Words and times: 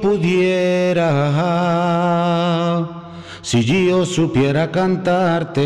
Pudiera, 0.00 1.10
si 3.42 3.62
yo 3.64 4.04
supiera 4.04 4.70
cantarte, 4.70 5.64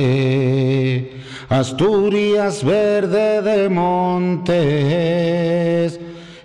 Asturias 1.49 2.63
verde 2.63 3.43
de 3.43 3.69
montes 3.69 4.59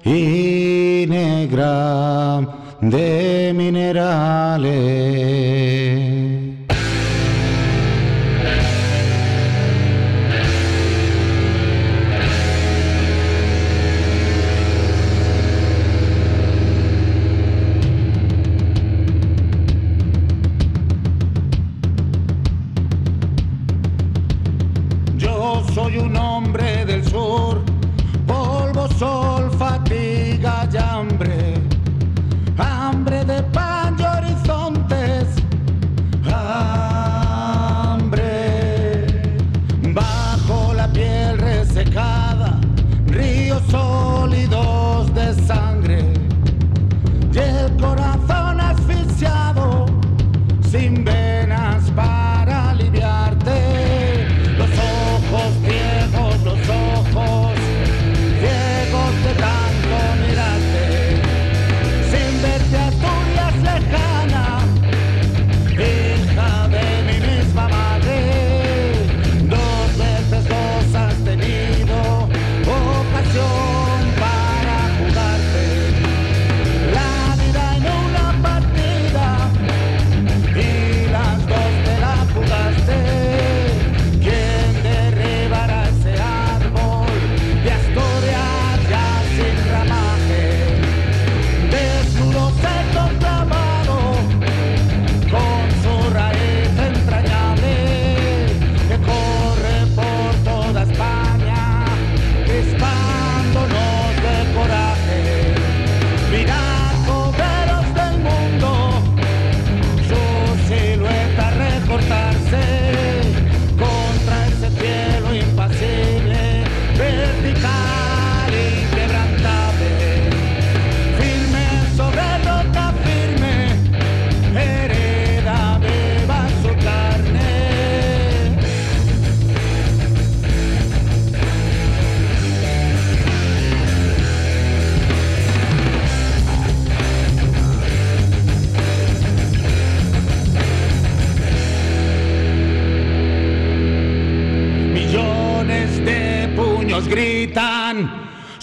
y 0.05 1.05
negra 1.07 2.41
de 2.81 3.53
minerales. 3.55 4.73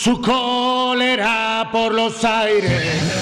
Su 0.00 0.18
cólera 0.18 1.68
por 1.70 1.92
los 1.92 2.24
aires. 2.24 3.19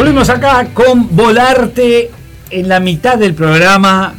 Volvemos 0.00 0.30
acá 0.30 0.66
con 0.72 1.14
Volarte 1.14 2.10
en 2.48 2.68
la 2.70 2.80
mitad 2.80 3.18
del 3.18 3.34
programa. 3.34 4.14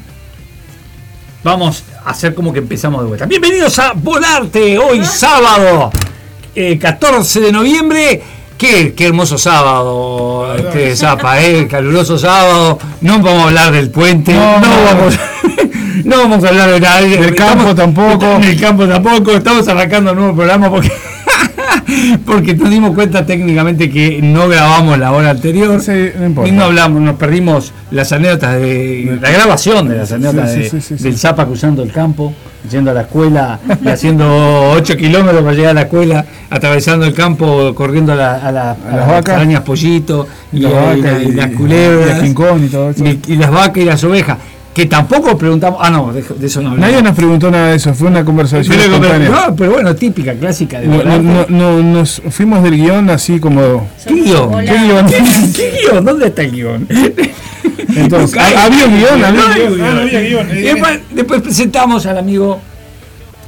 Vamos 1.43 1.85
a 2.05 2.11
hacer 2.11 2.35
como 2.35 2.53
que 2.53 2.59
empezamos 2.59 3.01
de 3.01 3.07
vuelta. 3.07 3.25
Bienvenidos 3.25 3.79
a 3.79 3.93
Volarte 3.95 4.77
hoy 4.77 5.03
sábado 5.03 5.89
eh, 6.53 6.77
14 6.77 7.39
de 7.39 7.51
noviembre. 7.51 8.21
Qué, 8.59 8.93
qué 8.93 9.07
hermoso 9.07 9.39
sábado, 9.39 10.53
este 10.55 10.95
Zapa, 10.95 11.41
eh, 11.41 11.67
caluroso 11.67 12.15
sábado. 12.15 12.77
No 13.01 13.13
vamos 13.13 13.41
a 13.41 13.47
hablar 13.47 13.71
del 13.71 13.89
puente, 13.89 14.35
no, 14.35 14.61
vamos, 14.61 15.15
no 16.05 16.17
vamos 16.19 16.43
a 16.43 16.49
hablar 16.49 16.69
de 16.73 16.79
nada. 16.79 17.01
Del 17.01 17.33
campo 17.33 17.73
tampoco. 17.73 18.35
En 18.35 18.43
el 18.43 18.61
campo 18.61 18.87
tampoco. 18.87 19.31
Estamos 19.31 19.67
arrancando 19.67 20.11
un 20.11 20.17
nuevo 20.19 20.35
programa 20.35 20.69
porque 20.69 20.91
porque 22.25 22.53
nos 22.55 22.69
dimos 22.69 22.93
cuenta 22.95 23.25
técnicamente 23.25 23.89
que 23.89 24.21
no 24.21 24.47
grabamos 24.47 24.97
la 24.97 25.11
hora 25.11 25.31
anterior 25.31 25.81
Sí, 25.81 25.91
no 26.19 26.25
importa. 26.25 26.49
y 26.49 26.53
no 26.53 26.63
hablamos, 26.65 27.01
nos 27.01 27.15
perdimos 27.15 27.73
las 27.91 28.11
anécdotas 28.11 28.55
de 28.59 29.17
la 29.21 29.29
grabación 29.31 29.89
de 29.89 29.97
las 29.97 30.11
anécdotas 30.11 30.51
Sí, 30.53 30.81
sí, 30.81 30.95
del. 30.95 31.17
Zapa 31.17 31.45
cruzando 31.45 31.83
el 31.83 31.91
campo, 31.91 32.33
yendo 32.69 32.91
a 32.91 32.93
la 32.93 33.01
escuela 33.01 33.59
y 33.83 33.87
haciendo 33.89 34.71
8 34.71 34.95
kilómetros 34.97 35.41
para 35.43 35.53
llegar 35.55 35.71
a 35.71 35.73
la 35.75 35.81
escuela, 35.81 36.25
atravesando 36.49 37.05
el 37.05 37.13
campo, 37.13 37.73
corriendo 37.75 38.13
a, 38.13 38.15
la- 38.15 38.35
a 38.35 38.51
la- 38.51 38.71
a 38.71 38.95
las 38.95 39.07
vacas. 39.07 39.35
arañas 39.35 39.61
pollito 39.61 40.27
y, 40.53 40.57
y 40.65 41.31
las 41.33 41.51
culebras 41.51 42.23
y 43.27 43.35
las 43.35 43.51
vacas 43.51 43.77
y 43.77 43.85
las 43.85 44.03
ovejas. 44.03 44.37
Que 44.73 44.85
tampoco 44.85 45.37
preguntamos. 45.37 45.79
Ah, 45.81 45.89
no, 45.89 46.13
de, 46.13 46.21
de 46.21 46.47
eso 46.47 46.61
no 46.61 46.71
hablamos. 46.71 46.91
Nadie 46.91 47.03
nos 47.03 47.15
preguntó 47.15 47.51
nada 47.51 47.69
de 47.69 47.75
eso, 47.75 47.93
fue 47.93 48.07
una 48.07 48.23
conversación 48.23 48.75
Pero, 48.77 48.99
no, 49.29 49.55
pero 49.55 49.71
bueno, 49.71 49.95
típica, 49.95 50.33
clásica 50.33 50.79
de 50.79 50.87
No, 50.87 51.03
no, 51.03 51.19
no, 51.19 51.45
no, 51.49 51.81
nos 51.81 52.21
fuimos 52.29 52.63
del 52.63 52.77
guion 52.77 53.09
así 53.09 53.39
como... 53.39 53.89
¿Qué 54.05 54.13
guion? 54.13 54.65
¿Qué 54.65 54.73
guion? 54.73 55.07
¿Qué 55.53 55.71
guion? 55.81 56.05
¿Dónde 56.05 56.27
está 56.27 56.43
el 56.43 56.51
guion? 56.51 56.87
Entonces, 57.95 58.37
había 58.37 58.85
un 58.85 58.97
guion, 58.97 59.23
había 59.25 59.45
un 59.45 59.53
guion. 59.75 59.95
No 59.95 60.01
había 60.01 60.21
guion. 60.21 60.57
Y 60.57 60.61
después, 60.61 60.99
después 61.11 61.41
presentamos 61.41 62.05
al 62.05 62.17
amigo 62.17 62.61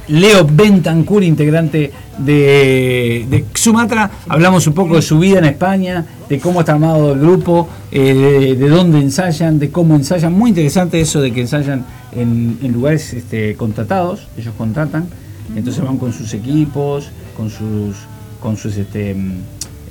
Leo 0.08 0.46
Bentancur, 0.46 1.22
integrante 1.22 1.90
de, 2.18 3.44
Sumatra. 3.54 4.10
Hablamos 4.28 4.66
un 4.66 4.74
poco 4.74 4.96
de 4.96 5.02
su 5.02 5.18
vida 5.18 5.38
en 5.38 5.46
España, 5.46 6.04
de 6.28 6.38
cómo 6.38 6.60
está 6.60 6.72
armado 6.72 7.12
el 7.12 7.20
grupo, 7.20 7.68
eh, 7.90 8.14
de, 8.14 8.54
de 8.56 8.68
dónde 8.68 8.98
ensayan, 8.98 9.58
de 9.58 9.70
cómo 9.70 9.94
ensayan. 9.96 10.32
Muy 10.32 10.50
interesante 10.50 11.00
eso 11.00 11.20
de 11.20 11.32
que 11.32 11.42
ensayan 11.42 11.84
en, 12.12 12.72
lugares 12.72 13.12
este, 13.12 13.54
contratados, 13.56 14.26
ellos 14.36 14.54
contratan, 14.56 15.06
entonces 15.54 15.82
van 15.82 15.98
con 15.98 16.12
sus 16.12 16.32
equipos, 16.34 17.10
con 17.36 17.50
sus, 17.50 17.96
con 18.40 18.56
sus 18.56 18.76
este, 18.76 19.14
mm, 19.14 19.32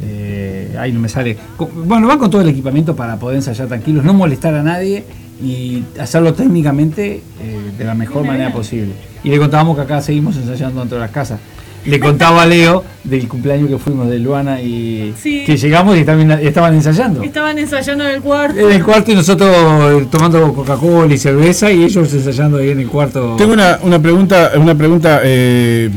eh, 0.02 0.76
ahí 0.80 0.92
no 0.92 1.00
me 1.00 1.10
sale. 1.10 1.38
Bueno, 1.86 2.08
van 2.08 2.20
con 2.20 2.30
todo 2.30 2.42
el 2.42 2.50
equipamiento 2.50 2.96
para 2.96 3.18
poder 3.18 3.38
ensayar 3.38 3.68
tranquilos, 3.68 4.04
no 4.04 4.14
molestar 4.14 4.54
a 4.56 4.64
nadie 4.64 5.04
y 5.42 5.84
hacerlo 6.00 6.34
técnicamente 6.34 7.22
eh, 7.42 7.72
de 7.78 7.84
la 7.84 7.94
mejor 7.96 8.26
manera 8.26 8.52
posible. 8.52 8.94
Y 9.24 9.30
le 9.30 9.40
contábamos 9.40 9.76
que 9.76 9.82
acá 9.84 10.02
seguimos 10.02 10.36
ensayando 10.38 10.80
dentro 10.82 10.98
de 10.98 11.04
las 11.04 11.12
casas. 11.12 11.40
Le 11.86 12.00
contaba 12.00 12.44
a 12.44 12.46
Leo 12.46 12.82
del 13.04 13.28
cumpleaños 13.28 13.68
que 13.68 13.78
fuimos 13.78 14.10
de 14.10 14.18
Luana 14.18 14.62
y 14.62 15.14
Sí. 15.22 15.44
que 15.46 15.58
llegamos 15.58 15.98
y 15.98 16.00
estaban, 16.00 16.32
estaban 16.32 16.74
ensayando. 16.76 17.22
Estaban 17.24 17.60
ensayando 17.60 18.06
en 18.06 18.12
el 18.16 18.22
cuarto. 18.22 18.58
En 18.58 18.72
el 18.72 18.84
cuarto 18.86 19.12
y 19.12 19.16
nosotros 19.16 19.50
eh, 19.54 20.08
tomando 20.10 20.54
Coca-Cola 20.54 21.14
y 21.14 21.18
cerveza 21.18 21.70
y 21.72 21.84
ellos 21.84 22.14
ensayando 22.14 22.60
ahí 22.60 22.70
en 22.70 22.80
el 22.80 22.88
cuarto. 22.88 23.36
Tengo 23.38 23.52
una, 23.52 23.80
una 23.82 24.00
pregunta, 24.02 24.52
una 24.56 24.76
pregunta 24.76 25.20
eh, 25.24 25.90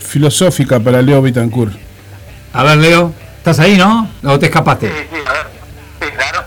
filosófica 0.00 0.80
para 0.80 1.00
Leo 1.00 1.22
Bitancourt. 1.22 1.72
A 2.52 2.64
ver, 2.64 2.78
Leo, 2.78 3.12
¿estás 3.38 3.60
ahí, 3.60 3.76
no? 3.76 4.08
¿O 4.24 4.38
te 4.40 4.46
escapaste? 4.46 4.88
Sí, 4.88 4.94
sí, 5.10 5.16
a 5.24 5.32
ver. 5.32 5.46
Sí, 6.00 6.06
claro. 6.16 6.44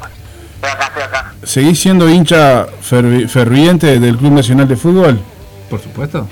Estoy 0.56 0.70
acá, 0.70 0.86
estoy 0.88 1.04
acá. 1.04 1.34
¿Seguís 1.46 1.80
siendo 1.80 2.10
hincha 2.10 2.66
fervi- 2.82 3.28
ferviente 3.28 4.00
del 4.00 4.18
Club 4.18 4.34
Nacional 4.34 4.68
de 4.68 4.76
Fútbol? 4.76 5.20
Por 5.70 5.80
supuesto. 5.82 6.28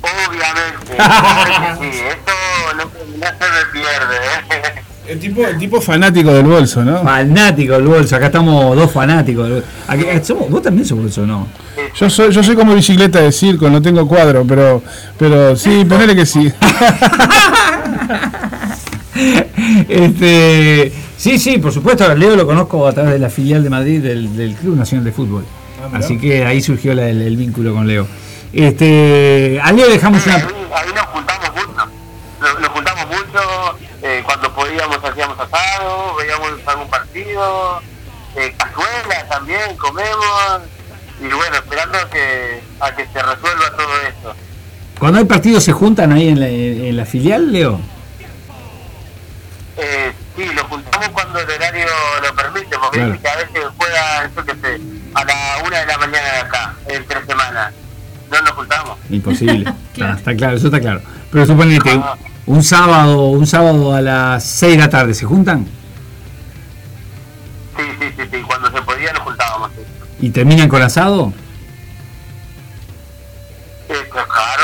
Obviamente. 0.00 0.96
sí, 1.80 2.00
esto 2.08 2.32
no, 2.76 2.82
se 2.82 3.04
me 3.18 3.64
pierde. 3.72 4.16
¿eh? 4.16 4.82
El 5.06 5.18
tipo, 5.20 5.46
el 5.46 5.58
tipo 5.58 5.80
fanático 5.82 6.32
del 6.32 6.46
bolso, 6.46 6.82
¿no? 6.82 7.02
Fanático 7.02 7.74
del 7.74 7.84
bolso, 7.86 8.16
acá 8.16 8.26
estamos 8.26 8.74
dos 8.74 8.90
fanáticos. 8.90 9.44
del 9.44 9.52
bolso. 9.56 9.68
Aquí- 9.88 10.04
eh, 10.04 10.22
somos- 10.24 10.48
vos 10.48 10.62
también 10.62 10.86
sos 10.86 10.98
bolso, 10.98 11.26
¿no? 11.26 11.46
Yo 11.94 12.08
soy, 12.08 12.32
yo 12.32 12.42
soy 12.42 12.56
como 12.56 12.74
bicicleta 12.74 13.20
de 13.20 13.30
circo, 13.30 13.68
no 13.68 13.82
tengo 13.82 14.08
cuadro, 14.08 14.44
pero, 14.48 14.82
pero 15.18 15.54
sí, 15.54 15.84
ponele 15.84 16.16
que 16.16 16.24
sí. 16.26 16.50
este, 19.88 20.92
sí, 21.24 21.38
sí, 21.38 21.58
por 21.58 21.72
supuesto, 21.72 22.04
a 22.04 22.14
Leo 22.14 22.36
lo 22.36 22.46
conozco 22.46 22.86
a 22.86 22.92
través 22.92 23.12
de 23.12 23.18
la 23.18 23.30
filial 23.30 23.62
de 23.64 23.70
Madrid 23.70 24.02
del, 24.02 24.36
del 24.36 24.54
Club 24.54 24.76
Nacional 24.76 25.04
de 25.04 25.12
Fútbol. 25.12 25.44
Así 25.92 26.18
que 26.18 26.44
ahí 26.44 26.60
surgió 26.60 26.94
la- 26.94 27.08
el, 27.08 27.22
el 27.22 27.36
vínculo 27.36 27.72
con 27.74 27.86
Leo. 27.86 28.06
Este, 28.52 29.58
a 29.62 29.72
Leo 29.72 29.88
dejamos 29.88 30.22
Sí, 30.22 30.28
una... 30.30 30.36
ahí, 30.38 30.44
ahí 30.74 30.92
nos 30.94 31.06
juntamos 31.06 31.50
mucho. 31.54 31.86
Nos, 32.40 32.60
nos 32.60 32.68
juntamos 32.70 33.06
mucho. 33.06 33.78
eh, 34.02 34.22
cuando 34.24 34.54
podíamos 34.54 34.98
hacíamos 35.02 35.38
asado, 35.38 36.14
veíamos 36.16 36.48
algún 36.66 36.88
partido. 36.88 37.80
Eh, 38.36 38.54
cazuela 38.58 39.26
también, 39.30 39.76
comemos. 39.78 40.60
Y 41.20 41.24
bueno, 41.34 41.56
esperando 41.56 41.96
a 41.98 42.10
que, 42.10 42.60
a 42.80 42.94
que 42.94 43.02
se 43.12 43.22
resuelva 43.22 43.70
todo 43.76 44.00
esto. 44.08 44.34
Cuando 44.98 45.18
hay 45.20 45.24
partidos 45.24 45.64
se 45.64 45.72
juntan 45.72 46.12
ahí 46.12 46.28
en 46.28 46.40
la, 46.40 46.48
en 46.48 46.96
la 46.96 47.04
filial, 47.06 47.50
Leo. 47.52 47.80
Eh, 49.76 50.12
sí, 50.36 50.44
lo 50.54 50.64
juntamos 50.64 51.08
cuando 51.10 51.38
el 51.40 51.50
horario 51.50 51.86
lo 52.22 52.34
permite, 52.34 52.78
porque 52.78 52.98
Claro. 52.98 53.12
dice 53.12 53.22
que 53.22 53.28
a 53.28 53.36
veces 53.36 53.64
juega, 53.76 54.30
yo 54.34 54.44
qué 54.44 54.52
sé, 54.60 54.80
a 55.14 55.24
la 55.24 55.66
una 55.66 55.78
de 55.80 55.86
la 55.86 55.98
mañana 55.98 56.28
de 56.32 56.38
acá, 56.40 56.74
en 56.86 57.06
tres 57.06 57.26
semanas. 57.26 57.72
No 58.30 58.40
nos 58.42 58.50
juntamos. 58.52 58.98
Imposible. 59.10 59.70
está, 59.92 60.12
está 60.14 60.34
claro, 60.34 60.56
eso 60.56 60.66
está 60.66 60.80
claro. 60.80 61.00
Pero 61.30 61.46
suponete, 61.46 61.90
Ah. 62.02 62.16
un 62.46 62.62
sábado, 62.64 63.26
un 63.28 63.46
sábado 63.46 63.94
a 63.94 64.00
las 64.00 64.44
6 64.44 64.72
de 64.76 64.78
la 64.78 64.90
tarde, 64.90 65.14
¿se 65.14 65.24
juntan? 65.24 65.66
Sí, 67.76 67.82
sí, 68.00 68.06
sí, 68.16 68.22
sí, 68.32 68.42
cuando 68.42 68.70
se 68.70 68.82
podía 68.82 69.12
nos 69.12 69.22
juntábamos. 69.22 69.70
¿Y 70.20 70.30
terminan 70.30 70.68
con 70.68 70.80
asado? 70.82 71.32
Eh, 73.88 74.08
claro, 74.10 74.26
empezamos 74.26 74.28
con 74.28 74.38
asado. 74.40 74.63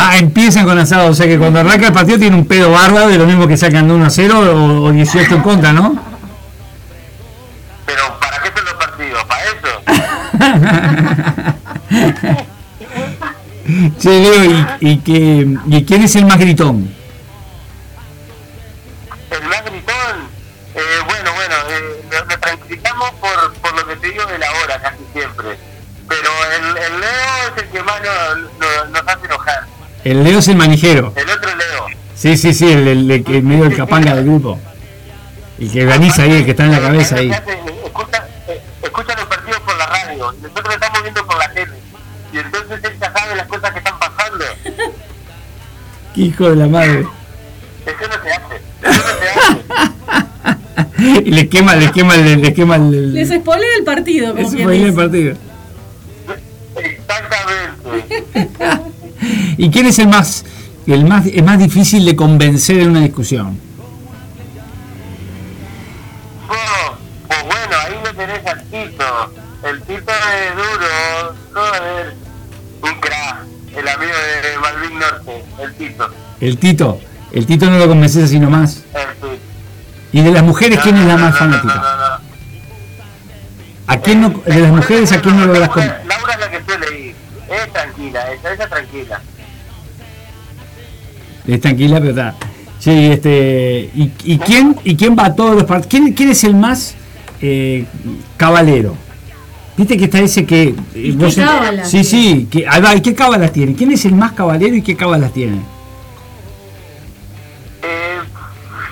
Ah, 0.00 0.16
empiezan 0.16 0.64
con 0.64 0.78
asado, 0.78 1.10
o 1.10 1.14
sea 1.14 1.26
que 1.26 1.36
cuando 1.36 1.58
arranca 1.58 1.88
el 1.88 1.92
partido 1.92 2.20
tiene 2.20 2.36
un 2.36 2.46
pedo 2.46 2.70
bárbaro 2.70 3.08
de 3.08 3.18
lo 3.18 3.26
mismo 3.26 3.48
que 3.48 3.56
sacan 3.56 3.88
de 3.88 3.94
1 3.94 4.06
a 4.06 4.10
0 4.10 4.38
o, 4.38 4.84
o 4.84 4.92
18 4.92 5.34
en 5.34 5.42
contra, 5.42 5.72
¿no? 5.72 5.96
Pero 7.84 8.16
¿para 8.20 8.40
qué 8.40 8.52
son 8.54 8.64
los 8.64 8.74
partidos? 8.74 9.24
¿Para 9.24 9.42
eso? 9.42 9.68
Che, 13.98 14.08
Leo, 14.08 14.44
¿y, 14.44 14.88
y, 14.88 14.98
que, 14.98 15.58
¿y 15.66 15.84
quién 15.84 16.02
es 16.04 16.14
el 16.14 16.26
más 16.26 16.38
gritón? 16.38 16.88
El 30.10 30.24
Leo 30.24 30.38
es 30.38 30.48
el 30.48 30.56
manijero. 30.56 31.12
El 31.16 31.28
otro 31.28 31.50
Leo. 31.54 31.86
Sí, 32.14 32.36
sí, 32.38 32.54
sí, 32.54 32.72
el, 32.72 32.88
el, 32.88 33.10
el 33.10 33.24
que 33.24 33.42
medio 33.42 33.64
el 33.66 33.76
capanga 33.76 34.14
del 34.14 34.24
grupo. 34.24 34.58
El 35.58 35.70
que 35.70 35.82
organiza 35.82 36.22
ahí, 36.22 36.32
el 36.32 36.44
que 36.46 36.52
está 36.52 36.64
en 36.64 36.72
la 36.72 36.80
cabeza 36.80 37.16
ahí. 37.16 37.30
Escucha, 37.30 38.26
eh, 38.48 38.60
escucha 38.82 39.14
los 39.16 39.26
partidos 39.26 39.60
por 39.60 39.76
la 39.76 39.86
radio, 39.86 40.32
y 40.38 40.42
nosotros 40.42 40.74
estamos 40.74 41.02
viendo 41.02 41.26
por 41.26 41.36
la 41.38 41.52
tele. 41.52 41.72
Y 42.32 42.38
entonces 42.38 42.80
él 42.84 42.92
ya 43.00 43.12
sabe 43.12 43.36
las 43.36 43.46
cosas 43.48 43.70
que 43.72 43.78
están 43.78 43.98
pasando. 43.98 44.44
Qué 46.14 46.20
hijo 46.22 46.48
de 46.50 46.56
la 46.56 46.66
madre. 46.68 47.00
Eso 47.84 48.08
no 48.08 48.22
se 48.24 48.30
hace. 48.30 48.56
Eso 48.82 49.02
no 49.06 49.18
se 49.20 49.28
hace. 49.28 50.58
Y 51.24 51.30
le 51.30 51.48
quema, 51.48 51.76
le 51.76 51.92
quema, 51.92 52.14
el- 52.16 52.40
le 52.42 52.52
quema 52.54 52.74
el... 52.76 53.14
Les 53.14 53.28
spoilea 53.28 53.68
el 53.78 53.84
partido, 53.84 54.34
como 54.34 54.48
fue 54.50 54.66
bien 54.66 54.86
el 54.86 54.94
partido. 54.94 55.36
¿Y 59.58 59.70
quién 59.70 59.86
es 59.86 59.98
el 59.98 60.06
más, 60.08 60.44
el 60.86 61.04
más, 61.04 61.26
el 61.26 61.42
más 61.42 61.58
difícil 61.58 62.04
de 62.06 62.14
convencer 62.16 62.78
en 62.78 62.90
una 62.90 63.00
discusión? 63.00 63.58
Pues 66.46 67.42
bueno, 67.42 67.76
ahí 67.84 67.94
lo 68.04 68.14
tenés 68.14 68.46
al 68.46 68.62
Tito. 68.64 69.32
El 69.64 69.82
Tito 69.82 70.12
es 70.12 70.56
duro, 70.56 71.34
joder. 71.52 72.14
Un 72.82 73.00
crack. 73.00 73.36
El 73.76 73.88
amigo 73.88 74.12
de 74.12 74.58
Malvin 74.60 74.98
Norte, 74.98 75.44
el 75.60 75.74
Tito. 75.74 76.08
El 76.40 76.58
Tito. 76.58 77.00
El 77.32 77.46
Tito 77.46 77.66
no 77.68 77.78
lo 77.78 77.88
convences 77.88 78.24
así 78.24 78.38
nomás. 78.38 78.84
El 78.94 79.14
Tito. 79.16 79.42
¿Y 80.12 80.22
de 80.22 80.30
las 80.30 80.42
mujeres 80.42 80.78
quién 80.82 80.96
es 80.96 81.04
la 81.04 81.16
No, 81.16 81.22
más 81.24 81.34
no, 81.34 81.46
no, 81.46 81.52
fanática? 81.58 81.74
no, 81.74 81.82
no, 81.82 82.08
no. 82.08 82.28
¿A 83.88 83.96
quién 83.98 84.20
no, 84.20 84.28
de 84.30 84.60
las 84.60 84.70
mujeres 84.70 85.12
a 85.12 85.20
quién 85.20 85.36
no 85.36 85.46
logras 85.46 85.68
con... 85.70 85.84
Laura, 85.86 86.02
Laura 86.06 86.32
es 86.34 86.40
la 86.40 86.50
que 86.50 86.64
suele 86.64 87.00
ir. 87.00 87.14
Es 87.50 87.72
tranquila, 87.72 88.32
esa, 88.32 88.52
esa 88.52 88.66
tranquila. 88.68 89.20
Es 91.48 91.60
tranquila, 91.60 91.98
pero 91.98 92.10
está. 92.10 92.34
Sí, 92.78 93.10
este. 93.10 93.90
¿Y, 93.94 94.12
y 94.24 94.38
quién, 94.38 94.76
¿Y 94.84 94.94
quién 94.96 95.16
va 95.18 95.26
a 95.26 95.34
todos 95.34 95.54
los 95.56 95.64
partidos? 95.64 95.88
¿Quién, 95.88 96.12
quién 96.12 96.30
es 96.30 96.44
el 96.44 96.54
más 96.54 96.94
eh, 97.40 97.84
cabalero? 98.36 98.94
Viste 99.76 99.96
que 99.96 100.04
está 100.04 100.18
ese 100.20 100.44
que. 100.46 100.62
eh, 100.62 100.74
¿Y 100.94 101.10
vos 101.12 101.34
qué 101.34 101.40
en- 101.42 101.84
Sí, 101.84 101.90
tiene? 101.90 102.04
sí. 102.04 102.48
Que, 102.50 102.68
ahí 102.68 102.80
va, 102.82 102.94
¿y 102.94 103.00
qué 103.00 103.14
cábalas 103.14 103.52
tiene? 103.52 103.74
¿Quién 103.74 103.90
es 103.92 104.04
el 104.04 104.14
más 104.14 104.32
cabalero 104.32 104.76
y 104.76 104.82
qué 104.82 104.96
cábalas 104.96 105.32
tiene? 105.32 105.60
Eh, 107.82 108.18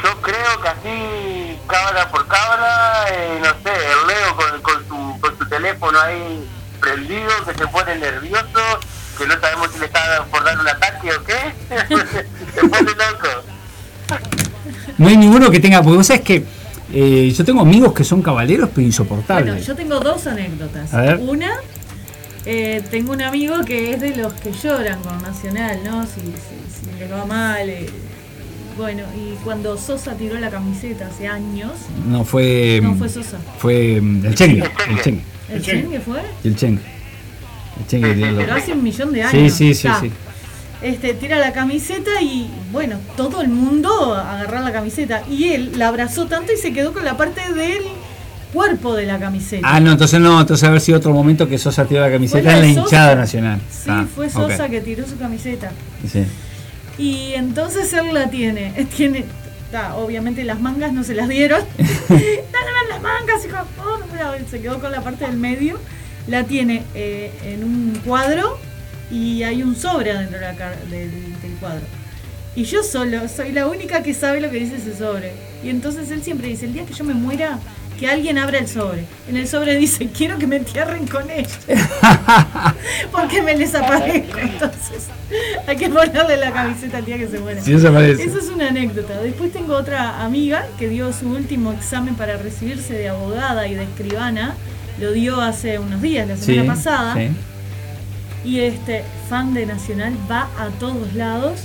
yo 0.05 0.21
creo 0.23 0.63
que 0.63 0.69
así, 0.69 1.59
cámara 1.67 2.09
por 2.11 2.27
cámara, 2.27 3.05
eh, 3.11 3.39
no 3.41 3.49
sé, 3.63 3.71
el 3.77 4.07
Leo 4.07 4.37
con, 4.37 4.63
con, 4.63 4.89
su, 4.89 5.21
con 5.21 5.39
su 5.39 5.49
teléfono 5.49 5.99
ahí 6.01 6.45
prendido, 6.81 7.29
que 7.47 7.55
se 7.59 7.67
pone 7.69 7.97
nervioso, 7.97 8.61
que 9.19 9.27
no 9.27 9.41
sabemos 9.41 9.71
si 9.73 9.79
le 9.81 9.87
está 9.87 10.25
por 10.31 10.45
dar 10.45 10.59
un 10.61 10.69
ataque 10.69 11.09
o 11.13 11.25
qué. 11.25 11.35
se 12.55 12.69
pone 12.69 12.91
loco. 12.91 13.29
No 14.99 15.09
hay 15.09 15.17
ninguno 15.17 15.51
que 15.51 15.61
tenga. 15.61 15.83
Porque 15.83 15.97
vos 15.99 16.07
sabés 16.07 16.23
que. 16.23 16.45
eh, 16.93 17.33
yo 17.37 17.45
tengo 17.45 17.61
amigos 17.61 17.93
que 17.93 18.05
son 18.05 18.23
caballeros, 18.23 18.71
pero 18.75 18.87
insoportables. 18.87 19.55
Bueno, 19.55 19.67
yo 19.67 19.75
tengo 19.77 20.01
dos 20.01 20.27
anécdotas. 20.27 20.93
A 20.95 21.01
ver. 21.03 21.17
Una, 21.19 21.53
eh, 22.45 22.83
tengo 22.91 23.13
un 23.13 23.23
amigo 23.23 23.65
que 23.65 23.93
es 23.93 24.01
de 24.01 24.17
los 24.17 24.33
que 24.35 24.53
lloran 24.53 25.03
con 25.03 25.21
Nacional, 25.23 25.81
¿no? 25.85 26.05
Si, 26.07 26.21
si, 26.21 26.91
si 26.93 26.99
les 26.99 27.11
va 27.13 27.25
mal. 27.27 27.69
eh, 27.69 27.87
bueno, 28.77 29.05
y 29.17 29.35
cuando 29.43 29.79
Sosa 29.79 30.15
tiró 30.17 30.39
la 30.39 30.51
camiseta 30.51 31.07
hace 31.07 31.27
años, 31.27 31.73
No 32.07 32.25
fue. 32.25 32.81
no 32.83 32.95
fue 32.95 33.09
Sosa. 33.09 33.39
Fue 33.59 34.01
mm, 34.03 34.27
el 34.27 34.35
Chengue. 34.35 34.71
El 34.91 35.01
Chengue. 35.03 35.23
¿El 35.49 35.63
Chengue 35.63 36.01
fue? 36.01 36.21
El 36.45 36.57
Cheng. 36.57 36.79
Pero 37.91 38.55
hace 38.55 38.73
un 38.73 38.83
millón 38.83 39.13
de 39.13 39.23
años. 39.23 39.53
sí, 39.53 39.75
sí, 39.75 39.89
sí. 40.01 40.11
Este, 40.83 41.15
tira 41.15 41.39
la 41.39 41.53
camiseta 41.53 42.21
y 42.21 42.51
bueno, 42.71 42.99
todo 43.17 43.41
el 43.41 43.49
mundo 43.49 44.15
agarrar 44.15 44.63
la 44.63 44.73
camiseta. 44.73 45.23
Y 45.29 45.49
él 45.53 45.73
la 45.77 45.89
abrazó 45.89 46.27
tanto 46.27 46.53
y 46.53 46.57
se 46.59 46.73
quedó 46.73 46.93
con 46.93 47.05
la 47.05 47.17
parte 47.17 47.41
del 47.55 47.83
cuerpo 48.53 48.95
de 48.95 49.07
la 49.07 49.19
camiseta. 49.19 49.67
Ah, 49.69 49.81
no, 49.81 49.93
entonces 49.93 50.21
no, 50.21 50.41
entonces 50.41 50.69
haber 50.69 50.81
sido 50.81 50.99
otro 50.99 51.13
momento 51.13 51.49
que 51.49 51.59
Sosa 51.59 51.87
tiró 51.87 52.03
la 52.03 52.11
camiseta 52.11 52.53
en 52.59 52.61
la 52.61 52.69
Sosa. 52.69 52.81
hinchada 52.81 53.15
nacional. 53.15 53.61
Sí, 53.71 53.89
Ah, 53.89 54.07
fue 54.15 54.29
Sosa 54.29 54.69
que 54.69 54.81
tiró 54.81 55.07
su 55.07 55.17
camiseta. 55.19 55.73
Sí. 56.11 56.25
Y 56.99 57.33
entonces 57.35 57.93
él 57.95 58.13
la 58.13 58.29
tiene. 58.31 58.73
Tiene. 58.97 59.25
ta, 59.73 59.97
obviamente 59.97 60.45
las 60.45 60.61
mangas 60.61 60.93
no 60.93 61.05
se 61.05 61.15
las 61.15 61.29
dieron. 61.29 61.61
Dale 61.79 62.89
las 62.91 63.03
mangas, 63.03 63.45
hijo. 63.47 63.57
Oh, 63.85 63.99
se 64.51 64.61
quedó 64.61 64.79
con 64.81 64.93
la 64.93 65.01
parte 65.01 65.27
del 65.27 65.37
medio. 65.37 65.79
La 66.27 66.45
tiene 66.45 66.83
eh, 66.95 67.31
en 67.45 67.63
un 67.65 68.01
cuadro 68.05 68.59
y 69.11 69.43
hay 69.43 69.63
un 69.63 69.77
sobre 69.77 70.13
adentro 70.13 70.39
de 70.39 70.47
del, 70.47 71.41
del 71.41 71.53
cuadro. 71.61 71.85
Y 72.57 72.65
yo 72.65 72.83
solo 72.83 73.29
soy 73.29 73.53
la 73.53 73.67
única 73.67 74.03
que 74.03 74.15
sabe 74.15 74.41
lo 74.41 74.51
que 74.51 74.59
dice 74.59 74.77
ese 74.77 74.97
sobre. 74.97 75.33
Y 75.63 75.69
entonces 75.69 76.11
él 76.11 76.23
siempre 76.23 76.49
dice, 76.49 76.65
el 76.65 76.73
día 76.73 76.87
que 76.87 76.95
yo 76.95 77.05
me 77.05 77.13
muera, 77.13 77.59
que 77.99 78.09
alguien 78.09 78.39
abra 78.39 78.59
el 78.59 78.69
sobre. 78.69 79.05
En 79.29 79.37
el 79.37 79.49
sobre 79.49 79.77
dice, 79.77 80.09
quiero 80.17 80.39
que 80.39 80.47
me 80.47 80.57
entierren 80.57 81.07
con 81.07 81.29
ellos. 81.31 81.59
Porque 83.13 83.43
me 83.43 83.57
les 83.57 83.75
aparezco. 83.75 84.39
Entonces 84.39 85.09
hay 85.67 85.77
que 85.77 85.89
ponerle 85.89 86.37
la 86.37 86.53
camiseta 86.53 86.99
el 86.99 87.05
día 87.05 87.19
que 87.19 87.29
se 87.29 87.39
muera. 87.41 87.61
Sí, 87.61 87.73
eso. 87.75 87.89
Esa 87.99 88.39
es 88.39 88.49
una 88.49 88.69
anécdota. 88.69 89.21
Después 89.21 89.53
tengo 89.53 89.75
otra 89.75 90.25
amiga 90.25 90.67
que 90.79 90.89
dio 90.89 91.13
su 91.13 91.29
último 91.29 91.73
examen 91.73 92.15
para 92.15 92.37
recibirse 92.37 92.95
de 92.95 93.09
abogada 93.09 93.67
y 93.67 93.75
de 93.75 93.85
escribana. 93.85 94.55
Lo 95.01 95.13
dio 95.13 95.41
hace 95.41 95.79
unos 95.79 96.01
días, 96.01 96.27
la 96.29 96.37
Sí, 96.37 96.55
semana 96.55 96.75
pasada. 96.75 97.15
sí. 97.15 97.29
Y 98.45 98.61
este 98.61 99.05
fan 99.29 99.55
de 99.55 99.67
Nacional 99.67 100.13
va 100.31 100.49
a 100.59 100.69
todos 100.79 101.13
lados 101.15 101.61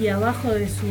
y 0.00 0.08
abajo 0.08 0.50
de 0.50 0.68
su 0.68 0.86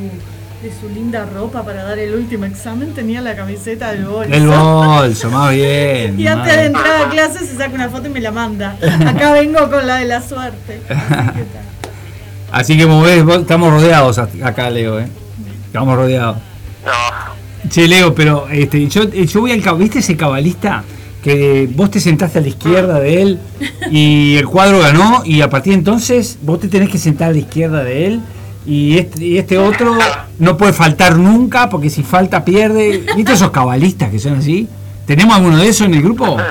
de 0.63 0.71
su 0.79 0.87
linda 0.89 1.25
ropa 1.31 1.63
para 1.63 1.83
dar 1.83 1.99
el 1.99 2.15
último 2.15 2.45
examen 2.45 2.93
tenía 2.93 3.21
la 3.21 3.35
camiseta 3.35 3.91
del 3.91 4.05
bolso. 4.05 4.33
El 4.33 4.47
bolso, 4.47 5.29
más 5.29 5.51
bien. 5.53 6.15
Y 6.19 6.23
más 6.23 6.37
antes 6.37 6.55
de 6.55 6.65
entrar 6.65 7.01
a 7.05 7.09
clase 7.09 7.39
se 7.45 7.55
saca 7.57 7.73
una 7.75 7.89
foto 7.89 8.07
y 8.07 8.11
me 8.11 8.21
la 8.21 8.31
manda. 8.31 8.75
Acá 9.05 9.33
vengo 9.33 9.69
con 9.69 9.85
la 9.85 9.97
de 9.97 10.05
la 10.05 10.21
suerte. 10.21 10.81
Así 10.89 10.97
que 11.33 11.43
tal. 11.43 11.63
Así 12.51 12.77
que 12.77 12.83
como 12.83 13.01
ves, 13.01 13.23
vos- 13.23 13.41
estamos 13.41 13.69
rodeados 13.71 14.17
a- 14.17 14.29
acá, 14.43 14.69
Leo, 14.69 14.99
¿eh? 14.99 15.07
Estamos 15.67 15.95
rodeados. 15.97 16.37
No, 16.85 17.69
Che, 17.69 17.87
Leo, 17.87 18.15
pero 18.15 18.47
este, 18.49 18.87
yo, 18.87 19.03
yo 19.09 19.41
voy 19.41 19.51
al 19.51 19.77
¿Viste 19.77 19.99
ese 19.99 20.15
cabalista? 20.15 20.83
Que 21.25 21.67
vos 21.73 21.89
te 21.89 21.99
sentaste 21.99 22.37
a 22.37 22.41
la 22.43 22.49
izquierda 22.49 22.99
de 22.99 23.21
él 23.23 23.39
y 23.89 24.35
el 24.37 24.45
cuadro 24.45 24.77
ganó 24.79 25.23
y 25.25 25.41
a 25.41 25.49
partir 25.49 25.73
de 25.73 25.79
entonces 25.79 26.37
vos 26.43 26.59
te 26.59 26.67
tenés 26.67 26.89
que 26.91 26.99
sentar 26.99 27.29
a 27.29 27.31
la 27.31 27.39
izquierda 27.39 27.83
de 27.83 28.05
él 28.05 28.21
y 28.63 28.99
este, 28.99 29.25
y 29.25 29.39
este 29.39 29.57
otro 29.57 29.97
no 30.37 30.55
puede 30.55 30.71
faltar 30.71 31.17
nunca 31.17 31.67
porque 31.67 31.89
si 31.89 32.03
falta 32.03 32.45
pierde. 32.45 33.03
¿Viste 33.15 33.33
esos 33.33 33.49
cabalistas 33.49 34.11
que 34.11 34.19
son 34.19 34.35
así? 34.35 34.69
¿Tenemos 35.07 35.35
alguno 35.35 35.57
de 35.57 35.67
esos 35.67 35.87
en 35.87 35.95
el 35.95 36.03
grupo? 36.03 36.27
no, 36.27 36.35
no, 36.35 36.43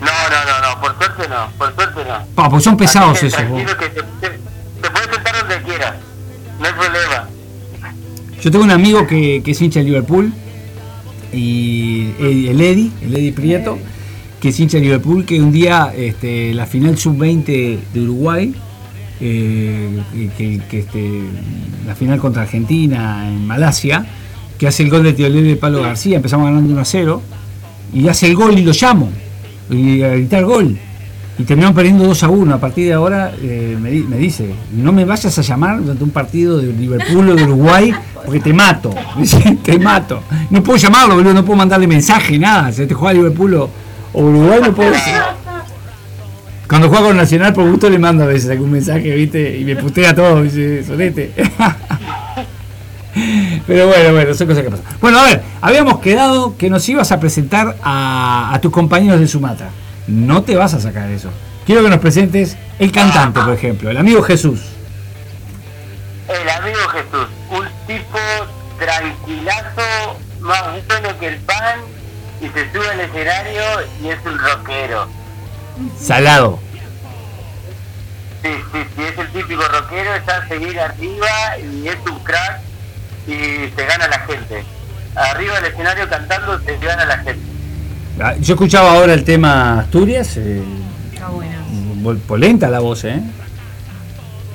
no, 0.00 0.74
no, 0.74 0.80
por 0.80 0.98
suerte 0.98 1.28
no, 1.28 1.48
por 1.56 1.72
suerte 1.76 2.00
no. 2.08 2.26
Pa, 2.34 2.50
pues 2.50 2.64
son 2.64 2.76
pesados 2.76 3.20
que 3.20 3.28
esos. 3.28 3.48
vos. 3.48 3.62
Que 3.62 3.74
te, 3.90 4.02
te, 4.02 4.28
te 4.82 4.90
puedes 4.90 5.08
sentar 5.08 5.38
donde 5.38 5.62
quieras, 5.62 5.94
no 6.58 6.66
hay 6.66 6.72
problema. 6.72 7.28
Yo 8.42 8.50
tengo 8.50 8.64
un 8.64 8.72
amigo 8.72 9.06
que, 9.06 9.40
que 9.44 9.52
es 9.52 9.62
hincha 9.62 9.78
de 9.78 9.84
Liverpool 9.84 10.32
y 11.32 12.10
el 12.20 12.60
Eddie, 12.60 12.90
el 13.02 13.14
Eddie 13.14 13.32
Prieto, 13.32 13.78
que 14.40 14.48
es 14.48 14.60
hincha 14.60 14.78
de 14.78 14.84
Liverpool, 14.84 15.24
que 15.24 15.40
un 15.40 15.52
día 15.52 15.92
este, 15.96 16.54
la 16.54 16.66
final 16.66 16.96
sub-20 16.96 17.78
de 17.92 18.00
Uruguay, 18.00 18.54
eh, 19.20 20.00
que, 20.36 20.60
que, 20.68 20.78
este, 20.78 21.20
la 21.86 21.94
final 21.94 22.18
contra 22.18 22.42
Argentina 22.42 23.28
en 23.28 23.46
Malasia, 23.46 24.06
que 24.58 24.66
hace 24.66 24.82
el 24.82 24.90
gol 24.90 25.02
de 25.02 25.12
Teolé 25.12 25.42
de 25.42 25.56
Palo 25.56 25.82
García, 25.82 26.16
empezamos 26.16 26.46
ganando 26.46 26.72
1 26.72 26.80
a 26.80 26.84
0, 26.84 27.22
y 27.92 28.08
hace 28.08 28.26
el 28.26 28.34
gol 28.34 28.58
y 28.58 28.62
lo 28.62 28.72
llamo, 28.72 29.10
y 29.70 30.02
a 30.02 30.14
gritar 30.14 30.44
gol. 30.44 30.78
Y 31.40 31.44
terminamos 31.44 31.74
perdiendo 31.74 32.04
2 32.04 32.22
a 32.22 32.28
1. 32.28 32.54
A 32.54 32.58
partir 32.60 32.86
de 32.88 32.92
ahora 32.92 33.32
eh, 33.40 33.74
me, 33.80 33.90
di- 33.90 34.02
me 34.02 34.18
dice, 34.18 34.50
no 34.72 34.92
me 34.92 35.06
vayas 35.06 35.38
a 35.38 35.40
llamar 35.40 35.80
durante 35.80 36.04
un 36.04 36.10
partido 36.10 36.58
de 36.58 36.70
Liverpool 36.70 37.30
o 37.30 37.34
de 37.34 37.44
Uruguay 37.44 37.94
porque 38.26 38.40
te 38.40 38.52
mato. 38.52 38.90
Dice, 39.16 39.56
te 39.62 39.78
mato. 39.78 40.22
No 40.50 40.62
puedo 40.62 40.76
llamarlo, 40.78 41.14
boludo, 41.14 41.32
no 41.32 41.42
puedo 41.42 41.56
mandarle 41.56 41.86
mensaje, 41.86 42.38
nada. 42.38 42.70
Si 42.72 42.86
te 42.86 42.92
juega 42.92 43.14
Liverpool 43.14 43.54
o, 43.54 43.70
Uruguay 44.12 44.60
no 44.62 44.74
puedo 44.74 44.90
decir. 44.90 45.14
Cuando 46.68 46.88
juega 46.90 47.06
con 47.06 47.16
Nacional 47.16 47.54
por 47.54 47.68
gusto 47.70 47.88
le 47.88 47.98
mando 47.98 48.24
a 48.24 48.26
veces 48.26 48.50
algún 48.50 48.70
mensaje, 48.72 49.10
viste, 49.14 49.56
y 49.58 49.64
me 49.64 49.76
putea 49.76 50.14
todo, 50.14 50.42
dice, 50.42 50.84
solete. 50.84 51.32
Pero 53.66 53.86
bueno, 53.88 54.12
bueno, 54.12 54.34
son 54.34 54.46
cosas 54.46 54.62
que 54.62 54.70
pasan. 54.70 54.84
Bueno, 55.00 55.18
a 55.18 55.24
ver, 55.24 55.42
habíamos 55.60 55.98
quedado 56.00 56.56
que 56.56 56.70
nos 56.70 56.88
ibas 56.88 57.10
a 57.12 57.18
presentar 57.18 57.76
a, 57.82 58.50
a 58.54 58.60
tus 58.60 58.70
compañeros 58.70 59.18
de 59.18 59.26
Sumatra. 59.26 59.70
No 60.10 60.42
te 60.42 60.56
vas 60.56 60.74
a 60.74 60.80
sacar 60.80 61.08
eso. 61.08 61.30
Quiero 61.64 61.84
que 61.84 61.88
nos 61.88 62.00
presentes 62.00 62.56
el 62.80 62.90
cantante, 62.90 63.40
por 63.40 63.54
ejemplo, 63.54 63.90
el 63.90 63.96
amigo 63.96 64.22
Jesús. 64.22 64.60
El 66.28 66.48
amigo 66.48 66.80
Jesús, 66.88 67.28
un 67.50 67.66
tipo 67.86 68.18
tranquilazo, 68.78 70.18
más 70.40 70.86
bueno 70.88 71.16
que 71.20 71.28
el 71.28 71.36
pan, 71.38 71.80
y 72.40 72.48
se 72.48 72.72
sube 72.72 72.88
al 72.88 73.00
escenario 73.00 73.62
y 74.02 74.08
es 74.08 74.18
un 74.26 74.36
rockero. 74.36 75.08
Salado. 75.96 76.58
Sí, 78.42 78.50
sí, 78.72 78.78
sí, 78.96 79.02
es 79.02 79.18
el 79.18 79.28
típico 79.28 79.62
rockero, 79.68 80.14
está 80.16 80.38
a 80.38 80.48
seguir 80.48 80.80
arriba 80.80 81.58
y 81.58 81.86
es 81.86 81.98
un 82.10 82.18
crack 82.20 82.60
y 83.28 83.70
se 83.76 83.86
gana 83.86 84.08
la 84.08 84.18
gente. 84.20 84.64
Arriba 85.14 85.60
del 85.60 85.72
escenario 85.72 86.08
cantando 86.08 86.58
se 86.60 86.76
gana 86.78 87.04
la 87.04 87.18
gente. 87.18 87.49
Ah, 88.22 88.34
Yo 88.38 88.54
escuchaba 88.54 88.92
ahora 88.92 89.14
el 89.14 89.24
tema 89.24 89.80
Asturias. 89.80 90.36
eh, 90.36 90.62
Está 91.12 91.28
buena. 91.28 91.64
polenta 92.26 92.68
la 92.68 92.80
voz, 92.80 93.04
¿eh? 93.04 93.20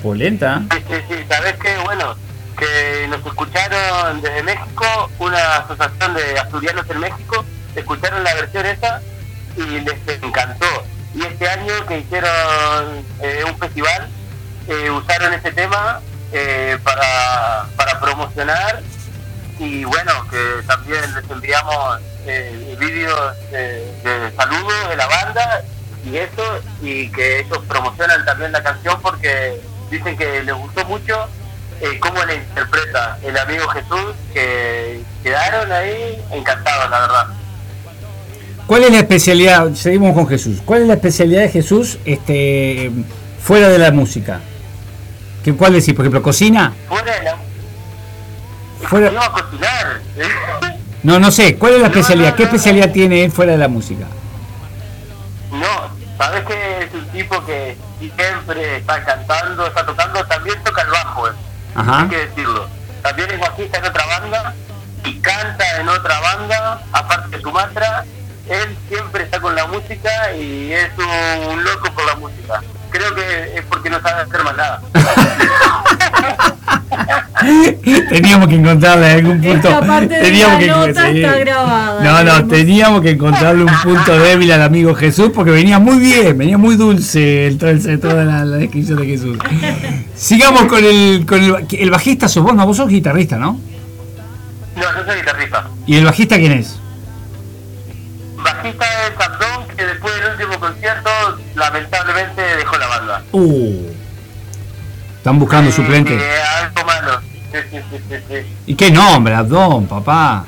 Polenta. 0.03 0.61
Sí, 0.71 0.77
sí, 0.87 0.95
sí, 1.09 1.15
sabes 1.27 1.53
que 1.55 1.75
bueno, 1.83 2.15
que 2.57 3.07
nos 3.09 3.25
escucharon 3.25 4.21
desde 4.21 4.43
México, 4.43 5.09
una 5.19 5.57
asociación 5.57 6.13
de 6.13 6.39
asturianos 6.39 6.85
en 6.89 6.99
México, 6.99 7.43
escucharon 7.75 8.23
la 8.23 8.33
versión 8.35 8.65
esa 8.65 9.01
y 9.57 9.79
les 9.81 10.21
encantó. 10.21 10.65
Y 11.15 11.21
este 11.23 11.49
año 11.49 11.73
que 11.87 11.99
hicieron 11.99 12.29
eh, 13.21 13.43
un 13.49 13.57
festival, 13.57 14.07
eh, 14.67 14.91
usaron 14.91 15.33
ese 15.33 15.51
tema 15.53 16.01
eh, 16.31 16.77
para, 16.83 17.65
para 17.75 17.99
promocionar 17.99 18.81
y 19.57 19.85
bueno, 19.85 20.11
que 20.29 20.37
también 20.67 21.01
les 21.15 21.29
enviamos 21.31 21.99
eh, 22.27 22.75
vídeos 22.79 23.19
de, 23.51 23.85
de 24.03 24.31
saludos 24.35 24.89
de 24.89 24.95
la 24.95 25.07
banda 25.07 25.61
y 26.05 26.17
eso, 26.17 26.43
y 26.81 27.09
que 27.11 27.39
ellos 27.39 27.59
promocionan 27.67 28.23
también 28.25 28.51
la 28.51 28.61
canción 28.63 29.01
porque 29.01 29.59
dicen 29.89 30.15
que 30.17 30.43
les 30.43 30.55
gustó 30.55 30.85
mucho 30.85 31.27
eh, 31.81 31.99
cómo 31.99 32.23
la 32.23 32.35
interpreta 32.35 33.17
el 33.23 33.37
amigo 33.37 33.67
Jesús, 33.69 34.13
que 34.33 35.01
quedaron 35.23 35.71
ahí 35.71 36.21
encantados, 36.31 36.89
la 36.89 36.99
verdad. 37.01 37.27
¿Cuál 38.67 38.83
es 38.83 38.91
la 38.91 38.97
especialidad? 38.99 39.73
Seguimos 39.73 40.13
con 40.15 40.27
Jesús. 40.27 40.59
¿Cuál 40.65 40.81
es 40.83 40.87
la 40.87 40.93
especialidad 40.95 41.41
de 41.41 41.49
Jesús 41.49 41.99
este, 42.05 42.91
fuera 43.43 43.69
de 43.69 43.77
la 43.77 43.91
música? 43.91 44.39
¿Qué, 45.43 45.53
¿Cuál 45.55 45.73
decís? 45.73 45.93
Por 45.93 46.03
ejemplo, 46.05 46.23
cocina. 46.23 46.73
Fuera 46.87 47.15
de 47.15 47.23
la... 47.23 47.37
Fuera- 48.87 49.11
No 49.11 49.21
a 49.21 49.31
cocinar. 49.31 49.99
No, 51.05 51.19
no 51.19 51.29
sé. 51.31 51.55
¿Cuál 51.57 51.73
es 51.75 51.81
la 51.81 51.87
No, 51.89 51.93
especialidad? 51.93 52.29
no, 52.31 52.35
¿Qué 52.35 52.43
especialidad 52.43 52.91
tiene 52.91 53.23
él 53.23 53.31
fuera 53.31 53.51
de 53.51 53.59
la 53.59 53.67
música? 53.67 54.05
No, 55.51 55.67
sabes 56.17 56.43
que 56.45 56.83
es 56.83 56.93
un 56.93 57.05
tipo 57.09 57.45
que 57.45 57.77
siempre 57.99 58.77
está 58.77 59.03
cantando, 59.05 59.67
está 59.67 59.85
tocando, 59.85 60.25
también 60.25 60.61
toca 60.63 60.81
el 60.81 60.89
bajo, 60.89 61.27
eh. 61.27 61.31
Ajá. 61.75 62.01
hay 62.01 62.07
que 62.09 62.17
decirlo. 62.25 62.67
También 63.03 63.29
es 63.29 63.39
bajista 63.39 63.77
en 63.77 63.85
otra 63.85 64.05
banda 64.07 64.53
y 65.03 65.19
canta 65.19 65.63
en 65.79 65.87
otra 65.89 66.19
banda, 66.21 66.81
aparte 66.91 67.37
de 67.37 67.41
Sumatra. 67.43 68.03
Él 68.49 68.75
siempre 68.89 69.23
está 69.25 69.39
con 69.39 69.55
la 69.55 69.67
música 69.67 70.33
y 70.35 70.71
es 70.73 70.89
un 70.97 71.63
loco 71.63 71.91
por 71.93 72.05
la 72.05 72.15
música. 72.15 72.61
Creo 72.97 73.15
que 73.15 73.57
es 73.57 73.63
porque 73.69 73.89
no 73.89 73.99
sabe 74.01 74.21
hacer 74.21 74.43
más 74.43 74.55
nada. 74.55 74.81
teníamos 78.09 78.47
que 78.47 78.55
encontrarle 78.55 79.11
algún 79.11 79.41
punto. 79.41 79.67
Esta 79.69 79.81
parte 79.85 80.15
de 80.15 80.21
teníamos 80.21 80.61
la 80.61 80.77
nota 80.77 81.09
está 81.09 81.37
grabada, 81.39 82.03
No, 82.03 82.11
no, 82.13 82.19
digamos. 82.23 82.47
teníamos 82.49 83.01
que 83.01 83.09
encontrarle 83.11 83.63
un 83.63 83.73
punto 83.83 84.19
débil 84.19 84.51
al 84.51 84.63
amigo 84.63 84.95
Jesús 84.95 85.31
porque 85.33 85.51
venía 85.51 85.79
muy 85.79 85.99
bien, 85.99 86.37
venía 86.37 86.57
muy 86.57 86.75
dulce 86.75 87.47
el, 87.47 87.63
el- 87.63 87.99
toda 87.99 88.23
la, 88.23 88.45
la 88.45 88.57
descripción 88.57 88.99
de 88.99 89.05
Jesús. 89.07 89.37
Sigamos 90.15 90.63
con 90.63 90.83
el, 90.83 91.25
con 91.27 91.43
el, 91.43 91.65
el 91.71 91.91
bajista, 91.91 92.27
sos 92.27 92.43
vos, 92.43 92.55
no, 92.55 92.65
vos 92.65 92.77
sos 92.77 92.89
guitarrista, 92.89 93.37
¿no? 93.37 93.59
No, 94.75 94.81
yo 94.81 95.05
soy 95.05 95.17
guitarrista. 95.19 95.67
¿Y 95.85 95.95
el 95.97 96.05
bajista 96.05 96.37
quién 96.37 96.51
es? 96.53 96.79
Bajista 98.37 98.85
es 98.85 99.25
Abdón, 99.25 99.44
lamentablemente 101.55 102.41
dejó 102.41 102.77
la 102.77 102.87
banda. 102.87 103.23
Uh. 103.31 103.91
Están 105.17 105.39
buscando 105.39 105.71
suplente. 105.71 106.15
Eh, 106.15 106.41
algo 106.61 106.85
malo. 106.85 107.21
Sí, 107.51 107.57
sí, 107.71 107.79
sí, 107.89 108.03
sí, 108.09 108.15
sí. 108.27 108.55
¿Y 108.67 108.75
qué 108.75 108.91
nombre, 108.91 109.33
Abdón, 109.33 109.87
papá? 109.87 110.45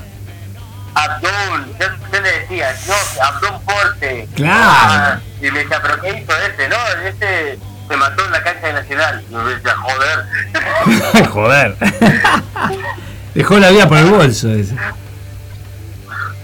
Abdón, 0.94 1.74
yo, 1.80 1.88
yo 2.12 2.22
le 2.22 2.40
decía, 2.40 2.76
no, 2.88 3.24
Abdón 3.24 3.62
Porte. 3.64 4.28
Claro. 4.36 4.64
Ah, 4.64 5.20
y 5.42 5.52
me 5.52 5.60
decía, 5.60 5.82
¿pero 5.82 6.02
qué 6.02 6.10
hizo 6.10 6.34
ese? 6.38 6.70
No, 6.70 6.76
ese 7.08 7.60
se 7.88 7.98
mató 7.98 8.26
en 8.26 8.32
la 8.32 8.44
cancha 8.44 8.68
de 8.68 8.74
Nacional. 8.74 9.24
Y 9.30 9.36
me 9.36 9.50
decía, 9.56 9.76
joder. 9.76 11.28
Joder. 11.30 11.76
Dejó 13.34 13.60
la 13.60 13.70
vida 13.70 13.88
por 13.88 13.98
el 13.98 14.06
bolso 14.06 14.50
ese. 14.52 14.76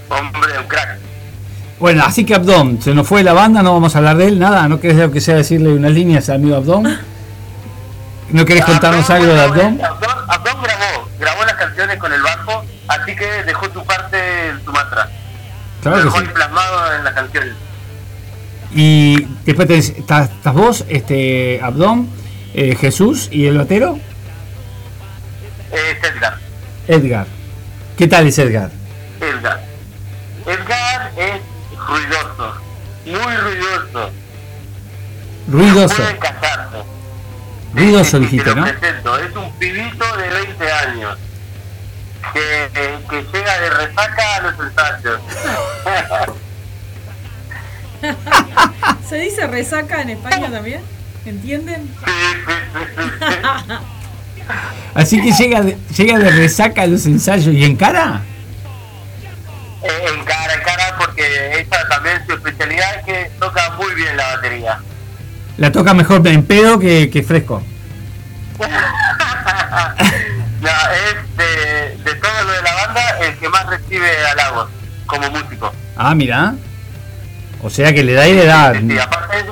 Hombre, 0.10 0.60
un 0.60 0.68
crack. 0.68 0.98
Bueno, 1.84 2.06
así 2.06 2.26
que 2.26 2.34
Abdón, 2.34 2.82
se 2.82 2.94
nos 2.94 3.06
fue 3.06 3.24
la 3.24 3.34
banda, 3.34 3.62
no 3.62 3.74
vamos 3.74 3.94
a 3.94 3.98
hablar 3.98 4.16
de 4.16 4.28
él, 4.28 4.40
nada, 4.40 4.70
¿no 4.70 4.80
querés 4.80 5.12
que 5.12 5.20
sea 5.20 5.36
decirle 5.36 5.68
unas 5.68 5.92
líneas 5.92 6.30
al 6.30 6.38
amigo 6.38 6.56
Abdón? 6.56 6.98
¿No 8.30 8.46
querés 8.46 8.64
contarnos 8.64 9.10
Abdón, 9.10 9.22
algo 9.22 9.34
de 9.34 9.42
Abdón? 9.42 9.82
Abdón, 9.84 10.16
Abdón 10.30 10.64
grabó, 10.64 11.10
grabó 11.20 11.44
las 11.44 11.56
canciones 11.56 11.98
con 11.98 12.14
el 12.14 12.22
bajo, 12.22 12.64
así 12.88 13.14
que 13.18 13.26
dejó 13.44 13.66
su 13.74 13.84
parte 13.84 14.48
en 14.48 14.64
Sumatra. 14.64 15.10
Claro 15.82 15.98
que 15.98 16.04
dejó 16.06 16.20
sí. 16.20 16.26
ahí 16.26 16.34
plasmado 16.34 16.96
en 16.96 17.04
las 17.04 17.14
canciones. 17.16 17.54
Y 18.74 19.28
después 19.44 19.68
tenés, 19.68 19.90
estás, 19.90 20.30
estás 20.30 20.54
vos, 20.54 20.86
este, 20.88 21.60
Abdón, 21.62 22.08
eh, 22.54 22.78
Jesús 22.80 23.28
y 23.30 23.46
el 23.46 23.58
batero, 23.58 24.00
es 25.74 26.10
Edgar. 26.10 26.38
Edgar. 26.88 27.28
¿Qué 27.98 28.08
tal 28.08 28.26
es 28.26 28.40
Edgar? 28.40 28.72
Edgar. 29.20 29.62
Edgar 30.46 30.93
ruidoso, 31.88 32.56
muy 33.06 33.36
ruidoso. 33.38 34.12
Ruidoso. 35.48 36.04
Casarse. 36.20 36.78
Ruidoso 37.74 38.12
Te- 38.12 38.18
te 38.18 38.20
dijiste, 38.32 38.56
¿no? 38.56 38.64
presento. 38.64 39.18
Es 39.20 39.36
un 39.36 39.52
pibito 39.54 40.18
de 40.18 40.30
20 40.30 40.72
años 40.72 41.18
que, 42.34 42.64
eh, 42.76 43.00
que 43.10 43.24
llega 43.34 43.60
de 43.60 43.70
resaca 43.70 44.36
a 44.36 44.42
los 44.42 44.54
ensayos. 44.60 45.20
¿Se 49.10 49.16
dice 49.18 49.48
resaca 49.48 50.02
en 50.02 50.12
España 50.12 50.50
también? 50.52 50.82
¿Entienden? 51.26 51.90
Sí, 52.06 52.12
sí, 52.46 52.54
sí, 52.74 52.80
sí, 52.96 53.04
sí. 53.20 53.74
Así 54.94 55.22
que 55.22 55.32
llega 55.32 55.62
de, 55.62 55.78
llega 55.96 56.20
de 56.20 56.30
resaca 56.32 56.82
a 56.84 56.88
los 56.88 57.06
ensayos 57.06 57.54
y 57.54 57.64
en 57.64 57.76
cara. 57.78 58.22
En 59.84 60.24
cara, 60.24 60.54
en 60.54 60.62
cara, 60.62 60.96
porque 60.98 61.60
esa 61.60 61.88
también 61.90 62.26
su 62.26 62.34
especialidad 62.34 63.00
es 63.00 63.06
que 63.06 63.32
toca 63.40 63.72
muy 63.72 63.94
bien 63.96 64.16
la 64.16 64.36
batería. 64.36 64.80
La 65.58 65.72
toca 65.72 65.94
mejor 65.94 66.26
en 66.28 66.46
pedo 66.46 66.80
que, 66.80 67.10
que 67.10 67.22
fresco. 67.22 67.62
no, 68.60 68.68
es 70.70 71.38
de, 71.38 71.98
de 72.04 72.16
todo 72.16 72.44
lo 72.46 72.52
de 72.54 72.62
la 72.62 72.74
banda 72.74 73.20
el 73.20 73.38
que 73.38 73.50
más 73.50 73.66
recibe 73.68 74.10
halagos 74.28 74.70
como 75.06 75.30
músico. 75.32 75.74
Ah, 75.98 76.16
mira. 76.16 76.56
O 77.62 77.70
sea 77.70 77.94
que 77.94 78.04
le 78.04 78.14
da 78.14 78.28
y 78.28 78.34
le 78.34 78.46
da. 78.46 78.74
Sí, 78.74 78.88
sí, 78.90 79.00
aparte 79.00 79.40
es, 79.40 79.46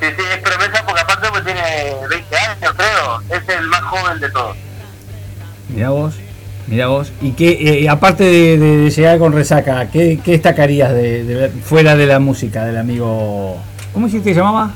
sí, 0.00 0.06
sí, 0.16 0.22
es 0.32 0.38
promesa 0.38 0.84
porque 0.86 1.00
aparte 1.00 1.28
pues 1.30 1.44
tiene 1.44 1.62
20 2.08 2.36
años, 2.36 2.74
creo. 2.76 3.22
Es 3.30 3.48
el 3.48 3.66
más 3.66 3.82
joven 3.82 4.20
de 4.20 4.30
todos. 4.30 4.56
Mira 5.68 5.90
vos, 5.90 6.14
mira 6.66 6.86
vos. 6.88 7.12
Y 7.20 7.32
que 7.32 7.86
aparte 7.90 8.24
de, 8.24 8.58
de- 8.58 8.76
de 8.78 8.90
llegar 8.90 9.18
con 9.18 9.32
resaca, 9.32 9.90
¿qué, 9.90 10.20
qué 10.24 10.32
destacarías 10.32 10.92
de, 10.92 11.24
de 11.24 11.48
fuera 11.50 11.94
de 11.96 12.06
la 12.06 12.18
música 12.18 12.64
del 12.64 12.78
amigo? 12.78 13.60
¿Cómo 13.92 14.06
dijiste 14.06 14.30
que 14.30 14.34
se 14.34 14.40
llamaba? 14.40 14.70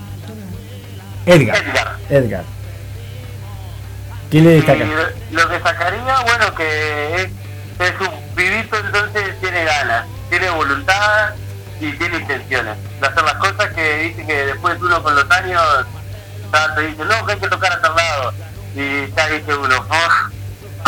Edgar. 1.26 1.56
Edgar. 1.56 1.96
Edgar. 2.10 2.44
¿Qué 4.30 4.40
le 4.40 4.50
destaca? 4.50 4.84
Y 4.84 5.34
lo 5.34 5.48
que 5.48 5.60
sacaría, 5.60 6.20
bueno, 6.24 6.54
que 6.54 7.14
es, 7.14 7.22
es 7.80 8.00
un 8.00 8.34
pibito, 8.34 8.76
entonces 8.78 9.40
tiene 9.40 9.64
ganas, 9.64 10.04
tiene 10.30 10.50
voluntad 10.50 11.30
y 11.80 11.92
tiene 11.92 12.18
intenciones 12.18 12.76
de 13.00 13.06
hacer 13.06 13.22
las 13.22 13.34
cosas 13.34 13.72
que 13.74 13.98
dice 13.98 14.26
que 14.26 14.46
después 14.46 14.76
uno 14.80 15.02
con 15.02 15.14
los 15.14 15.30
años 15.30 15.62
ya 16.52 16.74
te 16.74 16.80
dice, 16.88 17.04
no, 17.04 17.26
que 17.26 17.32
hay 17.32 17.38
que 17.38 17.48
tocar 17.48 17.72
a 17.72 17.80
tal 17.80 17.94
lado. 17.94 18.32
Y 18.74 19.12
ya 19.16 19.28
dice 19.28 19.54
uno, 19.54 19.74
oh, 19.88 20.30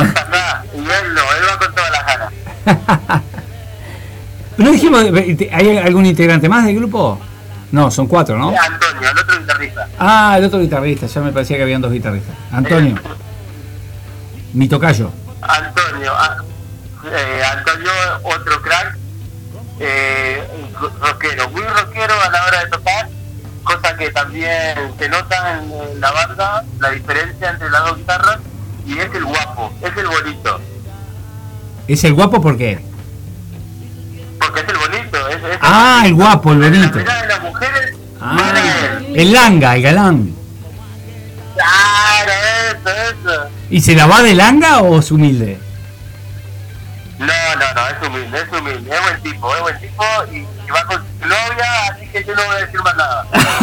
Y 0.01 0.79
él 0.79 1.15
no, 1.15 1.21
él 1.21 1.45
va 1.51 1.59
con 1.59 1.75
todas 1.75 1.91
las 1.91 2.07
ganas. 2.07 3.23
¿No 4.57 4.71
dijimos, 4.71 5.05
hay 5.53 5.79
algún 5.79 6.07
integrante 6.07 6.49
más 6.49 6.67
del 6.67 6.77
grupo? 6.77 7.21
No, 7.71 7.91
son 7.91 8.07
cuatro, 8.07 8.37
¿no? 8.39 8.49
Antonio, 8.49 9.11
el 9.11 9.19
otro 9.19 9.39
guitarrista. 9.39 9.89
Ah, 9.99 10.37
el 10.39 10.45
otro 10.45 10.59
guitarrista, 10.59 11.07
ya 11.07 11.21
me 11.21 11.33
parecía 11.33 11.57
que 11.57 11.63
habían 11.63 11.81
dos 11.83 11.93
guitarristas. 11.93 12.35
Antonio, 12.51 12.97
mi 14.55 14.69
tocayo. 14.69 15.11
Antonio, 15.43 16.13
ah, 16.15 16.37
eh, 17.13 17.43
Antonio, 17.53 17.91
otro 18.25 18.63
crack, 18.63 18.97
eh, 19.81 20.43
rockero, 21.01 21.51
muy 21.51 21.63
rockero 21.63 22.15
a 22.23 22.31
la 22.31 22.45
hora 22.47 22.65
de 22.65 22.71
tocar, 22.71 23.09
cosa 23.63 23.97
que 23.97 24.11
también 24.11 24.95
se 24.99 25.09
nota 25.09 25.59
en, 25.59 25.71
en 25.71 26.01
la 26.01 26.11
banda, 26.11 26.65
la 26.81 26.91
diferencia 26.91 27.51
entre 27.51 27.71
las 27.71 27.85
dos 27.85 27.99
guitarras, 27.99 28.39
y 28.89 28.99
es 28.99 29.15
el 29.15 29.25
guapo, 29.25 29.73
es 29.83 29.97
el 29.97 30.07
bonito, 30.07 30.61
¿Es 31.87 32.05
el 32.05 32.15
guapo 32.15 32.41
por 32.41 32.57
qué? 32.59 32.79
porque 34.41 34.61
es 34.61 34.69
el 34.69 34.77
bonito. 34.77 35.29
Es, 35.29 35.37
es 35.37 35.59
Ah, 35.63 36.03
el 36.07 36.15
guapo, 36.15 36.53
el 36.53 36.61
la 36.61 36.69
bonito. 36.69 36.99
de 36.99 37.05
las 37.05 37.43
mujeres, 37.43 37.97
Ah, 38.21 38.99
el 39.15 39.33
langa, 39.33 39.75
el 39.77 39.83
galán. 39.83 40.35
Claro, 41.55 42.33
eso, 42.71 42.91
eso. 42.91 43.49
¿Y 43.71 43.81
se 43.81 43.95
la 43.95 44.07
va 44.07 44.23
de 44.23 44.35
langa 44.35 44.79
o 44.81 44.99
es 45.01 45.11
humilde? 45.11 45.59
No, 47.19 47.27
no, 47.27 47.75
no, 47.75 47.89
es 47.89 48.09
humilde, 48.09 48.39
es 48.41 48.53
humilde, 48.61 48.91
es 48.95 49.03
buen 49.03 49.23
tipo, 49.23 49.55
es 49.57 49.61
buen 49.63 49.81
tipo 49.81 50.05
y, 50.33 50.37
y 50.37 50.71
va 50.73 50.85
con 50.85 50.97
su 50.99 51.27
novia, 51.29 51.67
así 51.93 52.07
que 52.09 52.25
yo 52.25 52.35
no 52.37 52.43
voy 52.45 52.57
a 52.57 52.61
decir 52.67 52.81
más 52.83 52.97
nada. 52.97 53.27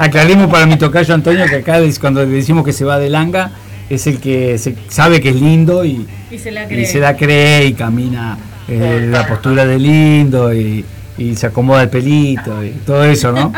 Aclaremos 0.00 0.50
para 0.50 0.64
mi 0.66 0.76
tocayo 0.76 1.12
Antonio 1.14 1.44
que 1.46 1.56
acá 1.56 1.78
cuando 2.00 2.24
le 2.24 2.30
decimos 2.32 2.64
que 2.64 2.72
se 2.72 2.84
va 2.84 2.98
de 2.98 3.10
langa 3.10 3.50
es 3.88 4.06
el 4.06 4.18
que 4.18 4.56
se 4.56 4.74
sabe 4.88 5.20
que 5.20 5.28
es 5.30 5.36
lindo 5.36 5.84
y, 5.84 6.06
Y 6.30 6.38
se 6.38 6.50
la 6.50 6.64
y 6.64 6.68
cree. 6.68 6.86
se 6.86 7.00
la 7.00 7.16
cree 7.16 7.66
y 7.66 7.72
camina 7.74 8.38
eh, 8.68 9.08
la 9.10 9.26
postura 9.26 9.66
de 9.66 9.78
lindo 9.78 10.54
y, 10.54 10.84
y 11.18 11.36
se 11.36 11.46
acomoda 11.48 11.82
el 11.82 11.90
pelito 11.90 12.64
y 12.64 12.70
todo 12.86 13.04
eso, 13.04 13.30
¿no? 13.32 13.52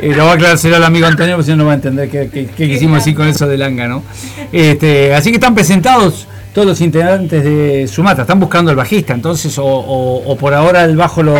Eh, 0.00 0.12
lo 0.16 0.24
va 0.24 0.32
a 0.32 0.34
aclarárselo 0.34 0.74
al 0.76 0.82
amigo 0.84 1.06
Antonio 1.06 1.36
porque 1.36 1.44
si 1.46 1.50
no 1.52 1.58
no 1.58 1.66
va 1.66 1.72
a 1.72 1.74
entender 1.76 2.08
qué, 2.10 2.28
qué- 2.32 2.46
qué 2.46 2.68
quisimos 2.68 2.98
decir 2.98 3.14
con 3.14 3.28
eso 3.28 3.46
de 3.46 3.56
langa, 3.58 3.86
¿no? 3.86 4.02
Este, 4.50 5.14
así 5.14 5.30
que 5.30 5.36
están 5.36 5.54
presentados 5.54 6.26
todos 6.52 6.66
los 6.66 6.80
integrantes 6.80 7.44
de 7.44 7.86
Sumatra, 7.86 8.22
están 8.22 8.40
buscando 8.40 8.70
el 8.72 8.76
bajista, 8.76 9.14
entonces, 9.14 9.56
o, 9.58 9.64
o- 9.64 10.32
o 10.32 10.36
por 10.36 10.52
ahora 10.52 10.82
el 10.84 10.96
bajo 10.96 11.22
lo, 11.22 11.36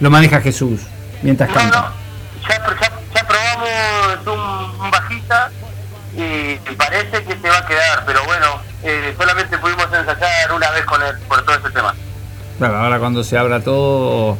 lo 0.00 0.10
maneja 0.10 0.40
Jesús 0.40 0.80
mientras 1.22 1.48
No, 1.50 1.54
no, 1.54 1.60
canta. 1.60 1.92
Ya, 2.50 2.76
ya, 2.80 2.92
ya 3.14 3.26
probamos 3.26 4.26
un, 4.26 4.84
un 4.84 4.90
bajista 4.90 5.50
y 6.16 6.74
parece 6.76 7.22
que 7.24 7.36
se 7.40 7.48
va 7.48 7.58
a 7.58 7.66
quedar, 7.66 8.02
pero 8.04 8.20
bueno, 8.26 8.46
eh, 8.82 9.14
solamente 9.18 9.56
pudimos 9.58 9.84
ensayar 9.84 10.52
una 10.54 10.70
vez 10.70 10.84
con 10.84 11.00
él 11.02 11.16
por 11.28 11.42
todo 11.44 11.56
ese 11.56 11.70
tema. 11.70 11.94
Claro, 12.58 12.78
ahora 12.78 12.98
cuando 12.98 13.22
se 13.24 13.38
abra 13.38 13.60
todo. 13.60 14.36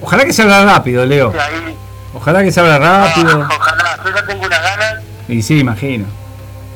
Ojalá 0.00 0.24
que 0.24 0.32
se 0.32 0.42
abra 0.42 0.64
rápido, 0.64 1.04
Leo. 1.04 1.30
Ahí, 1.38 1.76
Ojalá 2.14 2.42
que 2.42 2.50
se 2.52 2.60
abra 2.60 2.78
rápido. 2.78 3.42
ah, 3.42 3.48
ojalá, 3.56 3.98
yo 4.04 4.10
ya 4.14 4.26
tengo 4.26 4.46
unas 4.46 4.62
ganas. 4.62 4.94
Y 5.28 5.42
sí, 5.42 5.58
imagino. 5.58 6.06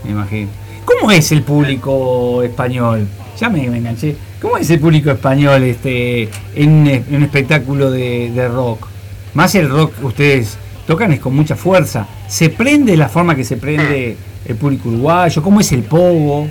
Me 0.05 0.11
imagino. 0.11 0.51
¿Cómo 0.85 1.11
es 1.13 1.31
el 1.33 1.43
público 1.43 2.43
español? 2.43 3.07
Ya 3.39 3.49
me, 3.49 3.67
me 3.71 3.79
enganché. 3.79 4.17
¿Cómo 4.43 4.59
es 4.59 4.69
el 4.71 4.81
público 4.81 5.11
español 5.13 5.63
este 5.63 6.29
en, 6.57 6.69
un- 6.73 6.89
en 6.89 7.15
un 7.17 7.23
espectáculo 7.23 7.91
de, 7.91 8.31
de 8.35 8.49
rock? 8.49 8.89
Más 9.35 9.55
el 9.55 9.71
rock, 9.71 9.95
ustedes 10.03 10.59
tocan 10.87 11.13
es 11.13 11.21
con 11.21 11.35
mucha 11.35 11.57
fuerza. 11.57 12.07
¿Se 12.29 12.51
prende 12.51 12.97
la 12.97 13.09
forma 13.09 13.35
que 13.35 13.45
se 13.45 13.57
prende 13.57 14.17
el 14.45 14.57
público 14.57 14.89
uruguayo? 14.89 15.43
¿Cómo 15.43 15.61
es 15.61 15.73
el 15.73 15.83
pogo? 15.83 16.49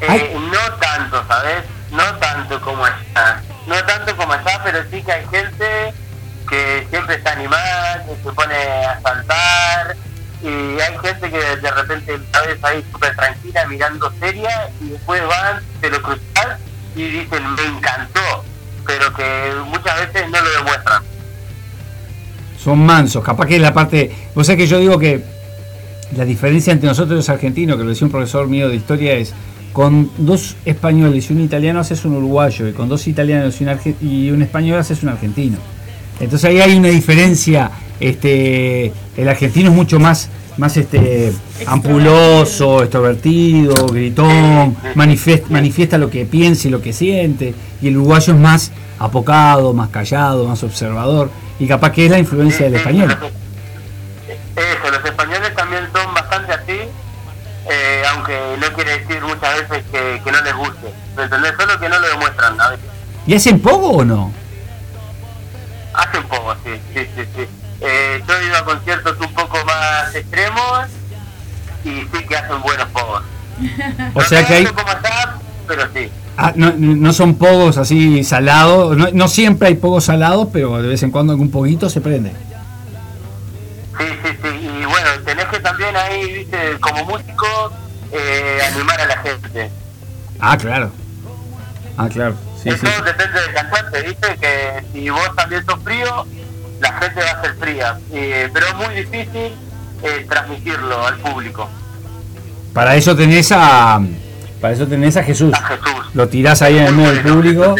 Eh, 0.00 0.36
no 0.36 0.74
tanto, 0.78 1.24
¿sabes? 1.26 1.64
No 1.90 2.04
tanto 2.18 2.60
como 2.60 2.84
allá. 2.84 3.42
No 3.66 3.74
tanto 3.84 4.16
como 4.16 4.32
allá, 4.32 4.60
pero 4.64 4.78
sí 4.90 5.02
que 5.02 5.12
hay 5.12 5.26
gente 5.28 5.94
que 6.48 6.86
siempre 6.90 7.16
está 7.16 7.32
animada, 7.32 8.04
que 8.04 8.16
se 8.22 8.34
pone 8.34 8.54
a 8.54 9.00
saltar. 9.00 9.96
Y 10.42 10.48
hay 10.48 10.98
gente 11.02 11.30
que 11.30 11.38
de 11.38 11.70
repente 11.70 12.20
la 12.32 12.42
ves 12.42 12.62
ahí 12.62 12.84
súper 12.92 13.16
tranquila, 13.16 13.66
mirando 13.66 14.12
seria, 14.20 14.70
y 14.80 14.90
después 14.90 15.26
van, 15.26 15.62
te 15.80 15.90
lo 15.90 16.00
cruzan 16.02 16.58
y 16.94 17.08
dicen, 17.08 17.54
me 17.54 17.64
encantó. 17.64 18.44
Pero 18.86 19.12
que 19.14 19.52
muchas 19.64 19.98
veces 19.98 20.30
no 20.30 20.40
lo 20.40 20.50
demuestran. 20.50 21.15
Son 22.66 22.84
mansos. 22.84 23.22
Capaz 23.22 23.46
que 23.46 23.60
la 23.60 23.72
parte. 23.72 24.10
Vos 24.34 24.44
sabés 24.44 24.62
que 24.62 24.66
yo 24.66 24.80
digo 24.80 24.98
que 24.98 25.22
la 26.16 26.24
diferencia 26.24 26.72
entre 26.72 26.88
nosotros 26.88 27.12
y 27.12 27.18
los 27.18 27.28
argentinos, 27.28 27.76
que 27.76 27.84
lo 27.84 27.90
decía 27.90 28.06
un 28.06 28.10
profesor 28.10 28.48
mío 28.48 28.68
de 28.68 28.74
historia, 28.74 29.14
es 29.14 29.32
con 29.72 30.10
dos 30.18 30.56
españoles 30.64 31.30
y 31.30 31.32
un 31.32 31.42
italiano 31.42 31.78
haces 31.78 32.04
un 32.04 32.14
uruguayo, 32.16 32.66
y 32.66 32.72
con 32.72 32.88
dos 32.88 33.06
italianos 33.06 33.60
y 33.60 33.64
un, 33.64 33.70
arge- 33.70 33.94
y 34.02 34.30
un 34.32 34.42
español 34.42 34.80
haces 34.80 35.04
un 35.04 35.10
argentino. 35.10 35.58
Entonces 36.18 36.50
ahí 36.50 36.58
hay 36.60 36.76
una 36.76 36.88
diferencia, 36.88 37.70
este, 38.00 38.92
el 39.16 39.28
argentino 39.28 39.70
es 39.70 39.76
mucho 39.76 40.00
más, 40.00 40.28
más 40.56 40.76
este, 40.76 41.32
ampuloso, 41.66 42.82
extrovertido, 42.82 43.86
gritón, 43.86 44.76
manifiesta, 44.96 45.46
manifiesta 45.50 45.98
lo 45.98 46.10
que 46.10 46.24
piensa 46.24 46.66
y 46.66 46.70
lo 46.72 46.82
que 46.82 46.92
siente, 46.92 47.54
y 47.80 47.86
el 47.86 47.96
uruguayo 47.98 48.32
es 48.32 48.40
más 48.40 48.72
apocado, 48.98 49.72
más 49.72 49.90
callado, 49.90 50.48
más 50.48 50.64
observador, 50.64 51.30
y 51.58 51.66
capaz 51.66 51.92
que 51.92 52.04
es 52.06 52.10
la 52.10 52.18
influencia 52.18 52.66
del 52.66 52.76
español. 52.76 53.16
Eso, 54.56 54.90
los 54.90 55.04
españoles 55.04 55.54
también 55.54 55.88
son 55.92 56.14
bastante 56.14 56.52
así, 56.52 56.80
eh, 57.70 58.02
aunque 58.12 58.56
no 58.58 58.72
quiere 58.72 58.98
decir 58.98 59.22
muchas 59.22 59.68
veces 59.68 59.84
que, 59.90 60.20
que 60.22 60.32
no 60.32 60.40
les 60.42 60.54
guste. 60.54 60.92
¿Me 61.16 61.24
entendés? 61.24 61.54
Solo 61.58 61.78
que 61.78 61.88
no 61.88 61.98
lo 61.98 62.08
demuestran 62.08 62.60
a 62.60 62.70
veces. 62.70 62.86
¿Y 63.26 63.34
hacen 63.34 63.60
poco 63.60 63.88
o 63.88 64.04
no? 64.04 64.32
Hacen 65.94 66.22
poco, 66.24 66.54
sí, 66.64 66.80
sí, 66.94 67.08
sí. 67.16 67.22
sí. 67.34 67.48
Eh, 67.80 68.22
yo 68.26 68.34
he 68.34 68.46
ido 68.46 68.56
a 68.56 68.64
conciertos 68.64 69.18
un 69.20 69.34
poco 69.34 69.62
más 69.64 70.14
extremos 70.14 70.86
y 71.84 72.02
sí 72.02 72.24
que 72.26 72.36
hacen 72.36 72.62
buenos 72.62 72.88
pogos. 72.88 73.22
O 74.14 74.20
sea 74.22 74.46
que 74.46 74.54
hay, 74.54 74.66
como 74.66 74.92
pero 75.66 75.88
sí. 75.92 76.10
Ah, 76.36 76.52
no, 76.56 76.72
no 76.76 77.12
son 77.12 77.34
pogos 77.36 77.78
así 77.78 78.24
salados, 78.24 78.96
no, 78.96 79.08
no 79.12 79.28
siempre 79.28 79.68
hay 79.68 79.74
pogos 79.74 80.04
salados, 80.04 80.48
pero 80.52 80.80
de 80.82 80.88
vez 80.88 81.02
en 81.02 81.10
cuando 81.10 81.32
algún 81.32 81.50
poquito 81.50 81.88
se 81.90 82.00
prende. 82.00 82.30
Sí, 83.98 84.04
sí, 84.22 84.30
sí. 84.42 84.48
Y 84.82 84.84
bueno, 84.84 85.08
tenés 85.24 85.46
que 85.46 85.60
también 85.60 85.96
ahí, 85.96 86.32
viste, 86.32 86.78
como 86.80 87.04
músico, 87.04 87.72
eh, 88.12 88.58
animar 88.72 89.00
a 89.00 89.06
la 89.06 89.18
gente. 89.18 89.70
Ah, 90.38 90.56
claro. 90.58 90.90
Ah, 91.96 92.08
claro. 92.08 92.34
Sí, 92.62 92.68
Eso 92.68 92.86
sí. 92.86 92.92
depende 93.04 93.40
del 93.40 93.54
cantante, 93.54 94.02
viste, 94.02 94.36
que 94.38 94.84
si 94.92 95.08
vos 95.08 95.34
también 95.34 95.64
sos 95.64 95.78
frío, 95.82 96.26
la 96.80 96.92
gente 97.00 97.20
va 97.22 97.30
a 97.30 97.40
ser 97.42 97.54
fría. 97.56 97.98
Eh, 98.12 98.50
pero 98.52 98.66
es 98.66 98.74
muy 98.74 98.94
difícil 98.94 99.52
eh, 100.02 100.26
transmitirlo 100.28 101.06
al 101.06 101.16
público, 101.18 101.68
Para 102.74 102.96
eso 102.96 103.16
tenés 103.16 103.50
a 103.52 103.98
para 104.60 104.74
eso 104.74 104.86
tenés 104.86 105.16
a 105.16 105.22
Jesús. 105.22 105.52
a 105.54 105.62
Jesús. 105.62 106.14
Lo 106.14 106.28
tirás 106.28 106.62
ahí 106.62 106.78
en 106.78 106.86
el 106.86 106.94
medio 106.94 107.10
del 107.12 107.22
público, 107.22 107.76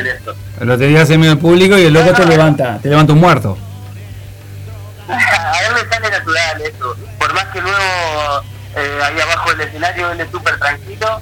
lo 0.61 0.79
tirás 0.79 1.11
en 1.11 1.21
medio 1.21 1.33
del 1.33 1.41
público 1.41 1.79
y 1.79 1.85
el 1.85 1.93
loco 1.93 2.12
te 2.12 2.27
levanta, 2.27 2.79
te 2.79 2.89
levanta 2.89 3.12
un 3.12 3.21
muerto. 3.21 3.57
A 5.09 5.59
él 5.69 5.75
le 5.75 5.89
sale 5.89 6.11
natural 6.11 6.61
eso. 6.62 6.97
Por 7.19 7.33
más 7.33 7.45
que 7.47 7.61
luego 7.61 7.79
eh, 8.77 8.99
ahí 9.03 9.21
abajo 9.21 9.51
del 9.51 9.69
escenario 9.69 10.11
él 10.11 10.21
es 10.21 10.31
súper 10.31 10.59
tranquilo, 10.59 11.21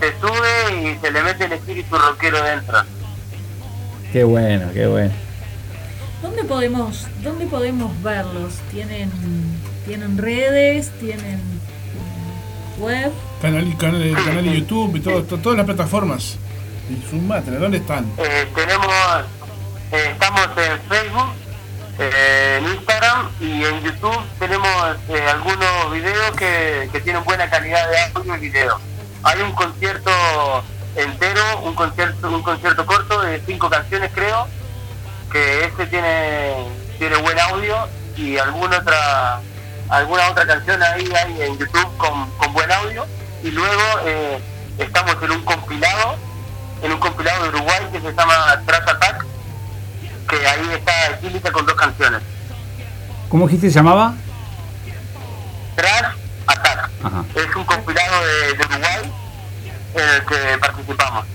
se 0.00 0.12
sube 0.20 0.82
y 0.82 0.98
se 1.00 1.10
le 1.10 1.22
mete 1.22 1.44
el 1.44 1.52
espíritu 1.52 1.96
rockero 1.96 2.42
dentro. 2.42 2.78
Qué 4.12 4.24
bueno, 4.24 4.70
qué 4.72 4.86
bueno. 4.86 5.12
¿Dónde 6.22 6.44
podemos, 6.44 7.06
dónde 7.22 7.46
podemos 7.46 8.02
verlos? 8.02 8.54
¿Tienen, 8.70 9.10
tienen 9.84 10.16
redes? 10.16 10.90
¿Tienen 10.98 11.53
web? 12.78 13.12
Canal, 13.42 13.76
canal, 13.78 14.12
canal 14.24 14.44
de 14.44 14.60
YouTube 14.60 14.96
y 14.96 15.00
todo, 15.00 15.22
to- 15.24 15.38
todas 15.38 15.56
las 15.58 15.66
plataformas. 15.66 16.36
Y 16.90 17.10
Sumatra, 17.10 17.56
¿dónde 17.58 17.78
están? 17.78 18.04
Eh, 18.18 18.46
tenemos, 18.54 18.86
eh, 19.92 20.08
estamos 20.12 20.48
en 20.56 20.80
Facebook, 20.88 21.32
eh, 21.98 22.58
en 22.60 22.74
Instagram 22.74 23.30
y 23.40 23.64
en 23.64 23.80
YouTube 23.82 24.20
tenemos 24.38 24.96
eh, 25.08 25.22
algunos 25.30 25.92
videos 25.92 26.30
que, 26.36 26.88
que 26.92 27.00
tienen 27.00 27.24
buena 27.24 27.48
calidad 27.48 27.88
de 27.88 27.98
audio 28.18 28.36
y 28.36 28.40
video. 28.40 28.78
Hay 29.22 29.40
un 29.40 29.52
concierto 29.52 30.10
entero, 30.96 31.60
un 31.62 31.74
concierto, 31.74 32.28
un 32.28 32.42
concierto 32.42 32.84
corto 32.86 33.20
de 33.22 33.40
cinco 33.46 33.70
canciones 33.70 34.10
creo, 34.14 34.46
que 35.32 35.64
este 35.64 35.86
tiene, 35.86 36.54
tiene 36.98 37.16
buen 37.16 37.38
audio 37.40 37.88
y 38.16 38.36
alguna 38.36 38.78
otra, 38.78 39.40
alguna 39.88 40.30
otra 40.30 40.46
canción 40.46 40.82
ahí 40.82 41.08
hay 41.14 41.42
en 41.42 41.58
YouTube 41.58 41.96
con, 41.96 42.30
con 42.38 42.52
buen 42.52 42.70
audio 42.70 43.06
y 43.42 43.50
luego 43.50 43.82
eh, 44.06 44.38
estamos 44.78 45.16
en 45.22 45.30
un 45.30 45.44
compilado 45.44 46.16
en 46.82 46.92
un 46.92 46.98
compilado 46.98 47.44
de 47.44 47.48
Uruguay 47.50 47.80
que 47.92 48.00
se 48.00 48.12
llama 48.12 48.62
Trash 48.66 48.88
Attack, 48.88 49.24
que 50.28 50.46
ahí 50.46 50.68
está 50.74 50.92
Equilica 51.12 51.50
con 51.50 51.64
dos 51.64 51.74
canciones. 51.76 52.20
¿Cómo 53.30 53.46
dijiste 53.46 53.68
se 53.68 53.74
llamaba? 53.76 54.14
Trash 55.76 56.14
Attack. 56.46 56.90
Ajá. 57.02 57.24
Es 57.34 57.56
un 57.56 57.64
compilado 57.64 58.26
de, 58.26 58.54
de 58.54 58.64
Uruguay 58.66 59.12
en 59.94 60.08
el 60.08 60.24
que 60.26 60.58
participamos. 60.58 61.26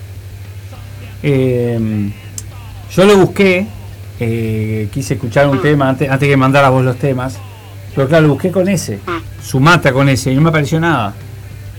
Eh, 1.23 2.12
yo 2.91 3.05
lo 3.05 3.17
busqué, 3.17 3.67
eh, 4.19 4.89
quise 4.93 5.15
escuchar 5.15 5.47
un 5.47 5.62
tema 5.62 5.89
antes, 5.89 6.09
antes 6.09 6.29
que 6.29 6.38
mandara 6.38 6.69
vos 6.69 6.83
los 6.83 6.97
temas, 6.97 7.39
pero 7.95 8.08
claro, 8.08 8.28
lo 8.28 8.34
busqué 8.34 8.52
con 8.52 8.67
ese, 8.67 8.99
Sumata 9.41 9.91
con 9.91 10.10
ese, 10.10 10.32
y 10.32 10.36
no 10.36 10.41
me 10.41 10.49
apareció 10.49 10.80
nada. 10.80 11.13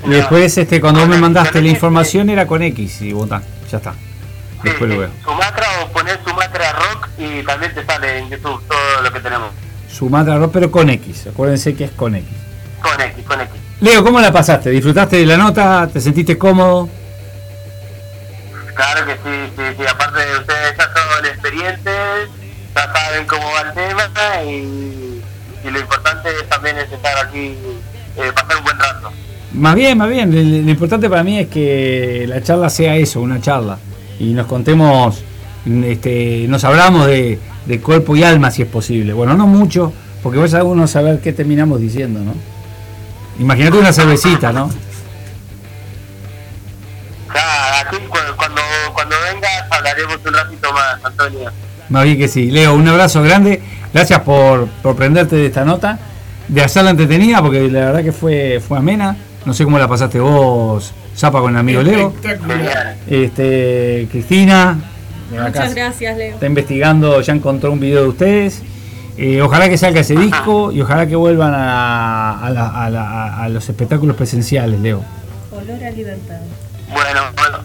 Y 0.05 0.11
después, 0.11 0.57
este, 0.57 0.81
cuando 0.81 1.01
vos 1.01 1.09
me 1.09 1.19
mandaste 1.19 1.61
la 1.61 1.69
información, 1.69 2.31
era 2.31 2.47
con 2.47 2.63
X, 2.63 3.03
y 3.03 3.13
votá, 3.13 3.43
ya 3.71 3.79
está. 3.79 3.95
Después 4.63 4.91
lo 4.91 4.99
veo. 4.99 5.11
Sumatra 5.25 5.67
o 5.83 5.89
poner 5.89 6.19
Sumatra 6.25 6.73
Rock 6.73 7.09
y 7.19 7.43
también 7.45 7.75
te 7.75 7.85
sale 7.85 8.19
en 8.19 8.29
YouTube 8.29 8.63
todo 8.69 9.03
lo 9.03 9.13
que 9.13 9.21
tenemos. 9.21 9.51
Sumatra 9.91 10.39
Rock, 10.39 10.51
pero 10.53 10.71
con 10.71 10.91
X, 10.91 11.29
acuérdense 11.29 11.75
que 11.75 11.85
es 11.85 11.93
con 11.93 12.15
X. 12.15 12.29
Con 12.83 13.01
X, 13.01 13.25
con 13.27 13.41
X. 13.41 13.51
Leo, 13.81 14.05
¿cómo 14.05 14.21
la 14.21 14.33
pasaste? 14.33 14.71
¿Disfrutaste 14.71 15.17
de 15.17 15.27
la 15.27 15.37
nota? 15.37 15.89
¿Te 15.91 16.01
sentiste 16.01 16.37
cómodo? 16.37 16.89
Claro 18.75 19.07
que 19.07 19.13
sí, 19.13 19.53
sí, 19.57 19.63
sí. 19.79 19.87
Aparte 19.87 20.21
de 20.21 20.39
ustedes 20.39 20.77
ya 20.77 20.85
son 20.85 21.27
experientes, 21.27 22.29
ya 22.75 22.93
saben 22.93 23.27
cómo 23.27 23.43
va 23.53 23.61
el 23.63 23.75
tema 23.75 24.43
y, 24.43 25.00
y 25.71 25.73
lo 25.73 25.81
importante 25.81 26.29
también 26.49 26.77
es 26.79 26.91
estar 26.93 27.17
aquí, 27.27 27.55
eh, 28.17 28.33
pasar 28.35 28.57
un 28.59 28.65
buen 28.65 28.79
rato. 28.79 29.11
Más 29.53 29.75
bien, 29.75 29.97
más 29.99 30.09
bien. 30.09 30.31
Lo, 30.65 30.71
importante 30.71 31.09
para 31.09 31.23
mí 31.25 31.39
es 31.39 31.49
que 31.49 32.25
la 32.29 32.43
charla 32.43 32.69
sea 32.71 32.97
eso, 32.97 33.21
una 33.21 33.41
charla. 33.41 33.79
Y 34.19 34.33
nos 34.33 34.47
contemos, 34.47 35.23
este, 35.85 36.47
nos 36.49 36.63
hablamos 36.65 37.07
de, 37.07 37.39
de 37.67 37.81
cuerpo 37.81 38.15
y 38.17 38.23
alma 38.25 38.51
si 38.51 38.63
es 38.63 38.69
posible. 38.69 39.13
Bueno, 39.13 39.35
no 39.35 39.47
mucho, 39.47 39.93
porque 40.23 40.39
vos 40.39 40.53
a 40.55 40.63
uno 40.63 40.87
saber 40.87 41.21
qué 41.21 41.33
terminamos 41.33 41.81
diciendo, 41.81 42.21
¿no? 42.21 42.35
Imagínate 43.39 43.79
una 43.79 43.93
cervecita, 43.93 44.53
¿no? 44.53 44.71
Ya, 47.35 47.81
aquí 47.81 47.97
cu- 48.09 48.37
cuando, 48.37 48.61
cuando 48.93 49.17
vengas 49.33 49.65
hablaremos 49.71 50.19
un 50.27 50.35
ratito 50.35 50.73
más, 50.73 51.05
Antonio. 51.05 51.51
Más 51.89 52.05
bien 52.05 52.19
que 52.19 52.29
sí. 52.29 52.51
Leo, 52.51 52.75
un 52.75 52.87
abrazo 52.89 53.23
grande. 53.23 53.63
Gracias 53.93 54.21
por, 54.21 54.67
por 54.83 54.97
prenderte 54.97 55.37
de 55.37 55.47
esta 55.47 55.65
nota, 55.65 55.99
de 56.49 56.63
hacerla 56.63 56.91
entretenida, 56.91 57.41
porque 57.43 57.69
la 57.71 57.87
verdad 57.87 58.03
que 58.05 58.13
fue, 58.13 58.61
fue 58.67 58.79
amena. 58.79 59.17
No 59.45 59.55
sé 59.55 59.65
cómo 59.65 59.79
la 59.79 59.89
pasaste 59.89 60.21
vos, 60.21 60.93
Zapa, 61.17 61.41
con 61.41 61.53
el 61.53 61.59
amigo 61.59 61.83
Leo. 61.83 62.13
Este, 63.09 64.07
Cristina. 64.11 64.79
Muchas 65.31 65.75
gracias, 65.75 66.17
Leo. 66.17 66.35
Está 66.35 66.47
investigando, 66.47 67.21
ya 67.21 67.33
encontró 67.33 67.73
un 67.73 67.81
video 67.81 68.03
de 68.03 68.09
ustedes. 68.09 68.63
Eh, 69.17 69.43
ojalá 69.43 69.69
que 69.69 69.77
salga 69.77 70.01
ese 70.01 70.15
disco 70.17 70.73
y 70.73 70.81
ojalá 70.81 71.07
que 71.07 71.15
vuelvan 71.17 71.53
a, 71.55 72.39
a 72.47 72.51
la- 72.51 72.69
a 72.85 72.91
la- 72.91 73.37
a 73.43 73.49
los 73.49 73.69
espectáculos 73.69 74.17
presenciales, 74.17 74.81
Leo. 74.81 75.03
Olor 75.53 75.83
a 75.85 75.91
libertad. 75.91 76.37
Bueno, 76.93 77.21
bueno, 77.37 77.59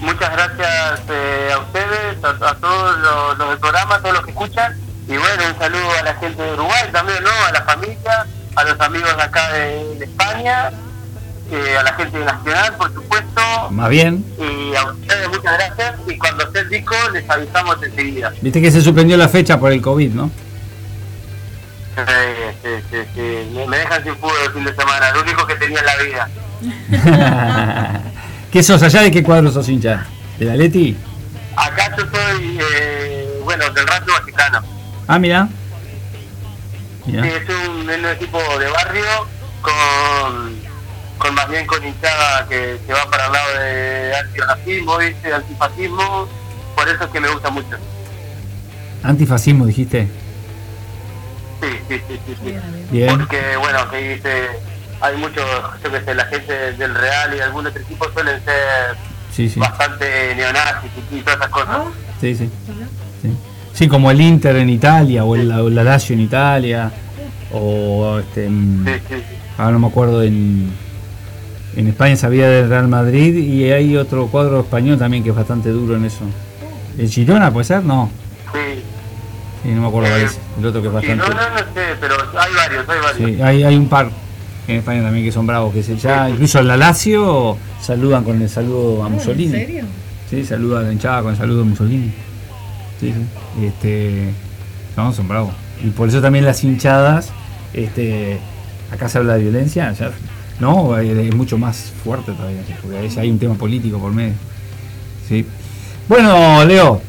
muchas 0.00 0.30
gracias 0.32 1.00
eh, 1.10 1.48
a 1.52 1.58
ustedes, 1.58 2.24
a, 2.24 2.50
a 2.50 2.54
todos 2.56 2.98
los, 3.00 3.38
los 3.38 3.48
del 3.50 3.58
programa, 3.58 3.96
a 3.96 3.98
todos 4.00 4.14
los 4.14 4.24
que 4.24 4.30
escuchan. 4.30 4.76
Y 5.12 5.16
bueno, 5.18 5.42
un 5.52 5.58
saludo 5.58 5.90
a 6.00 6.04
la 6.04 6.14
gente 6.14 6.42
de 6.42 6.54
Uruguay 6.54 6.88
también, 6.90 7.22
¿no? 7.22 7.30
A 7.46 7.52
la 7.52 7.60
familia, 7.64 8.26
a 8.54 8.64
los 8.64 8.80
amigos 8.80 9.14
de 9.14 9.22
acá 9.22 9.52
de, 9.52 9.96
de 9.96 10.06
España, 10.06 10.70
eh, 11.50 11.76
a 11.78 11.82
la 11.82 11.92
gente 11.92 12.18
nacional, 12.18 12.74
por 12.78 12.94
supuesto. 12.94 13.42
Más 13.70 13.90
bien, 13.90 14.24
Y 14.38 14.74
a 14.74 14.86
ustedes 14.86 15.28
muchas 15.28 15.52
gracias. 15.52 15.96
Y 16.08 16.16
cuando 16.16 16.44
esté 16.44 16.60
el 16.60 16.70
disco, 16.70 16.94
les 17.12 17.28
avisamos 17.28 17.76
enseguida. 17.82 18.32
viste 18.40 18.62
que 18.62 18.70
se 18.70 18.80
suspendió 18.80 19.18
la 19.18 19.28
fecha 19.28 19.60
por 19.60 19.70
el 19.70 19.82
COVID, 19.82 20.14
¿no? 20.14 20.30
Eh, 21.98 22.54
sí, 22.62 22.70
sí, 22.90 22.96
sí. 23.14 23.50
Me, 23.68 23.76
dejan 23.76 24.02
sin 24.02 24.16
fútbol 24.16 24.32
el 24.46 24.52
fin 24.52 24.64
de 24.64 24.74
semana, 24.74 25.12
lo 25.12 25.20
único 25.20 25.46
que 25.46 25.56
tenía 25.56 25.80
en 25.80 25.86
la 25.86 25.96
vida. 25.98 26.30
¿Qué 28.50 28.62
sos 28.62 28.82
allá 28.82 29.02
de 29.02 29.10
qué 29.10 29.22
cuadro 29.22 29.50
sos 29.50 29.68
hincha? 29.68 30.06
¿De 30.38 30.46
la 30.46 30.56
Leti? 30.56 30.96
Acá 31.54 31.94
yo 31.98 32.06
soy, 32.10 32.58
eh, 32.62 33.40
bueno, 33.44 33.68
del 33.72 33.86
Racing 33.86 34.10
Mexicano. 34.20 34.71
Ah, 35.06 35.18
mira. 35.18 35.48
Mira. 37.06 37.22
Sí, 37.24 37.28
es 37.28 37.48
un, 37.68 37.90
es 37.90 37.98
un 37.98 38.06
equipo 38.06 38.38
de 38.58 38.70
barrio 38.70 39.04
con, 39.60 40.56
con 41.18 41.34
más 41.34 41.48
bien 41.48 41.66
con 41.66 41.84
hinchada 41.84 42.46
que, 42.48 42.78
que 42.86 42.92
va 42.92 43.10
para 43.10 43.26
el 43.26 43.32
lado 43.32 43.58
de 43.58 44.16
antirracismo, 44.16 44.98
¿viste? 44.98 45.34
antifascismo, 45.34 46.28
por 46.76 46.88
eso 46.88 47.04
es 47.04 47.10
que 47.10 47.20
me 47.20 47.28
gusta 47.28 47.50
mucho. 47.50 47.76
Antifascismo, 49.02 49.66
dijiste. 49.66 50.08
Sí, 51.60 51.68
sí, 51.88 52.00
sí, 52.08 52.20
sí, 52.26 52.36
sí. 52.44 52.54
Bien. 52.90 53.18
Porque, 53.18 53.56
bueno, 53.56 53.88
que 53.90 54.14
dice, 54.14 54.48
hay 55.00 55.16
muchos, 55.16 55.44
yo 55.82 55.90
que 55.90 56.00
sé, 56.04 56.14
la 56.14 56.24
gente 56.26 56.72
del 56.72 56.94
Real 56.94 57.36
y 57.36 57.40
algún 57.40 57.66
otro 57.66 57.80
equipo 57.82 58.08
suelen 58.12 58.44
ser 58.44 58.96
Sí, 59.32 59.48
sí. 59.48 59.58
bastante 59.58 60.34
neonazis 60.36 60.90
y, 61.10 61.16
y 61.16 61.20
todas 61.22 61.38
esas 61.40 61.50
cosas. 61.50 61.68
Ah, 61.70 61.84
Sí, 62.20 62.34
sí. 62.36 62.48
Sí, 63.74 63.88
como 63.88 64.10
el 64.10 64.20
Inter 64.20 64.56
en 64.56 64.68
Italia 64.70 65.24
o 65.24 65.34
el, 65.34 65.48
la 65.48 65.82
Lazio 65.84 66.14
en 66.14 66.20
Italia 66.20 66.90
o 67.52 68.18
este 68.18 68.46
en- 68.46 68.84
Sí, 68.86 68.92
sí, 69.08 69.14
sí. 69.16 69.22
ahora 69.58 69.72
no 69.72 69.78
me 69.78 69.86
acuerdo 69.88 70.22
en 70.22 70.70
en 71.74 71.88
España 71.88 72.14
sabía 72.16 72.48
del 72.50 72.68
Real 72.68 72.86
Madrid 72.88 73.34
y 73.34 73.70
hay 73.72 73.96
otro 73.96 74.26
cuadro 74.26 74.60
español 74.60 74.98
también 74.98 75.22
que 75.24 75.30
es 75.30 75.34
bastante 75.36 75.70
duro 75.70 75.96
en 75.96 76.04
eso. 76.04 76.20
¿El 76.98 77.08
Girona 77.08 77.50
puede 77.50 77.64
ser? 77.64 77.82
No. 77.82 78.10
Sí. 78.52 78.58
Sí, 79.62 79.68
no 79.70 79.80
me 79.82 79.88
acuerdo 79.88 80.10
cuál 80.10 80.20
es. 80.22 80.38
El 80.58 80.66
otro 80.66 80.82
que 80.82 80.88
es 80.88 80.92
bastante. 80.94 81.16
no, 81.16 81.28
no 81.28 81.34
sé, 81.34 81.80
pero 81.98 82.14
hay 82.38 82.52
varios, 82.54 82.88
hay 82.88 82.98
varios. 83.00 83.30
Sí, 83.36 83.42
hay, 83.42 83.62
hay 83.62 83.76
un 83.76 83.88
par 83.88 84.10
en 84.68 84.76
España 84.76 85.02
también 85.02 85.24
que 85.24 85.32
son 85.32 85.46
bravos, 85.46 85.72
que 85.72 85.82
se 85.82 85.96
ya 85.96 86.28
incluso 86.28 86.58
en 86.58 86.68
la 86.68 86.76
Lazio 86.76 87.56
saludan 87.80 88.22
con 88.22 88.42
el 88.42 88.48
saludo 88.50 89.02
a 89.04 89.06
¿En 89.06 89.14
Mussolini. 89.14 89.50
serio? 89.52 89.84
Sí, 90.28 90.44
saluda 90.44 90.80
a 90.80 90.82
la 90.82 90.92
hinchada 90.92 91.22
con 91.22 91.30
el 91.32 91.38
saludo 91.38 91.60
de 91.60 91.64
Mussolini. 91.70 92.12
Sí, 93.02 93.12
sí. 93.12 93.66
Este, 93.66 94.32
no, 94.96 95.12
son 95.12 95.26
bravos. 95.26 95.52
Y 95.82 95.90
por 95.90 96.08
eso 96.08 96.20
también 96.20 96.44
las 96.44 96.62
hinchadas, 96.62 97.30
este, 97.74 98.38
acá 98.92 99.08
se 99.08 99.18
habla 99.18 99.34
de 99.34 99.40
violencia, 99.42 99.88
allá, 99.88 100.12
no, 100.60 100.96
es 100.96 101.34
mucho 101.34 101.58
más 101.58 101.92
fuerte 102.04 102.30
todavía, 102.32 102.60
porque 102.80 102.98
ahí 102.98 103.12
hay 103.18 103.30
un 103.30 103.38
tema 103.40 103.54
político 103.54 103.98
por 103.98 104.12
medio. 104.12 104.34
Sí. 105.28 105.44
Bueno, 106.08 106.64
Leo, 106.64 107.02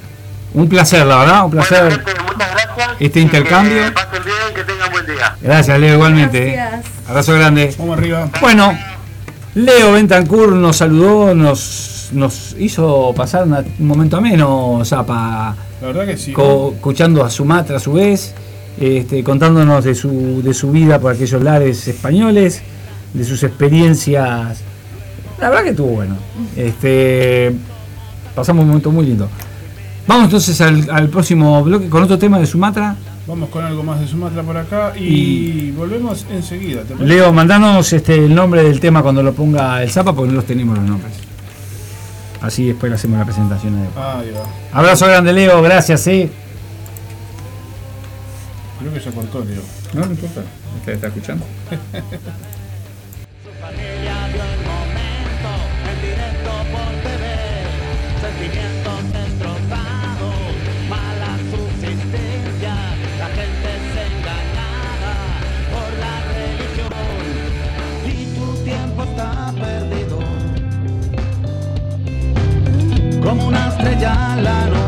un 0.56 0.68
placer, 0.68 1.06
la 1.06 1.18
verdad, 1.20 1.46
un 1.46 1.52
placer. 1.52 1.84
Bueno, 1.84 1.96
gente, 2.04 2.22
muchas 2.24 2.52
gracias. 2.52 2.90
Este 3.00 3.20
intercambio. 3.20 3.84
Que 3.86 3.92
pasen 3.92 4.24
bien, 4.24 4.36
que 4.56 4.64
tengan 4.64 4.92
buen 4.92 5.06
día. 5.06 5.36
Gracias, 5.42 5.80
Leo, 5.80 5.94
igualmente. 5.94 6.56
eh. 6.56 6.60
Abrazo 7.08 7.34
grande. 7.34 7.76
Vamos 7.78 7.98
arriba. 8.00 8.30
Bueno, 8.42 8.76
Leo 9.54 9.92
Bentancur 9.92 10.54
nos 10.54 10.78
saludó, 10.78 11.36
nos, 11.36 12.10
nos 12.14 12.56
hizo 12.58 13.14
pasar 13.16 13.44
un 13.44 13.88
momento 13.88 14.18
ameno, 14.18 14.82
Zapa, 14.84 15.56
La 15.84 15.88
verdad 15.88 16.06
que 16.06 16.16
sí. 16.18 16.32
co- 16.32 16.72
escuchando 16.74 17.26
a 17.26 17.30
Sumatra 17.30 17.76
a 17.76 17.80
su 17.82 17.92
vez, 17.92 18.34
este, 18.80 19.22
contándonos 19.22 19.84
de 19.84 19.94
su, 19.96 20.42
de 20.42 20.54
su 20.54 20.72
vida 20.72 20.98
por 20.98 21.12
aquellos 21.14 21.44
lares 21.44 21.86
españoles, 21.90 22.62
de 23.14 23.26
sus 23.26 23.44
experiencias. 23.44 24.62
La 25.42 25.50
verdad 25.50 25.64
que 25.66 25.70
estuvo 25.72 25.90
bueno. 25.90 26.16
Este, 26.56 27.54
pasamos 28.34 28.62
un 28.62 28.70
momento 28.70 28.92
muy 28.92 29.08
lindo. 29.08 29.28
Vamos 30.08 30.24
entonces 30.26 30.62
al, 30.62 30.90
al 30.90 31.10
próximo 31.10 31.62
bloque 31.66 31.90
con 31.90 32.02
otro 32.02 32.18
tema 32.18 32.40
de 32.40 32.46
Sumatra. 32.46 32.96
Vamos 33.28 33.50
con 33.50 33.66
algo 33.66 33.84
más 33.84 34.00
de 34.00 34.08
Sumatra 34.08 34.42
por 34.42 34.56
acá 34.56 34.94
y, 34.98 35.72
volvemos 35.72 36.26
enseguida. 36.32 36.84
Leo, 36.98 37.34
mandanos 37.34 37.92
este, 37.92 38.16
el 38.16 38.34
nombre 38.34 38.64
del 38.64 38.80
tema 38.80 39.04
cuando 39.04 39.22
lo 39.22 39.34
ponga 39.34 39.84
el 39.84 39.92
Zapa 39.92 40.14
porque 40.16 40.30
no 40.32 40.36
los 40.38 40.46
tenemos 40.46 40.78
los 40.78 40.88
nombres. 40.88 41.12
Así 42.44 42.68
después 42.68 42.90
le 42.90 42.96
hacemos 42.96 43.18
la 43.18 43.26
presentación. 43.26 43.76
a 43.78 43.82
él. 43.82 43.90
Ahí 44.28 44.32
va. 44.32 44.78
Abrazo 44.78 45.08
grande, 45.08 45.32
Leo, 45.32 45.62
gracias, 45.62 46.06
eh. 46.08 46.30
Creo 48.80 48.94
que 48.94 49.00
ya 49.00 49.12
cortó, 49.12 49.46
Leo. 49.46 49.62
No, 49.94 50.02
no 50.06 50.12
importa, 50.12 50.42
usted 50.78 50.94
está 50.94 51.08
escuchando. 51.08 51.46
estrella. 73.92 74.83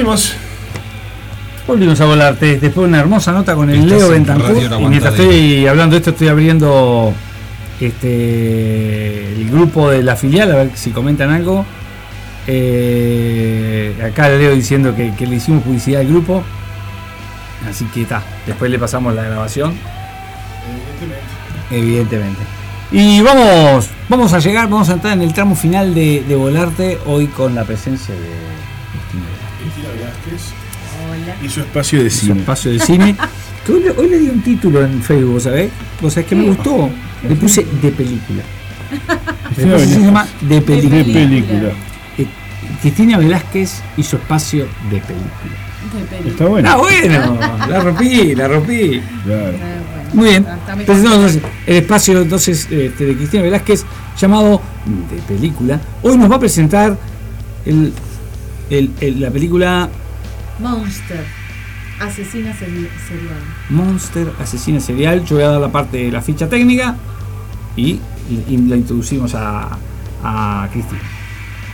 Volvimos. 0.00 0.32
Volvimos 1.66 2.00
a 2.00 2.06
volarte 2.06 2.58
después 2.58 2.84
de 2.84 2.88
una 2.88 3.00
hermosa 3.00 3.32
nota 3.32 3.54
con 3.54 3.68
el 3.68 3.86
Leo 3.86 4.06
en 4.06 4.24
Bentancur. 4.24 4.56
Y 4.80 4.84
mientras 4.86 5.12
estoy 5.12 5.66
hablando 5.66 5.92
de 5.92 5.98
esto, 5.98 6.10
estoy 6.10 6.28
abriendo 6.28 7.12
este 7.78 9.32
el 9.32 9.50
grupo 9.50 9.90
de 9.90 10.02
la 10.02 10.16
filial, 10.16 10.52
a 10.52 10.56
ver 10.56 10.70
si 10.72 10.90
comentan 10.90 11.30
algo. 11.30 11.66
Eh, 12.46 13.94
acá 14.02 14.30
Leo 14.30 14.54
diciendo 14.54 14.96
que, 14.96 15.14
que 15.14 15.26
le 15.26 15.36
hicimos 15.36 15.62
publicidad 15.62 16.00
al 16.00 16.08
grupo. 16.08 16.42
Así 17.68 17.84
que 17.92 18.02
está, 18.02 18.22
después 18.46 18.70
le 18.70 18.78
pasamos 18.78 19.14
la 19.14 19.24
grabación. 19.24 19.74
Evidentemente. 21.70 22.40
Y 22.90 23.20
vamos, 23.20 23.90
vamos 24.08 24.32
a 24.32 24.38
llegar, 24.38 24.70
vamos 24.70 24.88
a 24.88 24.94
entrar 24.94 25.12
en 25.12 25.20
el 25.20 25.34
tramo 25.34 25.54
final 25.54 25.94
de, 25.94 26.24
de 26.26 26.36
Volarte 26.36 26.98
hoy 27.04 27.26
con 27.26 27.54
la 27.54 27.64
presencia 27.64 28.14
de 28.14 28.49
Hola. 31.08 31.36
y 31.42 31.48
su 31.48 31.60
espacio 31.60 32.02
de 32.02 32.10
su 32.10 32.26
cine. 32.26 32.40
espacio 32.40 32.70
de 32.72 32.78
cine. 32.80 33.16
Que 33.66 33.72
hoy, 33.74 33.82
le- 33.82 33.90
hoy 33.90 34.08
le 34.08 34.18
di 34.18 34.28
un 34.30 34.40
título 34.42 34.82
en 34.82 35.02
Facebook, 35.02 35.38
¿sabés? 35.42 35.70
O 36.00 36.08
sea, 36.08 36.22
es 36.22 36.28
que 36.28 36.34
me 36.34 36.44
gustó. 36.44 36.88
Le 37.28 37.36
puse 37.36 37.66
de 37.82 37.90
película. 37.92 38.42
Se 39.54 39.98
llama 40.00 40.26
de 40.40 40.62
película. 40.62 40.96
De 40.96 41.04
película. 41.04 41.68
Eh, 42.16 42.26
Cristina 42.80 43.18
Velázquez 43.18 43.82
y 43.98 44.02
su 44.02 44.16
espacio 44.16 44.66
de 44.90 45.00
película. 45.00 46.22
De. 46.22 46.30
Está 46.30 46.46
bueno. 46.46 46.70
Ah, 46.70 46.76
bueno, 46.78 47.38
la 47.68 47.80
rompí, 47.80 48.34
la 48.34 48.48
rompí. 48.48 49.02
Claro. 49.26 49.52
Bueno, 49.58 50.14
Muy 50.14 50.28
bien. 50.30 50.46
está 50.46 50.72
entonces 50.72 51.38
el 51.66 51.76
espacio 51.76 52.22
entonces 52.22 52.66
este, 52.70 53.04
de 53.04 53.14
Cristina 53.16 53.42
Velázquez 53.42 53.84
llamado 54.18 54.62
de 55.10 55.20
película. 55.34 55.78
Hoy 56.00 56.16
nos 56.16 56.30
va 56.30 56.36
a 56.36 56.40
presentar 56.40 56.96
el, 57.66 57.92
el- 58.70 58.90
el- 59.00 59.20
la 59.20 59.30
película 59.30 59.88
Monster. 60.58 61.24
Asesina 62.00 62.50
seri- 62.52 62.88
serial. 63.06 63.40
Monster 63.68 64.32
Asesina 64.40 64.80
Serial. 64.80 65.24
Yo 65.24 65.36
voy 65.36 65.44
a 65.44 65.48
dar 65.48 65.60
la 65.60 65.70
parte 65.70 65.98
de 65.98 66.10
la 66.10 66.22
ficha 66.22 66.48
técnica 66.48 66.96
y, 67.76 67.98
y 68.48 68.56
la 68.68 68.76
introducimos 68.76 69.34
a, 69.34 69.76
a 70.24 70.68
Cristina. 70.72 71.00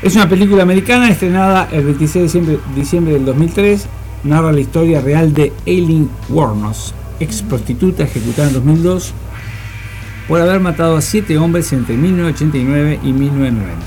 Es 0.02 0.14
una 0.16 0.28
película 0.28 0.62
americana 0.64 1.08
estrenada 1.10 1.68
el 1.70 1.84
26 1.84 2.14
de 2.14 2.22
diciembre, 2.22 2.58
diciembre 2.74 3.14
del 3.14 3.24
2003. 3.24 3.86
Narra 4.24 4.50
la 4.50 4.60
historia 4.60 5.00
real 5.00 5.32
de 5.32 5.52
Aileen 5.66 6.10
Warnos, 6.28 6.92
ex 7.20 7.42
prostituta 7.42 8.02
ejecutada 8.02 8.48
en 8.48 8.54
2002 8.54 9.14
por 10.26 10.40
haber 10.40 10.58
matado 10.58 10.96
a 10.96 11.00
siete 11.02 11.38
hombres 11.38 11.72
entre 11.72 11.96
1989 11.96 12.98
y 13.04 13.12
1990. 13.12 13.84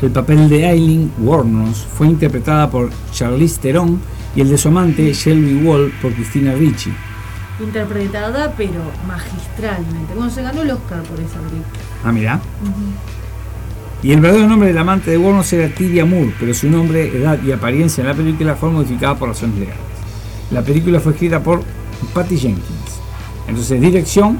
El 0.00 0.10
papel 0.10 0.48
de 0.48 0.64
Aileen 0.64 1.10
Warnos 1.18 1.84
fue 1.96 2.06
interpretada 2.06 2.70
por 2.70 2.90
Charlize 3.12 3.60
Theron 3.60 4.00
y 4.36 4.40
el 4.40 4.48
de 4.48 4.56
su 4.56 4.68
amante 4.68 5.12
Shelby 5.12 5.66
Wall 5.66 5.92
por 6.00 6.12
Christina 6.12 6.54
Ricci. 6.54 6.92
Interpretada, 7.58 8.54
pero 8.56 8.80
magistralmente. 9.08 10.14
Bueno, 10.14 10.30
se 10.30 10.42
ganó 10.42 10.62
el 10.62 10.70
Oscar 10.70 11.02
por 11.02 11.18
esa 11.18 11.40
película. 11.40 11.80
Ah, 12.04 12.12
mira. 12.12 12.40
Y 14.00 14.12
el 14.12 14.20
verdadero 14.20 14.46
nombre 14.46 14.68
del 14.68 14.78
amante 14.78 15.10
de 15.10 15.18
Warnos 15.18 15.52
era 15.52 15.68
Tidia 15.74 16.04
Moore, 16.04 16.32
pero 16.38 16.54
su 16.54 16.70
nombre, 16.70 17.08
edad 17.08 17.42
y 17.42 17.50
apariencia 17.50 18.02
en 18.02 18.06
la 18.06 18.14
película 18.14 18.54
fue 18.54 18.70
modificada 18.70 19.16
por 19.16 19.30
razones 19.30 19.58
legales. 19.58 19.82
La 20.52 20.62
película 20.62 21.00
fue 21.00 21.12
escrita 21.12 21.42
por 21.42 21.64
Patty 22.14 22.38
Jenkins. 22.38 23.00
Entonces, 23.48 23.80
dirección, 23.80 24.38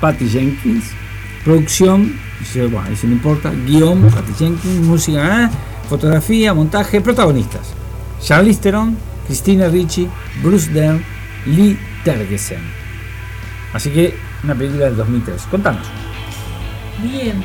Patty 0.00 0.28
Jenkins. 0.28 0.84
Producción, 1.44 2.14
dice, 2.42 2.66
bueno, 2.66 2.88
ahí 2.88 2.96
se 2.96 3.06
me 3.06 3.14
importa. 3.14 3.50
Guión, 3.50 4.02
Patty 4.10 4.32
Jenkins. 4.38 4.86
Música, 4.86 5.20
ah, 5.46 5.50
fotografía, 5.88 6.52
montaje, 6.54 7.00
protagonistas. 7.00 7.72
Charlize 8.20 8.60
Theron, 8.60 8.96
Christina 9.26 9.68
Ricci, 9.68 10.08
Bruce 10.42 10.70
Dern, 10.70 11.02
Lee 11.46 11.78
Tergesen. 12.04 12.60
Así 13.72 13.90
que, 13.90 14.14
una 14.44 14.54
película 14.54 14.86
del 14.86 14.96
2003. 14.96 15.42
Contanos. 15.50 15.86
Bien, 17.02 17.42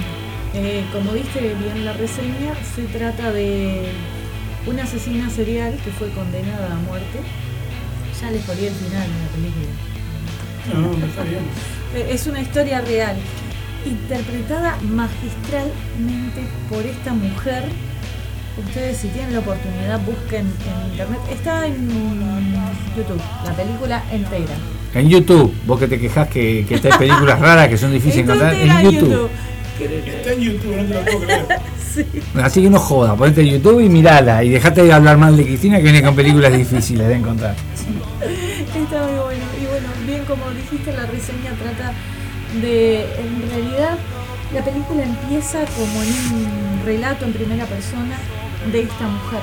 eh, 0.54 0.86
como 0.92 1.14
viste 1.14 1.40
bien 1.40 1.86
la 1.86 1.94
reseña, 1.94 2.54
se 2.76 2.84
trata 2.84 3.32
de 3.32 3.92
una 4.66 4.84
asesina 4.84 5.30
serial 5.30 5.78
que 5.84 5.92
fue 5.92 6.10
condenada 6.10 6.74
a 6.74 6.80
muerte. 6.80 7.20
Ya 8.22 8.32
les 8.32 8.44
ponía 8.44 8.68
el 8.68 8.74
final 8.74 9.08
de 9.08 9.20
la 9.20 9.30
película. 9.34 10.98
No, 11.00 11.06
está 11.06 11.24
bien. 11.24 11.44
Eh, 11.96 12.10
Es 12.12 12.28
una 12.28 12.42
historia 12.42 12.82
real, 12.82 13.16
interpretada 13.88 14.78
magistralmente 14.84 16.42
por 16.70 16.86
esta 16.86 17.14
mujer. 17.14 17.64
Ustedes 18.58 18.98
si 18.98 19.08
tienen 19.10 19.34
la 19.34 19.40
oportunidad 19.40 20.00
busquen 20.04 20.48
en 20.48 20.92
internet. 20.92 21.20
Está 21.32 21.68
en 21.68 21.90
YouTube, 22.96 23.22
la 23.46 23.54
película 23.54 24.04
entera. 24.12 24.56
En 24.94 25.10
YouTube, 25.10 25.54
vos 25.66 25.80
que 25.80 25.88
te 25.88 26.00
quejas 26.00 26.28
que, 26.28 26.66
que 26.68 26.76
hay 26.76 26.98
películas 26.98 27.40
raras 27.40 27.68
que 27.68 27.78
son 27.78 27.92
difíciles 27.92 28.26
de 28.28 28.34
encontrar, 28.34 28.54
en 28.56 28.92
YouTube. 28.92 29.30
Está 29.80 30.34
en 30.34 30.40
YouTube, 30.40 30.76
no 30.76 30.84
te 30.84 30.94
lo 30.94 31.02
puedo 31.02 31.20
creer. 31.20 31.46
Sí. 31.88 32.06
Así 32.36 32.62
que 32.62 32.70
no 32.70 32.78
joda, 32.78 33.16
ponete 33.16 33.42
en 33.42 33.48
YouTube 33.48 33.80
y 33.80 33.90
mirala 33.90 34.44
y 34.44 34.50
dejate 34.50 34.84
de 34.84 34.94
hablar 34.94 35.18
mal 35.18 35.36
de 35.36 35.44
Cristina 35.44 35.78
que 35.78 35.84
viene 35.84 36.04
con 36.04 36.16
películas 36.16 36.56
difíciles 36.56 37.08
de 37.08 37.16
encontrar. 37.16 37.56
Está 38.22 39.04
muy 39.04 39.20
bueno. 39.20 39.44
Y 39.60 39.66
bueno, 39.66 39.88
bien 40.06 40.24
como 40.26 40.52
dijiste, 40.52 40.94
la 40.94 41.08
reseña 41.08 41.54
trata 41.60 41.94
de, 42.62 43.04
en 43.20 43.50
realidad, 43.50 43.98
la 44.54 44.64
película 44.64 45.04
empieza 45.04 45.60
como 45.66 46.04
en 46.04 46.10
un 46.10 46.82
relato 46.86 47.26
en 47.26 47.34
primera 47.34 47.66
persona 47.66 48.18
de 48.72 48.82
esta 48.82 49.08
mujer. 49.08 49.42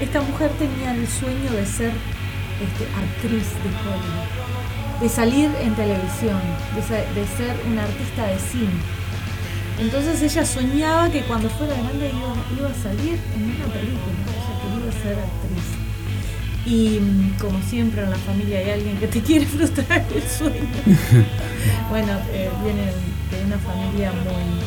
Esta 0.00 0.20
mujer 0.22 0.50
tenía 0.58 0.94
el 0.94 1.06
sueño 1.06 1.50
de 1.52 1.66
ser 1.66 1.92
este, 2.60 2.84
actriz 2.92 3.46
de 3.62 3.70
Hollywood, 3.84 5.00
de 5.00 5.08
salir 5.08 5.50
en 5.60 5.74
televisión, 5.74 6.40
de, 6.74 6.82
ser 6.82 7.56
una 7.70 7.84
artista 7.84 8.26
de 8.26 8.38
cine. 8.38 8.80
Entonces 9.78 10.22
ella 10.22 10.44
soñaba 10.44 11.08
que 11.10 11.22
cuando 11.22 11.48
fuera 11.48 11.74
grande 11.74 12.10
iba, 12.10 12.58
iba 12.58 12.68
a 12.68 12.74
salir 12.74 13.18
en 13.34 13.42
una 13.44 13.72
película, 13.72 14.16
ella 14.28 14.54
quería 14.60 14.92
ser 15.02 15.18
actriz. 15.18 15.49
Y 16.66 17.00
mm, 17.00 17.38
como 17.40 17.60
siempre 17.62 18.02
en 18.02 18.10
la 18.10 18.16
familia 18.18 18.58
hay 18.58 18.70
alguien 18.70 18.96
que 18.98 19.06
te 19.08 19.20
quiere 19.28 19.46
frustrar 19.46 20.04
el 20.14 20.22
sueño. 20.22 20.68
bueno, 21.90 22.12
eh, 22.32 22.50
viene 22.62 22.84
de 23.30 23.44
una 23.46 23.58
familia 23.58 24.12
muy... 24.12 24.60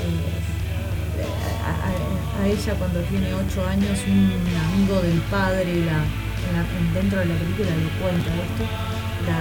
eh, 0.00 1.24
a, 1.64 2.40
a- 2.40 2.42
a 2.42 2.46
ella 2.48 2.74
cuando 2.74 3.00
tiene 3.02 3.32
8 3.32 3.66
años 3.68 3.98
un 4.08 4.32
amigo 4.74 5.00
del 5.00 5.18
padre 5.30 5.64
la, 5.64 6.02
en 6.02 6.52
la- 6.52 6.66
en- 6.78 6.92
dentro 6.94 7.20
de 7.20 7.26
la 7.26 7.34
película 7.34 7.70
le 7.70 7.88
cuenta 8.02 8.30
esto, 8.34 8.64
la, 9.26 9.40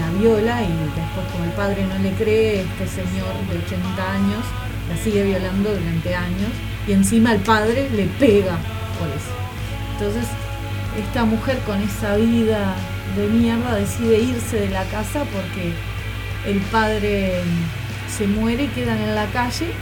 la 0.00 0.18
viola 0.18 0.62
y 0.62 0.68
después 0.94 1.26
como 1.32 1.44
el 1.44 1.50
padre 1.52 1.84
no 1.86 1.98
le 2.02 2.12
cree, 2.12 2.60
este 2.62 2.86
señor 3.02 3.32
de 3.50 3.58
80 3.58 4.12
años 4.12 4.44
la 4.88 4.96
sigue 5.02 5.22
violando 5.24 5.70
durante 5.74 6.14
años 6.14 6.50
y 6.86 6.92
encima 6.92 7.32
el 7.32 7.40
padre 7.40 7.90
le 7.90 8.04
pega 8.18 8.56
por 8.98 9.08
eso. 9.08 9.43
Entonces, 9.98 10.26
esta 10.98 11.24
mujer 11.24 11.58
con 11.66 11.80
esa 11.82 12.16
vida 12.16 12.74
de 13.16 13.28
mierda 13.28 13.76
decide 13.76 14.20
irse 14.20 14.60
de 14.60 14.70
la 14.70 14.84
casa 14.84 15.24
porque 15.32 15.72
el 16.46 16.60
padre 16.72 17.42
se 18.16 18.26
muere 18.26 18.64
y 18.64 18.68
quedan 18.68 18.98
en 18.98 19.14
la 19.14 19.26
calle 19.26 19.72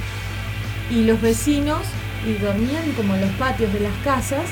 y 0.91 1.05
los 1.05 1.21
vecinos 1.21 1.81
y 2.27 2.35
dormían 2.35 2.93
como 2.97 3.15
en 3.15 3.23
los 3.23 3.31
patios 3.33 3.73
de 3.73 3.81
las 3.81 3.97
casas 4.05 4.45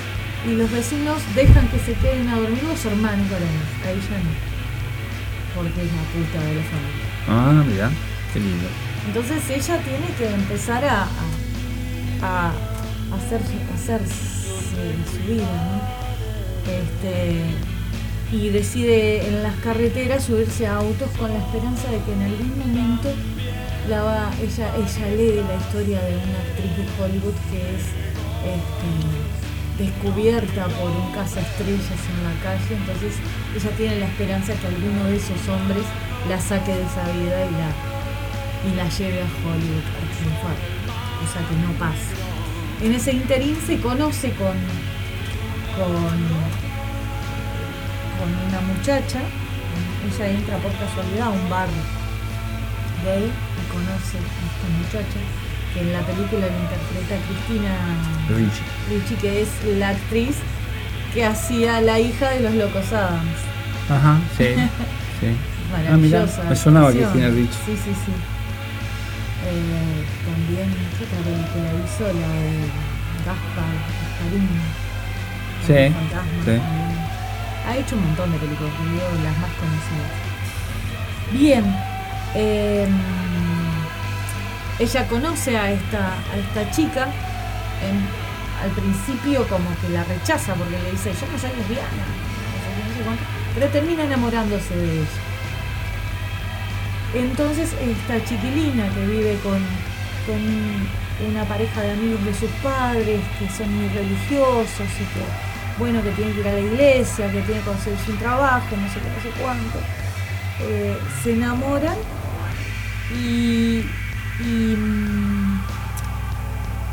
y 0.46 0.54
los 0.54 0.70
vecinos 0.70 1.18
dejan 1.34 1.68
que 1.68 1.78
se 1.78 1.92
queden 1.94 2.28
a 2.28 2.36
dormir 2.36 2.62
los 2.64 2.84
hermanos 2.84 3.30
varones. 3.30 3.68
Ahí 3.86 4.00
ya 4.08 4.18
no. 4.18 4.32
Porque 5.54 5.82
es 5.82 5.92
la 5.92 6.02
puta 6.12 6.40
de 6.46 6.54
la 6.54 6.62
familia. 6.62 7.06
Ah, 7.28 7.64
mira, 7.66 7.90
qué 8.32 8.40
lindo. 8.40 8.68
Entonces 9.06 9.50
ella 9.50 9.78
tiene 9.82 10.06
que 10.16 10.34
empezar 10.34 10.84
a, 10.84 11.06
a, 12.22 12.52
a 12.52 12.52
hacer, 13.16 13.40
a 13.40 13.74
hacer 13.74 14.00
su, 14.06 15.10
su 15.10 15.26
vida, 15.26 15.44
¿no? 15.44 16.00
Este, 16.70 17.44
y 18.32 18.50
decide 18.50 19.26
en 19.26 19.42
las 19.42 19.56
carreteras 19.56 20.24
subirse 20.24 20.66
a 20.66 20.76
autos 20.76 21.10
con 21.18 21.32
la 21.32 21.38
esperanza 21.38 21.90
de 21.90 21.98
que 21.98 22.12
en 22.12 22.22
algún 22.22 22.58
momento 22.58 23.10
la 23.88 24.02
va, 24.02 24.30
ella, 24.40 24.70
ella 24.76 25.06
lee 25.16 25.42
la 25.42 25.56
historia 25.56 26.00
de 26.00 26.14
una 26.14 26.38
actriz 26.38 26.76
de 26.76 26.86
Hollywood 27.02 27.34
que 27.50 27.58
es 27.74 27.82
este, 28.46 29.82
descubierta 29.82 30.68
por 30.68 30.90
un 30.90 31.12
cazaestrellas 31.12 32.02
en 32.06 32.22
la 32.22 32.34
calle, 32.42 32.76
entonces 32.76 33.14
ella 33.56 33.70
tiene 33.76 34.00
la 34.00 34.06
esperanza 34.06 34.52
que 34.54 34.66
alguno 34.66 35.04
de 35.04 35.16
esos 35.16 35.48
hombres 35.48 35.84
la 36.28 36.38
saque 36.38 36.72
de 36.72 36.82
esa 36.82 37.02
vida 37.10 37.46
y 37.46 37.52
la, 37.58 37.70
y 38.70 38.76
la 38.76 38.88
lleve 38.88 39.22
a 39.22 39.30
Hollywood 39.42 39.86
a 39.90 40.02
triunfar, 40.14 40.58
o 41.18 41.26
sea 41.32 41.42
que 41.48 41.56
no 41.56 41.72
pasa. 41.78 42.19
En 42.82 42.94
ese 42.94 43.12
interín 43.12 43.56
se 43.66 43.78
conoce 43.78 44.30
con, 44.32 44.56
con, 45.76 45.92
con 48.18 48.30
una 48.48 48.60
muchacha, 48.74 49.20
ella 50.06 50.28
entra 50.28 50.56
por 50.58 50.72
casualidad 50.72 51.26
a 51.26 51.30
un 51.30 51.50
bar 51.50 51.68
gay 53.04 53.24
y 53.24 53.72
conoce 53.72 54.16
a 54.16 54.20
esta 54.20 54.68
muchacha 54.78 55.20
que 55.74 55.80
en 55.80 55.92
la 55.92 56.00
película 56.00 56.46
lo 56.46 56.58
interpreta 56.58 57.16
Cristina 57.26 57.76
Richie. 58.28 58.64
Ricci, 58.88 59.14
que 59.16 59.42
es 59.42 59.48
la 59.78 59.90
actriz 59.90 60.36
que 61.14 61.24
hacía 61.26 61.80
la 61.80 62.00
hija 62.00 62.30
de 62.30 62.40
los 62.40 62.54
Locos 62.54 62.92
Adams. 62.92 63.38
Ajá, 63.88 64.18
sí. 64.36 64.46
sí. 65.20 65.36
Ah, 65.72 65.96
mirá, 65.96 66.20
Maravillosa. 66.20 66.44
me 66.48 66.56
sonaba. 66.56 66.90
Cristina 66.92 67.28
Ricci. 67.28 67.58
Sí, 67.66 67.76
sí, 67.76 67.92
sí. 68.06 68.12
Eh, 69.46 70.04
también, 70.26 70.68
¿qué 70.98 71.04
otra 71.04 71.18
película 71.24 71.68
hizo? 71.84 72.04
La 72.04 72.28
de 72.28 72.68
Gaspar, 73.24 73.72
Gasparín. 74.00 74.48
Sí, 75.66 75.72
Los 75.72 75.94
fantasmas 75.94 76.44
sí. 76.44 76.60
Ha 77.68 77.76
hecho 77.76 77.96
un 77.96 78.02
montón 78.06 78.32
de 78.32 78.38
películas, 78.38 78.72
digo 78.90 79.08
las 79.24 79.38
más 79.38 79.50
conocidas. 79.60 80.12
Bien. 81.32 81.64
eh, 82.34 82.86
ella 84.78 85.06
conoce 85.08 85.56
a 85.56 85.70
esta, 85.72 86.14
a 86.32 86.36
esta 86.38 86.70
chica. 86.70 87.06
en- 87.82 88.20
al 88.62 88.70
principio 88.72 89.48
como 89.48 89.70
que 89.80 89.88
la 89.88 90.04
rechaza 90.04 90.52
porque 90.54 90.78
le 90.78 90.90
dice, 90.90 91.12
yo 91.18 91.26
no 91.32 91.38
soy 91.38 91.48
lesbiana. 91.56 91.88
no 91.88 92.60
sé 92.60 92.70
qué, 92.76 92.88
no 92.88 92.94
sé 92.94 93.02
cuánto", 93.04 93.22
Pero 93.54 93.66
termina 93.68 94.02
enamorándose 94.04 94.76
de 94.76 94.92
ella. 95.00 95.08
Entonces 97.14 97.74
esta 97.80 98.24
chiquilina 98.24 98.88
que 98.94 99.06
vive 99.06 99.36
con, 99.42 99.58
con 100.26 101.28
una 101.28 101.44
pareja 101.44 101.80
de 101.82 101.90
amigos 101.92 102.24
de 102.24 102.34
sus 102.34 102.50
padres 102.62 103.20
que 103.38 103.48
son 103.50 103.74
muy 103.74 103.88
religiosos 103.88 104.78
y 104.78 105.04
que, 105.14 105.24
bueno, 105.78 106.02
que 106.02 106.10
tienen 106.12 106.34
que 106.34 106.40
ir 106.40 106.48
a 106.48 106.52
la 106.52 106.60
iglesia, 106.60 107.26
que 107.26 107.42
tienen 107.42 107.64
que 107.64 107.70
conseguirse 107.70 108.12
un 108.12 108.18
trabajo, 108.18 108.76
no 108.76 108.88
sé 108.88 109.00
qué, 109.00 109.08
no 109.08 109.22
sé 109.22 109.40
cuánto, 109.42 109.78
eh, 110.60 110.96
se 111.22 111.32
enamoran 111.32 111.96
y, 113.12 113.84
y, 114.38 114.76
mm, 114.76 115.60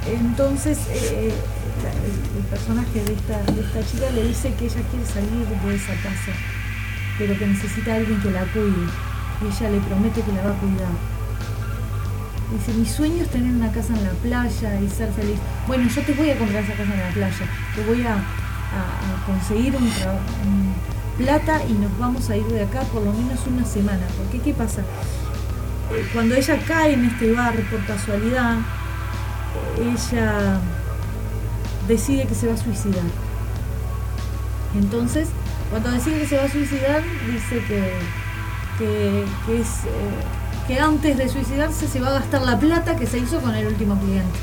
entonces 0.08 0.80
eh, 0.90 1.32
el, 1.94 2.38
el 2.40 2.46
personaje 2.50 3.04
de 3.04 3.14
esta, 3.14 3.40
esta 3.40 3.92
chica 3.92 4.10
le 4.10 4.24
dice 4.24 4.52
que 4.56 4.66
ella 4.66 4.82
quiere 4.90 5.06
salir 5.06 5.46
de 5.46 5.76
esa 5.76 5.94
casa, 6.02 6.32
pero 7.20 7.38
que 7.38 7.46
necesita 7.46 7.94
a 7.94 7.96
alguien 7.98 8.20
que 8.20 8.32
la 8.32 8.46
cuide. 8.46 9.07
Y 9.42 9.48
ella 9.48 9.70
le 9.70 9.80
promete 9.80 10.22
que 10.22 10.32
la 10.32 10.44
va 10.44 10.52
a 10.52 10.60
cuidar. 10.60 10.90
Dice, 12.52 12.74
mi 12.74 12.86
sueño 12.86 13.24
es 13.24 13.30
tener 13.30 13.54
una 13.54 13.72
casa 13.72 13.94
en 13.94 14.04
la 14.04 14.12
playa 14.12 14.80
y 14.80 14.90
ser 14.90 15.12
feliz. 15.12 15.38
Bueno, 15.68 15.88
yo 15.90 16.02
te 16.02 16.14
voy 16.14 16.30
a 16.30 16.38
comprar 16.38 16.64
esa 16.64 16.74
casa 16.74 16.94
en 16.94 17.00
la 17.00 17.10
playa. 17.10 17.46
Te 17.76 17.84
voy 17.84 18.04
a, 18.04 18.18
conseguir 19.26 19.76
un 19.76 19.90
plata 21.18 21.62
y 21.68 21.74
nos 21.74 21.98
vamos 21.98 22.30
a 22.30 22.38
ir 22.38 22.46
de 22.46 22.64
acá 22.64 22.82
por 22.82 23.02
lo 23.02 23.12
menos 23.12 23.46
una 23.48 23.66
semana. 23.66 24.06
Porque, 24.18 24.40
¿qué 24.40 24.54
pasa? 24.54 24.82
Eh, 25.92 26.08
Cuando 26.14 26.36
ella 26.36 26.60
cae 26.68 26.94
en 26.94 27.06
este 27.06 27.34
bar 27.34 27.56
por 27.70 27.84
casualidad, 27.86 28.58
ella 29.80 30.60
decide 31.88 32.26
que 32.26 32.36
se 32.36 32.48
va 32.48 32.54
a 32.54 32.58
suicidar. 32.58 33.04
Entonces, 34.76 35.30
cuando 35.70 35.92
decide 35.92 36.20
que 36.20 36.28
se 36.28 36.38
va 36.38 36.44
a 36.44 36.50
suicidar, 36.50 37.04
dice 37.26 37.64
que, 37.68 37.92
que, 38.78 39.26
que 39.46 39.62
es, 39.62 39.68
eh, 39.86 40.68
que 40.68 40.80
antes 40.80 41.18
de 41.18 41.30
suicidarse 41.30 41.88
se 41.88 42.00
va 42.00 42.10
a 42.10 42.20
gastar 42.20 42.42
la 42.42 42.60
plata 42.60 42.96
que 42.96 43.06
se 43.06 43.20
hizo 43.20 43.40
con 43.40 43.56
el 43.56 43.68
último 43.68 44.00
cliente. 44.00 44.40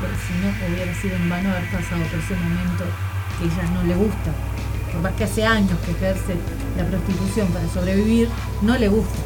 Pero 0.00 0.12
si 0.14 0.32
no, 0.40 0.74
hubiera 0.74 0.94
sido 0.94 1.16
en 1.16 1.28
vano 1.28 1.50
haber 1.50 1.64
pasado 1.70 2.02
por 2.04 2.18
ese 2.18 2.34
momento 2.34 2.84
que 3.38 3.44
ella 3.46 3.70
no 3.74 3.82
le 3.84 3.94
gusta. 3.94 4.32
Por 4.92 5.02
más 5.02 5.12
que 5.14 5.24
hace 5.24 5.44
años 5.44 5.78
que 5.84 5.90
ejerce 5.92 6.34
la 6.76 6.84
prostitución 6.84 7.48
para 7.48 7.68
sobrevivir, 7.68 8.28
no 8.62 8.76
le 8.78 8.88
gusta. 8.88 9.18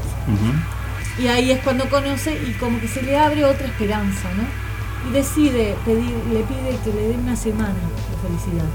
Y 1.19 1.27
ahí 1.27 1.51
es 1.51 1.61
cuando 1.61 1.89
conoce 1.91 2.35
y 2.35 2.53
como 2.53 2.81
que 2.81 2.89
se 2.89 3.03
le 3.03 3.19
abre 3.19 3.45
otra 3.45 3.67
esperanza, 3.67 4.29
¿no? 4.35 5.11
Y 5.11 5.13
decide 5.13 5.77
pedir, 5.85 6.15
le 6.33 6.41
pide 6.45 6.79
que 6.85 6.93
le 6.93 7.09
dé 7.09 7.15
una 7.17 7.37
semana 7.37 7.75
de 7.75 8.29
felicidad. 8.29 8.69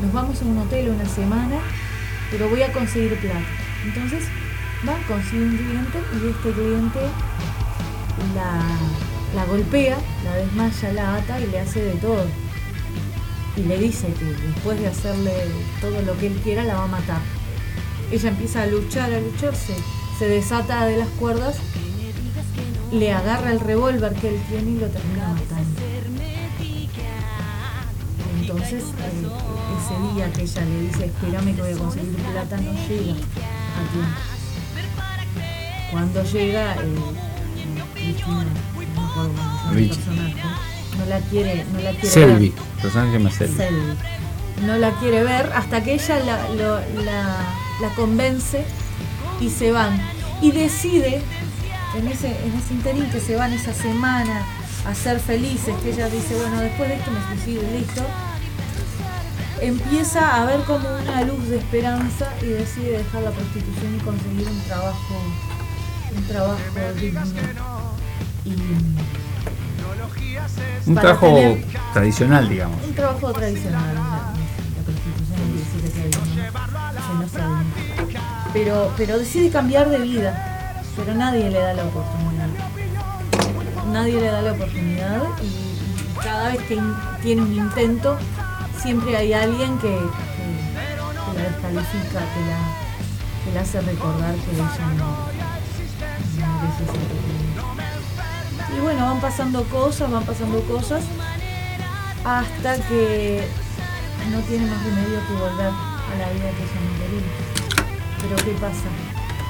Nos 0.00 0.12
vamos 0.12 0.40
a 0.40 0.44
un 0.44 0.58
hotel 0.58 0.90
una 0.90 1.06
semana, 1.06 1.58
pero 2.30 2.48
voy 2.48 2.62
a 2.62 2.72
conseguir 2.72 3.18
plata. 3.18 3.57
Entonces 3.84 4.24
va, 4.86 4.96
consigue 5.06 5.44
un 5.44 5.56
cliente 5.56 5.98
y 6.14 6.28
este 6.28 6.52
cliente 6.52 7.00
la, 9.34 9.44
golpea, 9.46 9.96
la 10.24 10.34
desmaya, 10.36 10.92
la 10.92 11.14
ata 11.16 11.40
y 11.40 11.46
le 11.46 11.60
hace 11.60 11.82
de 11.82 11.94
todo. 11.94 12.24
Y 13.56 13.62
le 13.62 13.78
dice 13.78 14.12
que 14.12 14.24
después 14.24 14.80
de 14.80 14.88
hacerle 14.88 15.32
todo 15.80 16.00
lo 16.02 16.16
que 16.18 16.28
él 16.28 16.40
quiera 16.42 16.64
la 16.64 16.74
va 16.74 16.84
a 16.84 16.88
matar. 16.88 17.20
Ella 18.10 18.28
empieza 18.30 18.62
a 18.62 18.66
luchar, 18.66 19.12
a 19.12 19.20
luchar, 19.20 19.54
se, 19.54 19.74
se 20.18 20.28
desata 20.28 20.86
de 20.86 20.96
las 20.96 21.08
cuerdas, 21.10 21.56
le 22.92 23.12
agarra 23.12 23.52
el 23.52 23.60
revólver 23.60 24.14
que 24.14 24.28
él 24.28 24.40
tiene 24.48 24.70
y 24.70 24.78
lo 24.78 24.86
termina 24.88 25.28
matando. 25.28 25.80
Entonces, 28.40 28.82
eh, 28.82 29.26
ese 29.76 30.14
día 30.14 30.32
que 30.32 30.42
ella 30.42 30.64
le 30.64 30.80
dice, 30.80 31.04
espérame 31.04 31.54
que 31.54 31.60
voy 31.60 31.72
a 31.72 31.76
conseguir 31.76 32.14
plata, 32.14 32.56
no 32.56 32.72
llega 32.88 33.14
Cuando 35.90 36.22
llega, 36.24 36.74
eh, 36.74 36.78
Cristina, 37.94 38.44
no 38.44 38.44
me 38.44 39.08
acuerdo 39.10 39.32
no 40.98 41.06
la 41.06 41.18
quiere, 41.20 41.64
no 41.72 41.80
la 41.80 41.90
quiere 41.92 42.08
ver. 42.26 42.42
El 42.42 42.52
personaje 42.82 43.10
se 43.12 43.18
llama 43.18 43.30
Selby. 43.30 43.56
Selby. 43.56 43.94
No 44.66 44.76
la 44.78 44.90
quiere 44.98 45.22
ver 45.22 45.52
hasta 45.54 45.82
que 45.84 45.94
ella 45.94 46.18
la, 46.20 46.48
lo- 46.50 47.02
la, 47.04 47.36
la 47.80 47.88
convence 47.94 48.64
y 49.40 49.50
se 49.50 49.70
van. 49.72 50.00
Y 50.42 50.50
decide, 50.52 51.22
en 51.96 52.08
ese, 52.08 52.28
en 52.28 52.54
ese 52.54 52.74
interín 52.74 53.08
que 53.10 53.20
se 53.20 53.36
van 53.36 53.52
esa 53.52 53.72
semana 53.72 54.42
a 54.86 54.94
ser 54.94 55.20
felices, 55.20 55.74
que 55.82 55.90
ella 55.92 56.08
dice, 56.08 56.34
bueno, 56.36 56.60
después 56.60 56.88
de 56.88 56.96
esto 56.96 57.10
me 57.10 57.20
suicido 57.36 57.62
y 57.62 57.78
listo, 57.78 58.02
empieza 59.60 60.42
a 60.42 60.44
ver 60.46 60.60
como 60.62 60.88
una 60.88 61.22
luz 61.24 61.48
de 61.48 61.58
esperanza 61.58 62.26
y 62.42 62.46
decide 62.46 62.98
dejar 62.98 63.22
la 63.22 63.30
prostitución 63.30 63.96
y 63.96 63.98
conseguir 64.00 64.48
un 64.48 64.60
trabajo, 64.62 65.14
un 66.16 66.24
trabajo 66.26 66.58
digno. 67.00 67.20
Y, 68.44 68.54
Un 70.86 70.94
trabajo 70.94 71.26
tener- 71.34 71.64
tradicional, 71.92 72.48
digamos. 72.48 72.82
un 72.86 72.94
trabajo 72.94 73.32
tradicional, 73.32 73.94
la, 73.94 74.00
la 74.00 74.82
prostitución 74.84 75.52
17 75.54 76.10
que 76.10 77.14
no 77.18 77.28
sabe. 77.28 77.64
Pero, 78.52 78.92
pero 78.96 79.18
decide 79.18 79.50
cambiar 79.50 79.90
de 79.90 79.98
vida, 79.98 80.80
pero 80.96 81.14
nadie 81.14 81.50
le 81.50 81.58
da 81.60 81.74
la 81.74 81.84
oportunidad. 81.84 82.48
Nadie 83.92 84.20
le 84.20 84.26
da 84.28 84.42
la 84.42 84.52
oportunidad 84.52 85.22
y, 85.42 85.46
y 85.46 86.14
cada 86.22 86.48
vez 86.50 86.62
que 86.62 86.74
in- 86.74 86.94
tiene 87.22 87.42
un 87.42 87.52
intento, 87.54 88.16
siempre 88.82 89.16
hay 89.16 89.32
alguien 89.32 89.78
que, 89.78 89.88
que- 89.88 89.98
que 89.98 91.32
la 91.34 91.42
descalifica, 91.48 92.20
que 92.20 92.40
la, 92.48 92.58
que 93.44 93.52
la 93.54 93.60
hace 93.60 93.80
recordar 93.80 94.34
que 94.34 94.50
ella 94.52 94.68
no, 94.96 95.06
no 96.38 96.60
merece. 96.60 96.84
Y 98.76 98.80
bueno, 98.80 99.06
van 99.06 99.20
pasando 99.20 99.62
cosas, 99.64 100.10
van 100.10 100.24
pasando 100.24 100.60
cosas, 100.62 101.02
hasta 102.24 102.76
que 102.88 103.46
no 104.30 104.38
tiene 104.40 104.66
más 104.70 104.82
remedio 104.84 105.18
que 105.26 105.32
volver 105.34 105.66
a 105.68 106.14
la 106.18 106.28
vida 106.32 106.50
que 106.50 106.62
ella 106.62 106.80
no 106.84 106.98
quería. 106.98 107.26
Pero 108.20 108.36
¿qué 108.36 108.52
pasa? 108.60 108.88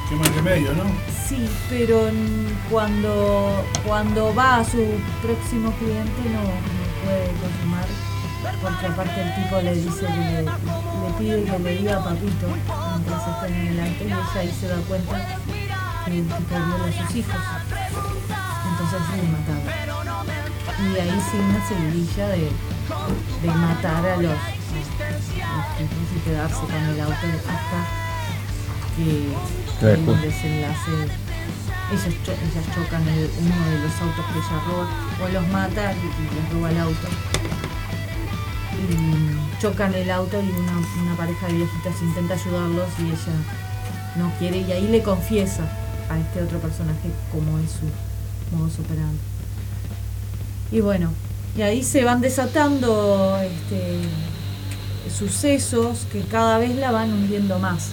Qué 0.09 0.15
mal 0.17 0.35
remedio, 0.35 0.73
¿no? 0.75 0.85
Sí, 1.29 1.49
pero 1.69 2.09
cuando, 2.71 3.63
cuando 3.87 4.35
va 4.35 4.57
a 4.59 4.65
su 4.65 4.79
próximo 5.23 5.71
cliente 5.73 6.23
no, 6.33 6.41
no 6.41 7.05
puede 7.05 7.27
consumar, 7.43 7.85
porque 8.63 8.87
aparte 8.87 9.23
el 9.23 9.35
tipo 9.35 9.61
le 9.61 9.75
dice 9.75 10.07
que 10.07 10.13
le, 10.13 10.43
le 10.43 11.11
pide 11.19 11.45
que 11.45 11.59
le 11.59 11.77
diga 11.79 12.03
papito 12.05 12.47
mientras 12.97 13.29
está 13.29 13.47
en 13.49 13.67
el 13.69 13.81
acto 13.81 14.05
y 14.05 14.07
ella 14.07 14.27
ahí 14.37 14.57
se 14.61 14.69
da 14.69 14.77
cuenta 14.89 15.17
que 16.05 16.19
el 16.19 16.25
tipo 16.27 16.55
viola 16.67 16.85
a 16.85 17.07
sus 17.07 17.17
hijos. 17.17 17.41
Entonces 18.71 19.01
le 19.17 19.23
mataba. 19.33 19.63
Y 20.79 20.99
ahí 21.01 21.21
sí 21.31 21.37
una 21.39 21.69
seguidilla 21.69 22.29
de, 22.29 22.51
de 23.43 23.49
matar 23.55 24.07
a 24.07 24.17
los, 24.17 24.33
a 24.33 24.51
los 25.57 25.77
tipos 25.77 26.09
y 26.17 26.21
quedarse 26.25 26.61
con 26.61 26.75
el 26.75 27.01
auto 27.01 27.15
hasta 27.49 27.79
que 28.97 29.87
hay 29.87 30.03
un 30.09 30.21
desenlace. 30.21 30.93
Ellos, 31.91 32.15
cho- 32.23 32.33
ellas 32.33 32.65
chocan 32.75 33.03
el- 33.09 33.31
uno 33.41 33.71
de 33.71 33.79
los 33.81 34.01
autos 34.03 34.25
que 34.27 34.39
ella 34.39 34.63
roba, 34.69 34.87
o 35.25 35.29
los 35.33 35.49
mata 35.49 35.93
y, 35.95 35.97
y 35.97 36.35
les 36.35 36.53
roba 36.53 36.71
el 36.71 36.79
auto. 36.79 37.09
Chocan 39.61 39.95
el 39.95 40.11
auto 40.11 40.41
y 40.41 40.51
una, 40.51 41.17
pareja 41.17 41.49
de 41.49 41.55
viejitas 41.55 42.01
intenta 42.01 42.35
ayudarlos 42.35 42.89
y 43.01 43.07
ella 43.07 43.37
no 44.17 44.33
quiere 44.39 44.59
y 44.59 44.71
ahí 44.71 44.87
le 44.87 45.03
confiesa 45.03 45.65
a 46.09 46.19
este 46.19 46.43
otro 46.43 46.59
personaje 46.61 47.11
cómo 47.33 47.59
es 47.59 47.71
su 47.73 48.57
modo 48.57 48.67
operandi. 48.67 49.19
Y 50.71 50.81
bueno, 50.81 51.13
y 51.57 51.63
ahí 51.63 51.83
se 51.83 52.05
van 52.05 52.21
desatando 52.21 53.37
este, 53.43 54.03
sucesos 55.11 56.07
que 56.13 56.21
cada 56.21 56.59
vez 56.59 56.77
la 56.77 56.93
van 56.93 57.13
hundiendo 57.13 57.59
más. 57.59 57.91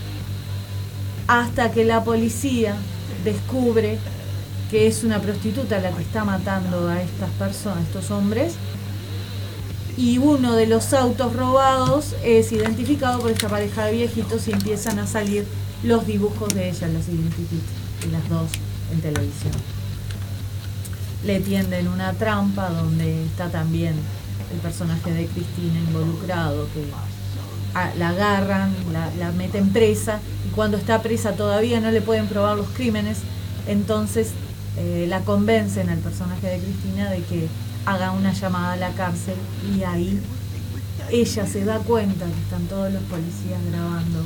Hasta 1.28 1.72
que 1.72 1.84
la 1.84 2.04
policía 2.04 2.76
descubre 3.24 3.98
que 4.70 4.88
es 4.88 5.04
una 5.04 5.20
prostituta 5.20 5.80
la 5.80 5.92
que 5.92 6.02
está 6.02 6.26
matando 6.26 6.88
a 6.88 7.02
estas 7.02 7.30
personas, 7.32 7.80
a 7.80 7.82
estos 7.82 8.12
hombres. 8.12 8.56
Y 9.98 10.18
uno 10.18 10.56
de 10.56 10.68
los 10.68 10.94
autos 10.94 11.34
robados 11.34 12.16
es 12.24 12.52
identificado 12.52 13.20
por 13.20 13.32
esta 13.32 13.48
pareja 13.48 13.86
de 13.86 13.94
viejitos 13.94 14.48
y 14.48 14.52
empiezan 14.52 15.00
a 15.00 15.08
salir 15.08 15.46
los 15.84 16.06
dibujos 16.06 16.54
de 16.54 16.70
ella, 16.70 16.88
los 16.90 17.08
identifica, 17.08 17.72
de 18.02 18.12
las 18.12 18.28
dos 18.30 18.50
en 18.92 19.02
televisión. 19.02 19.54
Le 21.24 21.40
tienden 21.40 21.88
una 21.88 22.14
trampa 22.14 22.70
donde 22.70 23.26
está 23.26 23.50
también 23.50 23.96
el 24.54 24.60
personaje 24.60 25.12
de 25.12 25.28
Cristina 25.28 25.80
involucrado, 25.80 26.68
que 26.74 26.86
la 27.98 28.10
agarran, 28.10 28.74
la, 28.92 29.12
la 29.18 29.32
meten 29.32 29.70
presa 29.70 30.20
y 30.48 30.50
cuando 30.54 30.78
está 30.78 31.02
presa 31.02 31.34
todavía 31.34 31.80
no 31.80 31.92
le 31.92 32.02
pueden 32.02 32.28
probar 32.28 32.58
los 32.58 32.68
crímenes, 32.70 33.20
entonces 33.68 34.32
eh, 34.78 35.06
la 35.08 35.22
convencen 35.22 35.90
al 35.90 36.00
personaje 36.00 36.48
de 36.48 36.60
Cristina 36.60 37.10
de 37.10 37.22
que 37.24 37.48
haga 37.86 38.12
una 38.12 38.34
llamada 38.34 38.74
a 38.74 38.76
la 38.78 38.90
cárcel 38.92 39.36
y 39.76 39.84
ahí 39.84 40.20
ella 41.12 41.46
se 41.46 41.64
da 41.66 41.78
cuenta 41.80 42.26
que 42.26 42.42
están 42.42 42.64
todos 42.68 42.92
los 42.92 43.04
policías 43.04 43.60
grabando 43.72 44.24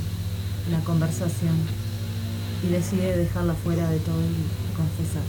la 0.71 0.79
conversación 0.79 1.55
y 2.63 2.67
decide 2.71 3.17
dejarla 3.17 3.53
fuera 3.55 3.89
de 3.89 3.97
todo 3.99 4.19
y 4.21 4.75
confesar. 4.75 5.23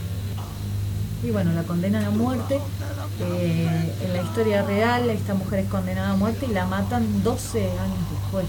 Y 1.23 1.29
bueno, 1.31 1.51
la 1.53 1.63
condenan 1.63 2.03
a 2.05 2.09
muerte. 2.09 2.59
Eh, 3.19 3.93
en 4.05 4.13
la 4.13 4.21
historia 4.23 4.63
real, 4.63 5.09
esta 5.09 5.33
mujer 5.35 5.59
es 5.59 5.69
condenada 5.69 6.11
a 6.11 6.15
muerte 6.15 6.47
y 6.49 6.53
la 6.53 6.65
matan 6.65 7.21
12 7.23 7.59
años 7.59 7.99
después. 8.11 8.45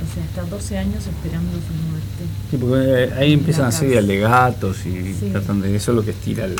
O 0.00 0.14
sea, 0.14 0.24
está 0.24 0.42
12 0.44 0.78
años 0.78 1.06
esperando 1.06 1.52
su 1.52 1.90
muerte. 1.90 2.24
Sí, 2.50 2.56
porque 2.56 3.04
eh, 3.04 3.12
ahí 3.18 3.32
empiezan 3.34 3.66
a 3.66 3.68
hacer 3.68 3.96
alegatos 3.98 4.84
y 4.86 5.14
Sí. 5.14 5.28
tratan 5.32 5.60
de 5.60 5.76
eso 5.76 5.92
es 5.92 5.96
lo 5.96 6.04
que 6.04 6.10
estira 6.12 6.44
el. 6.46 6.56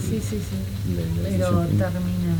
Sí, 0.00 0.20
sí, 0.20 0.38
sí. 0.38 0.94
la- 0.94 1.22
la 1.22 1.28
Pero 1.36 1.60
termina. 1.66 2.36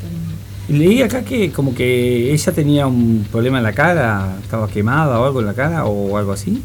termina. 0.00 0.32
Leí 0.68 1.02
acá 1.02 1.22
que 1.22 1.50
como 1.52 1.74
que 1.74 2.32
ella 2.32 2.52
tenía 2.52 2.86
un 2.86 3.26
problema 3.30 3.58
en 3.58 3.64
la 3.64 3.72
cara, 3.72 4.36
estaba 4.42 4.68
quemada 4.68 5.18
o 5.20 5.24
algo 5.26 5.40
en 5.40 5.46
la 5.46 5.54
cara 5.54 5.84
o 5.86 6.16
algo 6.16 6.32
así. 6.32 6.62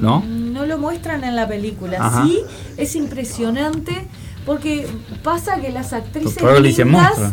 ¿No? 0.00 0.22
No 0.26 0.66
lo 0.66 0.78
muestran 0.78 1.24
en 1.24 1.34
la 1.36 1.48
película. 1.48 1.98
Ajá. 2.00 2.24
Sí, 2.24 2.40
es 2.76 2.94
impresionante 2.96 4.06
porque 4.44 4.86
pasa 5.22 5.60
que 5.60 5.70
las 5.72 5.92
actrices. 5.92 6.38
Algo 6.42 6.60
le 6.60 6.68
dicen 6.68 6.88
lindas- 6.88 7.18
monstruo. 7.18 7.32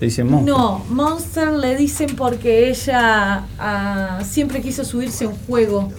Le 0.00 0.06
dicen 0.06 0.30
monstruo. 0.30 0.58
No, 0.58 0.84
Monster 0.94 1.52
le 1.52 1.76
dicen 1.76 2.14
porque 2.16 2.68
ella 2.70 3.46
ah, 3.58 4.20
siempre 4.28 4.60
quiso 4.60 4.84
subirse 4.84 5.24
a 5.24 5.28
un 5.28 5.36
juego 5.46 5.90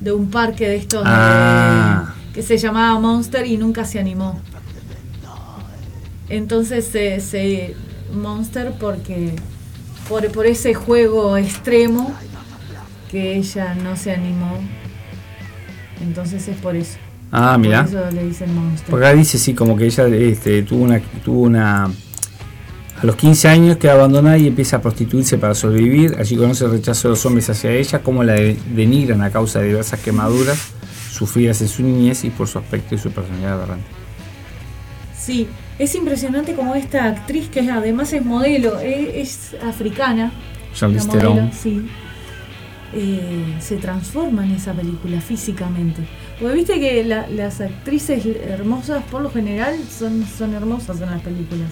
de 0.00 0.12
un 0.12 0.30
parque 0.30 0.68
de 0.68 0.76
estos 0.76 1.04
de- 1.04 1.10
Ah. 1.12 2.11
Que 2.34 2.42
se 2.42 2.56
llamaba 2.58 2.98
Monster 2.98 3.46
y 3.46 3.56
nunca 3.58 3.84
se 3.84 3.98
animó. 3.98 4.40
Entonces 6.28 6.86
se, 6.86 7.20
se- 7.20 7.74
Monster 8.14 8.72
porque 8.78 9.32
por, 10.08 10.26
por 10.32 10.46
ese 10.46 10.74
juego 10.74 11.36
extremo 11.36 12.12
que 13.10 13.36
ella 13.36 13.74
no 13.74 13.96
se 13.96 14.12
animó. 14.12 14.58
Entonces 16.02 16.46
es 16.48 16.56
por 16.58 16.76
eso. 16.76 16.98
Ah, 17.30 17.56
mira. 17.58 17.84
Por 17.86 17.94
eso 17.94 18.10
le 18.10 18.24
dicen 18.24 18.54
Monster. 18.54 18.90
Porque 18.90 19.06
acá 19.06 19.14
dice 19.16 19.38
sí, 19.38 19.54
como 19.54 19.76
que 19.76 19.86
ella 19.86 20.06
este, 20.08 20.62
tuvo 20.62 20.84
una 20.84 21.00
tuvo 21.24 21.40
una 21.42 21.84
a 21.84 23.06
los 23.06 23.16
15 23.16 23.48
años 23.48 23.76
queda 23.78 23.92
abandonada 23.94 24.38
y 24.38 24.46
empieza 24.46 24.76
a 24.76 24.82
prostituirse 24.82 25.38
para 25.38 25.54
sobrevivir. 25.54 26.16
Allí 26.18 26.36
conoce 26.36 26.64
el 26.66 26.72
rechazo 26.72 27.08
de 27.08 27.10
los 27.14 27.26
hombres 27.26 27.48
hacia 27.50 27.70
ella, 27.72 28.00
como 28.02 28.22
la 28.24 28.34
de- 28.34 28.56
denigran 28.74 29.22
a 29.22 29.30
causa 29.30 29.60
de 29.60 29.68
diversas 29.68 30.00
quemaduras 30.00 30.58
sufridas 31.26 31.60
en 31.62 31.68
su 31.68 31.82
niñez 31.84 32.24
y 32.24 32.30
por 32.30 32.48
su 32.48 32.58
aspecto 32.58 32.94
y 32.96 32.98
su 32.98 33.10
personalidad 33.12 33.52
aberrante. 33.54 33.86
Sí, 35.16 35.46
es 35.78 35.94
impresionante 35.94 36.54
como 36.54 36.74
esta 36.74 37.04
actriz, 37.06 37.48
que 37.48 37.60
además 37.70 38.12
es 38.12 38.24
modelo, 38.24 38.80
e- 38.80 39.20
es, 39.20 39.54
africana, 39.64 40.32
Charlize 40.74 41.06
Theron. 41.08 41.52
sí, 41.52 41.86
eh, 42.92 43.54
se 43.60 43.76
transforma 43.76 44.44
en 44.44 44.52
esa 44.52 44.72
película 44.72 45.20
físicamente. 45.20 46.02
Porque 46.40 46.54
viste 46.56 46.80
que 46.80 47.04
la- 47.04 47.28
las 47.28 47.60
actrices 47.60 48.26
hermosas 48.26 49.04
por 49.10 49.22
lo 49.22 49.30
general 49.30 49.76
son, 49.88 50.26
son 50.26 50.54
hermosas 50.54 51.00
en 51.00 51.10
las 51.10 51.22
películas. 51.22 51.68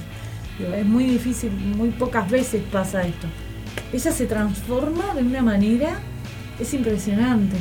Es 0.76 0.86
muy 0.86 1.04
difícil, 1.06 1.50
muy 1.50 1.88
pocas 1.90 2.30
veces 2.30 2.62
pasa 2.70 3.02
esto. 3.02 3.26
Ella 3.92 4.12
se 4.12 4.26
transforma 4.26 5.12
de 5.14 5.22
una 5.22 5.42
manera, 5.42 5.98
es 6.60 6.72
impresionante. 6.74 7.56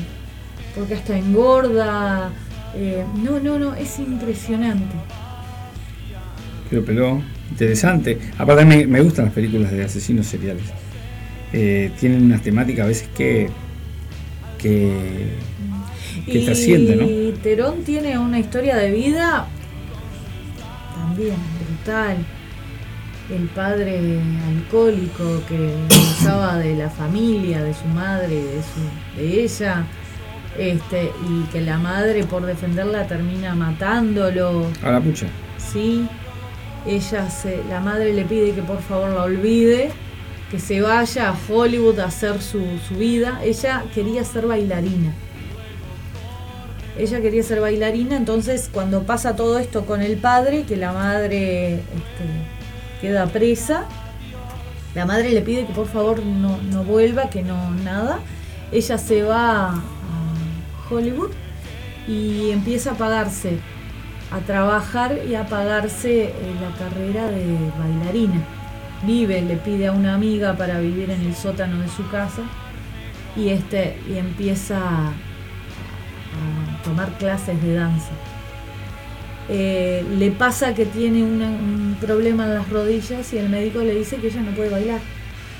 Porque 0.76 0.94
hasta 0.96 1.18
engorda. 1.18 2.32
eh, 2.76 3.04
no, 3.24 3.40
no, 3.40 3.58
no, 3.60 3.76
es 3.76 4.00
impresionante. 4.00 4.96
Pero, 6.70 6.86
pero 6.86 7.22
interesante. 7.50 8.20
Aparte 8.38 8.66
me, 8.66 8.86
me 8.86 9.02
gustan 9.02 9.26
las 9.26 9.34
películas 9.34 9.72
de 9.72 9.84
asesinos 9.84 10.28
seriales. 10.28 10.64
Eh, 11.52 11.92
tienen 12.00 12.24
unas 12.24 12.42
temáticas 12.42 12.86
a 12.86 12.88
veces 12.88 13.10
que 13.16 13.50
que, 14.60 14.92
que 16.26 16.40
trascienden, 16.40 17.00
¿no? 17.00 17.06
Y 17.06 17.34
Terón 17.42 17.84
tiene 17.84 18.18
una 18.20 18.40
historia 18.40 18.76
de 18.76 18.92
vida 18.92 19.48
también 20.94 21.36
brutal. 21.66 22.18
El 23.30 23.48
padre 23.50 24.20
alcohólico 24.48 25.42
que 25.48 25.74
abusaba 25.96 26.58
de 26.58 26.76
la 26.76 26.90
familia, 26.90 27.64
de 27.64 27.74
su 27.74 27.86
madre, 27.86 28.36
de, 28.36 28.62
su, 28.62 29.18
de 29.20 29.44
ella, 29.44 29.86
este, 30.60 31.14
y 31.30 31.44
que 31.52 31.62
la 31.62 31.78
madre 31.78 32.26
por 32.26 32.46
defenderla 32.46 33.08
termina 33.08 33.56
matándolo. 33.56 34.68
A 34.84 34.92
la 34.92 35.00
pucha. 35.00 35.28
Sí, 35.58 36.06
ella 36.86 37.30
se, 37.30 37.64
la 37.70 37.80
madre 37.80 38.14
le 38.14 38.26
pide 38.26 38.52
que 38.52 38.62
por 38.62 38.82
favor 38.82 39.10
la 39.12 39.24
olvide, 39.24 39.92
que 40.52 40.60
se 40.60 40.82
vaya 40.82 41.30
a 41.30 41.36
Hollywood 41.48 42.00
a 42.00 42.06
hacer 42.06 42.42
su, 42.42 42.62
su 42.88 42.96
vida. 42.96 43.40
Ella 43.44 43.86
quería 43.94 44.24
ser 44.26 44.48
bailarina. 44.48 45.14
Ella 46.98 47.22
quería 47.22 47.44
ser 47.44 47.62
bailarina, 47.62 48.18
entonces 48.18 48.70
cuando 48.74 49.04
pasa 49.04 49.38
todo 49.38 49.60
esto 49.60 49.86
con 49.86 50.02
el 50.02 50.18
padre, 50.18 50.64
que 50.64 50.76
la 50.76 50.92
madre 50.92 51.76
este, 51.76 53.00
queda 53.00 53.28
presa, 53.28 53.86
la 54.94 55.06
madre 55.06 55.30
le 55.30 55.42
pide 55.42 55.66
que 55.66 55.72
por 55.72 55.88
favor 55.88 56.22
no, 56.22 56.58
no 56.70 56.84
vuelva, 56.84 57.30
que 57.30 57.44
no 57.44 57.72
nada. 57.72 58.20
Ella 58.74 58.98
se 58.98 59.24
va 59.24 59.82
Hollywood 60.90 61.32
y 62.08 62.52
empieza 62.52 62.92
a 62.92 62.96
pagarse 62.96 63.60
a 64.32 64.40
trabajar 64.40 65.20
y 65.28 65.36
a 65.36 65.48
pagarse 65.48 66.26
eh, 66.26 66.34
la 66.62 66.76
carrera 66.78 67.28
de 67.30 67.58
bailarina. 67.80 68.42
Vive, 69.04 69.42
le 69.42 69.56
pide 69.56 69.88
a 69.88 69.92
una 69.92 70.14
amiga 70.14 70.56
para 70.56 70.80
vivir 70.80 71.10
en 71.10 71.22
el 71.22 71.36
sótano 71.36 71.80
de 71.82 71.88
su 71.88 72.08
casa 72.10 72.44
y 73.36 73.50
este 73.50 73.98
y 74.10 74.18
empieza 74.18 74.78
a, 74.78 75.14
tomar 76.84 77.18
clases 77.18 77.62
de 77.62 77.74
danza. 77.74 78.12
Eh, 79.50 80.06
le 80.18 80.32
pasa 80.32 80.76
que 80.76 80.86
tiene 80.86 81.24
un 81.24 81.98
problema 82.00 82.46
en 82.46 82.54
las 82.54 82.70
rodillas 82.70 83.34
y 83.34 83.38
el 83.38 83.50
médico 83.50 83.80
le 83.80 83.96
dice 83.96 84.18
que 84.18 84.28
ella 84.28 84.42
no 84.42 84.52
puede 84.52 84.70
bailar. 84.70 85.00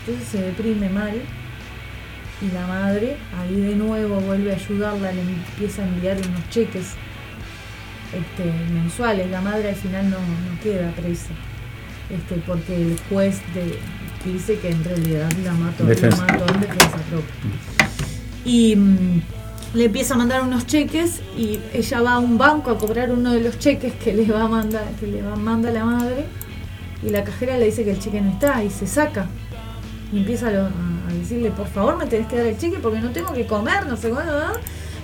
Entonces 0.02 0.28
se 0.28 0.42
deprime 0.42 0.90
mal 0.90 1.14
y 2.42 2.52
la 2.54 2.66
madre 2.68 3.18
ahí 3.38 3.56
de 3.60 3.76
nuevo 3.76 4.20
vuelve 4.22 4.52
a 4.54 4.56
ayudarla, 4.56 5.12
le 5.12 5.22
empieza 5.22 5.84
a 5.84 5.88
enviar 5.88 6.18
unos 6.18 6.50
cheques 6.50 6.94
este, 8.14 8.52
mensuales. 8.74 9.30
La 9.30 9.42
madre 9.42 9.70
al 9.70 9.76
final 9.76 10.10
no, 10.10 10.18
no 10.18 10.60
queda 10.64 10.92
presa. 10.92 11.30
Este, 12.10 12.36
porque 12.48 12.76
el 12.76 12.98
juez 13.10 13.40
de, 13.54 13.78
dice 14.32 14.58
que 14.60 14.70
en 14.70 14.84
realidad 14.84 15.30
la 15.44 15.54
mató, 15.54 15.84
la 15.84 15.90
Defensa. 15.90 16.26
mató 16.26 16.54
en 16.54 16.62
defensa 16.62 16.98
propia. 17.10 17.36
Y 18.46 18.76
mm, 18.76 19.22
le 19.76 19.86
empieza 19.86 20.16
a 20.16 20.18
mandar 20.18 20.42
unos 20.42 20.66
cheques 20.66 21.22
y 21.38 21.60
ella 21.74 22.02
va 22.02 22.14
a 22.14 22.20
un 22.20 22.38
banco 22.38 22.72
a 22.72 22.78
cobrar 22.80 23.12
uno 23.12 23.32
de 23.34 23.42
los 23.42 23.60
cheques 23.60 23.94
que 23.94 24.14
le 24.14 24.26
va 24.26 24.46
a 24.46 24.48
mandar, 24.48 24.86
que 25.00 25.06
le 25.08 25.22
va, 25.22 25.36
manda 25.36 25.70
la 25.72 25.86
madre, 25.86 26.26
y 27.04 27.10
la 27.10 27.24
cajera 27.24 27.58
le 27.58 27.66
dice 27.66 27.84
que 27.84 27.92
el 27.92 28.00
cheque 28.00 28.22
no 28.22 28.32
está 28.32 28.64
y 28.64 28.70
se 28.72 28.88
saca. 28.88 29.28
Y 30.12 30.18
empieza 30.20 30.48
a, 30.48 30.52
lo- 30.52 30.66
a 30.66 30.72
decirle, 31.14 31.52
por 31.52 31.68
favor 31.68 31.98
me 31.98 32.06
tenés 32.06 32.28
que 32.28 32.38
dar 32.38 32.46
el 32.46 32.58
cheque 32.58 32.78
porque 32.82 33.00
no 33.00 33.12
tengo 33.12 33.34
que 33.34 33.46
comer, 33.46 33.86
no 33.88 33.98
sé 33.98 34.10
cuándo. 34.10 34.32
¿no? 34.32 34.54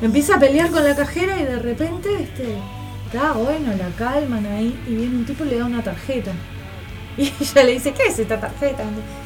Empieza 0.01 0.35
a 0.35 0.39
pelear 0.39 0.69
con 0.71 0.83
la 0.83 0.95
cajera 0.95 1.39
y 1.39 1.45
de 1.45 1.59
repente, 1.59 2.09
este, 2.21 2.57
está 3.05 3.33
bueno, 3.33 3.71
la 3.77 3.89
calman 3.97 4.45
ahí 4.45 4.77
y 4.87 4.95
viene 4.95 5.15
un 5.15 5.25
tipo 5.25 5.45
y 5.45 5.49
le 5.49 5.59
da 5.59 5.65
una 5.65 5.83
tarjeta. 5.83 6.31
Y 7.17 7.31
ella 7.39 7.63
le 7.63 7.71
dice, 7.71 7.93
¿qué 7.93 8.07
es 8.09 8.19
esta 8.19 8.41
tarjeta? 8.41 8.83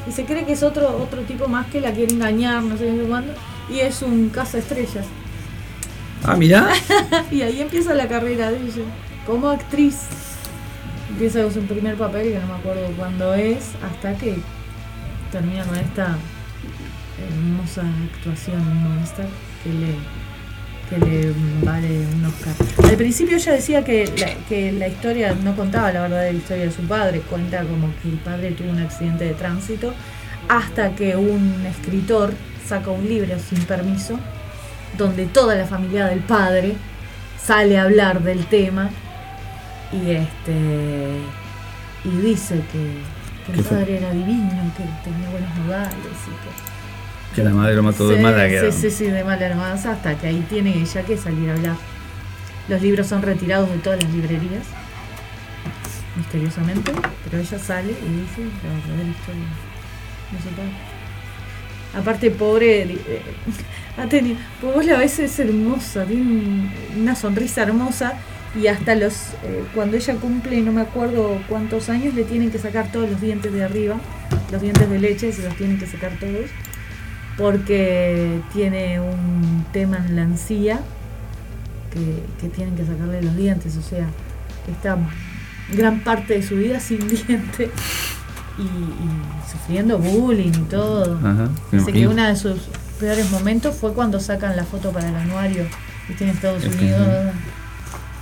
Y 0.07 0.11
se 0.11 0.23
cree 0.23 0.45
que 0.45 0.53
es 0.53 0.61
otro, 0.61 0.95
otro 1.01 1.23
tipo 1.23 1.47
más 1.47 1.65
que 1.67 1.81
la 1.81 1.91
quiere 1.91 2.13
engañar, 2.13 2.61
no 2.61 2.77
sé 2.77 2.85
cuándo. 3.07 3.33
Y 3.67 3.79
es 3.79 4.03
un 4.03 4.29
caza 4.29 4.59
estrellas. 4.59 5.07
Ah, 6.23 6.35
mira. 6.35 6.69
y 7.31 7.41
ahí 7.41 7.59
empieza 7.59 7.95
la 7.95 8.07
carrera 8.07 8.51
de 8.51 8.57
ella. 8.57 8.83
Como 9.25 9.49
actriz. 9.49 10.01
Empieza 11.09 11.41
con 11.41 11.51
su 11.51 11.61
primer 11.61 11.95
papel, 11.95 12.31
que 12.31 12.39
no 12.39 12.45
me 12.45 12.53
acuerdo 12.53 12.87
cuándo 12.95 13.33
es, 13.33 13.71
hasta 13.83 14.13
que 14.15 14.37
termina 15.31 15.63
con 15.63 15.75
esta 15.75 16.15
hermosa 17.27 17.83
actuación 18.13 18.61
Monster 18.83 19.25
que 19.63 19.69
le, 19.69 19.95
que 20.89 21.05
le 21.05 21.33
vale 21.63 22.05
un 22.15 22.25
Oscar. 22.25 22.53
Al 22.89 22.95
principio 22.95 23.37
ella 23.37 23.53
decía 23.53 23.83
que 23.83 24.05
la, 24.17 24.33
que 24.47 24.71
la 24.71 24.87
historia 24.87 25.35
no 25.43 25.55
contaba 25.55 25.91
la 25.91 26.01
verdadera 26.01 26.31
historia 26.37 26.65
de 26.65 26.71
su 26.71 26.81
padre, 26.83 27.21
cuenta 27.21 27.63
como 27.63 27.87
que 28.01 28.09
el 28.09 28.17
padre 28.17 28.51
tuvo 28.51 28.71
un 28.71 28.79
accidente 28.79 29.25
de 29.25 29.33
tránsito, 29.33 29.93
hasta 30.47 30.95
que 30.95 31.15
un 31.15 31.65
escritor 31.65 32.33
saca 32.67 32.89
un 32.91 33.07
libro 33.07 33.37
sin 33.39 33.63
permiso, 33.65 34.19
donde 34.97 35.25
toda 35.25 35.55
la 35.55 35.65
familia 35.65 36.05
del 36.07 36.19
padre 36.19 36.75
sale 37.41 37.77
a 37.77 37.83
hablar 37.83 38.21
del 38.23 38.45
tema 38.45 38.89
y 39.91 40.11
este 40.11 41.21
y 42.05 42.09
dice 42.21 42.55
que, 42.71 43.03
que 43.45 43.51
¿Qué 43.51 43.59
el 43.59 43.63
fue? 43.63 43.77
padre 43.77 43.97
era 43.97 44.11
divino, 44.11 44.49
que 44.77 44.83
tenía 45.03 45.29
buenos 45.29 45.55
modales 45.65 45.95
y 45.95 46.31
que 46.31 46.78
Que 47.35 47.43
la 47.43 47.51
madre 47.51 47.75
lo 47.75 47.83
mató 47.83 48.07
de 48.09 48.17
Sí, 48.17 48.21
mala 48.23 48.47
que 48.49 48.71
sí, 48.71 48.81
sí, 48.81 48.91
sí, 48.91 49.05
de 49.05 49.23
mala 49.23 49.45
hermanza, 49.45 49.91
hasta 49.93 50.17
que 50.17 50.27
ahí 50.27 50.45
tiene 50.49 50.73
ella 50.81 51.03
que 51.03 51.15
salir 51.17 51.49
a 51.49 51.53
hablar. 51.53 51.75
Los 52.67 52.81
libros 52.81 53.07
son 53.07 53.21
retirados 53.21 53.69
de 53.69 53.77
todas 53.77 54.01
las 54.03 54.11
librerías, 54.13 54.63
misteriosamente, 56.15 56.91
pero 57.23 57.41
ella 57.41 57.59
sale 57.59 57.91
y 57.91 57.93
dice 57.93 58.41
la 58.63 58.73
verdadera 58.73 59.09
historia 59.09 59.43
de 60.31 60.49
padre. 60.55 60.69
Aparte, 62.01 62.31
pobre, 62.31 62.81
eh, 62.83 63.21
ha 63.97 64.05
tenido, 64.07 64.37
pues 64.61 64.73
vos 64.75 64.85
la 64.85 64.97
ves, 64.97 65.19
es 65.19 65.39
hermosa, 65.39 66.05
tiene 66.05 66.21
un- 66.23 66.71
una 66.99 67.15
sonrisa 67.15 67.63
hermosa 67.63 68.13
y 68.59 68.67
hasta 68.67 68.95
los, 68.95 69.13
eh, 69.43 69.63
cuando 69.73 69.97
ella 69.97 70.15
cumple, 70.15 70.61
no 70.61 70.71
me 70.71 70.81
acuerdo 70.81 71.39
cuántos 71.47 71.89
años, 71.89 72.13
le 72.13 72.23
tienen 72.23 72.51
que 72.51 72.59
sacar 72.59 72.91
todos 72.91 73.09
los 73.09 73.21
dientes 73.21 73.51
de 73.53 73.63
arriba, 73.63 73.95
los 74.51 74.61
dientes 74.61 74.87
de 74.89 74.99
leche, 74.99 75.31
se 75.31 75.43
los 75.43 75.55
tienen 75.55 75.79
que 75.79 75.87
sacar 75.87 76.11
todos 76.19 76.49
porque 77.39 78.41
tiene 78.51 78.99
un 78.99 79.65
tema 79.71 79.97
en 79.97 80.17
la 80.17 80.23
encía 80.23 80.81
que, 81.89 82.21
que 82.39 82.49
tienen 82.49 82.75
que 82.75 82.85
sacarle 82.85 83.21
los 83.21 83.35
dientes, 83.37 83.77
o 83.77 83.81
sea, 83.81 84.07
está 84.69 84.97
gran 85.73 86.01
parte 86.01 86.33
de 86.33 86.43
su 86.43 86.57
vida 86.57 86.81
sin 86.81 86.99
dientes 87.07 87.69
y, 88.57 88.61
y 88.61 89.49
sufriendo 89.49 89.97
bullying 89.97 90.51
y 90.51 90.65
todo. 90.69 91.17
Ajá, 91.17 91.49
Dice 91.71 91.93
que 91.93 92.07
uno 92.09 92.27
de 92.27 92.35
sus 92.35 92.59
peores 92.99 93.31
momentos 93.31 93.73
fue 93.73 93.93
cuando 93.93 94.19
sacan 94.19 94.57
la 94.57 94.65
foto 94.65 94.91
para 94.91 95.07
el 95.07 95.15
anuario, 95.15 95.65
viste, 96.09 96.25
en 96.25 96.31
Estados 96.31 96.63
Es 96.65 96.75
que, 96.75 96.85
Unidos. 96.85 97.07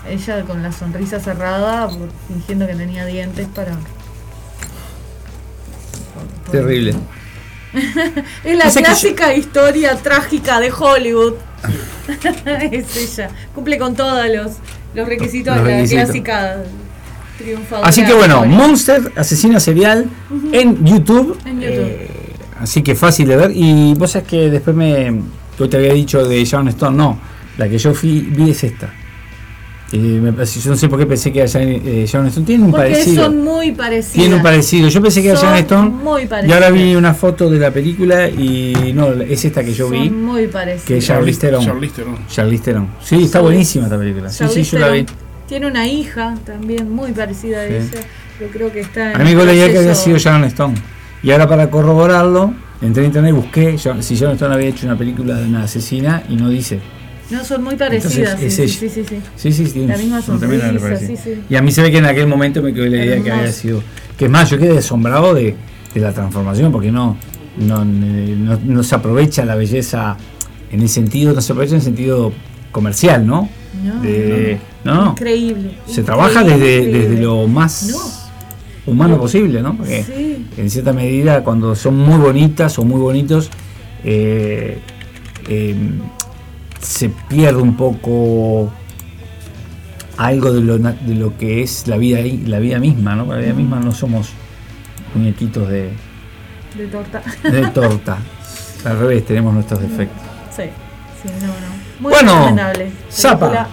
Ella 0.07 0.43
con 0.45 0.61
la 0.61 0.71
sonrisa 0.71 1.19
cerrada, 1.19 1.89
fingiendo 2.27 2.67
que 2.67 2.75
tenía 2.75 3.05
dientes 3.05 3.47
para... 3.47 3.73
Terrible. 6.51 6.95
Es 8.43 8.57
la 8.57 8.71
clásica 8.71 9.33
historia 9.33 9.95
trágica 9.95 10.59
de 10.59 10.71
Hollywood. 10.71 11.33
es 12.71 12.97
ella. 12.97 13.29
Cumple 13.53 13.77
con 13.77 13.95
todos 13.95 14.25
los, 14.29 14.53
los 14.93 15.07
requisitos 15.07 15.55
Los 15.55 15.65
de 15.65 15.71
la 15.71 15.77
requisitos. 15.77 16.03
clásica 16.05 16.57
triunfadora. 17.37 17.87
Así 17.87 18.03
que 18.05 18.13
bueno. 18.13 18.45
Monster, 18.45 19.11
asesina 19.15 19.59
serial 19.59 20.05
en 20.51 20.85
YouTube. 20.85 21.37
En 21.45 21.61
YouTube. 21.61 21.85
Eh, 21.87 22.09
así 22.59 22.81
que 22.81 22.95
fácil 22.95 23.27
de 23.27 23.35
ver. 23.35 23.51
Y 23.53 23.93
vos 23.95 24.11
sabés 24.11 24.27
que 24.27 24.49
después 24.49 24.75
me. 24.75 25.21
Yo 25.59 25.67
te 25.67 25.77
había 25.77 25.93
dicho 25.93 26.25
de 26.27 26.43
Sharon 26.45 26.67
Stone, 26.69 26.95
no. 26.95 27.19
La 27.57 27.67
que 27.67 27.77
yo 27.77 27.93
fui, 27.93 28.21
vi 28.21 28.51
es 28.51 28.63
esta. 28.63 28.93
Y 29.91 29.97
me 29.97 30.33
pareció- 30.33 30.61
yo 30.61 30.71
no 30.71 30.75
sé 30.77 30.89
por 30.89 30.99
qué 30.99 31.05
pensé 31.05 31.31
que 31.31 31.39
era 31.39 31.47
Sharon, 31.47 31.69
eh, 31.69 32.05
Sharon 32.07 32.27
Stone. 32.27 32.45
Tiene 32.45 32.65
un 32.65 32.71
Porque 32.71 32.89
parecido. 32.91 33.23
son 33.25 33.41
muy 33.41 33.71
parecidas. 33.71 34.13
Tiene 34.13 34.35
un 34.35 34.41
parecido. 34.43 34.89
Yo 34.89 35.01
pensé 35.01 35.21
que 35.21 35.29
era 35.29 35.39
Sharon 35.39 35.57
Stone. 35.59 35.89
muy 35.89 36.23
Y 36.23 36.25
parecidas. 36.27 36.55
ahora 36.61 36.71
vi 36.71 36.95
una 36.95 37.13
foto 37.13 37.49
de 37.49 37.57
la 37.59 37.71
película 37.71 38.27
y 38.29 38.91
no, 38.93 39.13
es 39.13 39.45
esta 39.45 39.63
que 39.63 39.73
yo 39.73 39.87
Son 39.87 39.93
vi. 40.01 40.09
muy 40.09 40.47
parecidas. 40.47 40.83
Que 40.87 40.99
Charlize 40.99 41.39
Theron. 41.39 41.63
Charlize 41.65 41.93
Theron. 41.95 42.17
Charlize 42.27 42.63
Theron. 42.63 42.87
Sí, 43.01 43.23
está 43.23 43.39
buenísima 43.39 43.85
esta 43.85 43.97
película. 43.97 44.29
Sí, 44.29 44.43
sí, 44.53 44.63
yo 44.63 44.79
la 44.79 44.89
vi. 44.89 45.05
Tiene 45.47 45.67
una 45.67 45.87
hija 45.87 46.35
también 46.45 46.89
muy 46.91 47.13
parecida 47.13 47.61
a 47.61 47.67
Sí. 47.67 47.73
ella. 47.75 48.01
Yo 48.41 48.47
creo 48.51 48.71
que 48.71 48.81
está 48.81 49.11
en 49.13 49.21
A 49.21 49.23
mí 49.23 49.33
me 49.35 49.43
que 49.45 49.77
había 49.77 49.95
sido 49.95 50.17
Sharon 50.17 50.43
Stone. 50.43 50.75
Y 51.23 51.31
ahora 51.31 51.47
para 51.47 51.69
corroborarlo, 51.71 52.53
entré 52.81 53.03
en 53.03 53.07
internet 53.07 53.31
y 53.31 53.35
busqué 53.35 53.77
si 54.01 54.15
Sharon 54.15 54.35
Stone 54.35 54.53
había 54.53 54.67
hecho 54.67 54.85
una 54.85 54.97
película 54.97 55.35
de 55.35 55.47
una 55.47 55.63
asesina 55.63 56.23
y 56.27 56.35
no 56.35 56.49
dice. 56.49 56.81
No, 57.29 57.43
son 57.43 57.63
muy 57.63 57.75
parecidas. 57.75 58.33
Entonces, 58.35 58.53
sí, 58.55 58.63
es 58.63 58.71
sí, 58.73 58.89
sí, 58.89 59.03
sí, 59.03 59.19
sí. 59.35 59.51
Sí, 59.51 59.67
sí, 59.67 59.85
La 59.85 59.97
misma 59.97 60.21
sonrisa. 60.21 60.71
Y 61.49 61.55
a 61.55 61.61
mí 61.61 61.71
se 61.71 61.81
ve 61.81 61.91
que 61.91 61.97
en 61.97 62.05
aquel 62.05 62.27
momento 62.27 62.61
me 62.61 62.73
quedó 62.73 62.85
la 62.87 63.03
idea 63.03 63.21
que 63.21 63.31
había 63.31 63.51
sido. 63.51 63.81
Que 64.17 64.25
es 64.25 64.31
más, 64.31 64.49
yo 64.49 64.57
quedé 64.57 64.77
asombrado 64.77 65.33
de, 65.33 65.55
de 65.93 65.99
la 66.01 66.13
transformación, 66.13 66.71
porque 66.71 66.91
no, 66.91 67.17
no, 67.57 67.83
no, 67.83 68.59
no 68.63 68.83
se 68.83 68.95
aprovecha 68.95 69.43
la 69.45 69.55
belleza 69.55 70.15
en 70.71 70.81
el 70.81 70.89
sentido, 70.89 71.33
no 71.33 71.41
se 71.41 71.51
aprovecha 71.51 71.73
en 71.73 71.77
el 71.79 71.83
sentido 71.83 72.31
comercial, 72.71 73.25
¿no? 73.27 73.49
No, 73.83 74.01
De- 74.01 74.57
no. 74.85 75.11
Increíble. 75.11 75.71
Se 75.85 76.03
trabaja 76.03 76.43
desde, 76.43 76.77
increíble. 76.77 76.99
desde 77.09 77.21
lo 77.23 77.47
más 77.47 77.89
No. 77.91 78.91
humano 78.91 79.17
posible, 79.19 79.61
¿no? 79.61 79.75
Porque 79.77 80.03
Sí. 80.03 80.45
en 80.57 80.69
cierta 80.69 80.93
medida, 80.93 81.43
cuando 81.43 81.75
son 81.75 81.97
muy 81.97 82.17
bonitas 82.17 82.79
o 82.79 82.85
muy 82.85 82.99
bonitos, 82.99 83.49
eh, 84.03 84.79
eh, 85.49 85.75
se 86.81 87.09
pierde 87.09 87.61
un 87.61 87.75
poco 87.75 88.71
algo 90.17 90.51
de 90.51 90.61
lo, 90.61 90.79
na- 90.79 90.93
de 90.99 91.15
lo 91.15 91.37
que 91.37 91.61
es 91.61 91.87
la 91.87 91.97
vida, 91.97 92.17
ahí- 92.17 92.43
la 92.45 92.59
vida 92.59 92.79
misma, 92.79 93.15
¿no? 93.15 93.25
La 93.25 93.37
vida 93.39 93.53
misma 93.53 93.79
no 93.79 93.91
somos 93.91 94.29
muñequitos 95.13 95.67
de, 95.69 95.91
De 96.75 96.87
torta. 96.87 97.21
de 97.43 97.61
torta. 97.73 98.17
Al 98.85 98.99
revés, 98.99 99.25
tenemos 99.25 99.53
nuestros 99.53 99.81
defectos. 99.81 100.21
Sí, 100.55 100.63
sí, 101.21 101.29
no, 101.41 101.47
no. 101.47 101.53
Muy 101.99 102.11
Bueno. 102.11 102.55
Zapa. 103.11 103.67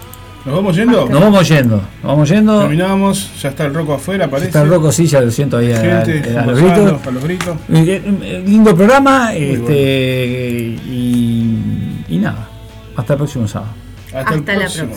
¿Nos 0.44 0.56
vamos 0.56 0.76
yendo? 0.76 1.08
Nos 1.08 1.20
vamos 1.22 1.48
yendo, 1.48 1.76
nos 1.76 2.02
vamos 2.02 2.28
yendo. 2.28 2.60
Terminamos, 2.60 3.30
ya 3.40 3.48
está 3.48 3.64
el 3.64 3.72
roco 3.72 3.94
afuera, 3.94 4.28
parece. 4.28 4.48
Está 4.48 4.60
el 4.62 4.68
roco, 4.68 4.92
sí, 4.92 5.06
ya 5.06 5.22
lo 5.22 5.30
siento 5.30 5.56
ahí 5.56 5.68
Gente, 5.74 6.36
a- 6.36 6.42
a 6.42 6.46
los 6.46 6.60
gozando, 6.60 6.84
gritos. 6.84 7.06
a 7.06 7.10
los 7.10 7.22
gritos. 7.24 7.56
Eh, 7.72 8.02
eh, 8.22 8.42
Lindo 8.46 8.76
programa, 8.76 9.32
este, 9.34 10.76
bueno. 10.76 10.92
y, 10.92 12.04
y 12.10 12.18
nada. 12.18 12.48
Hasta 12.96 13.12
el 13.14 13.16
próximo 13.18 13.48
sábado. 13.48 13.72
Hasta, 14.14 14.34
el 14.34 14.40
la 14.46 14.54
próxima. 14.54 14.90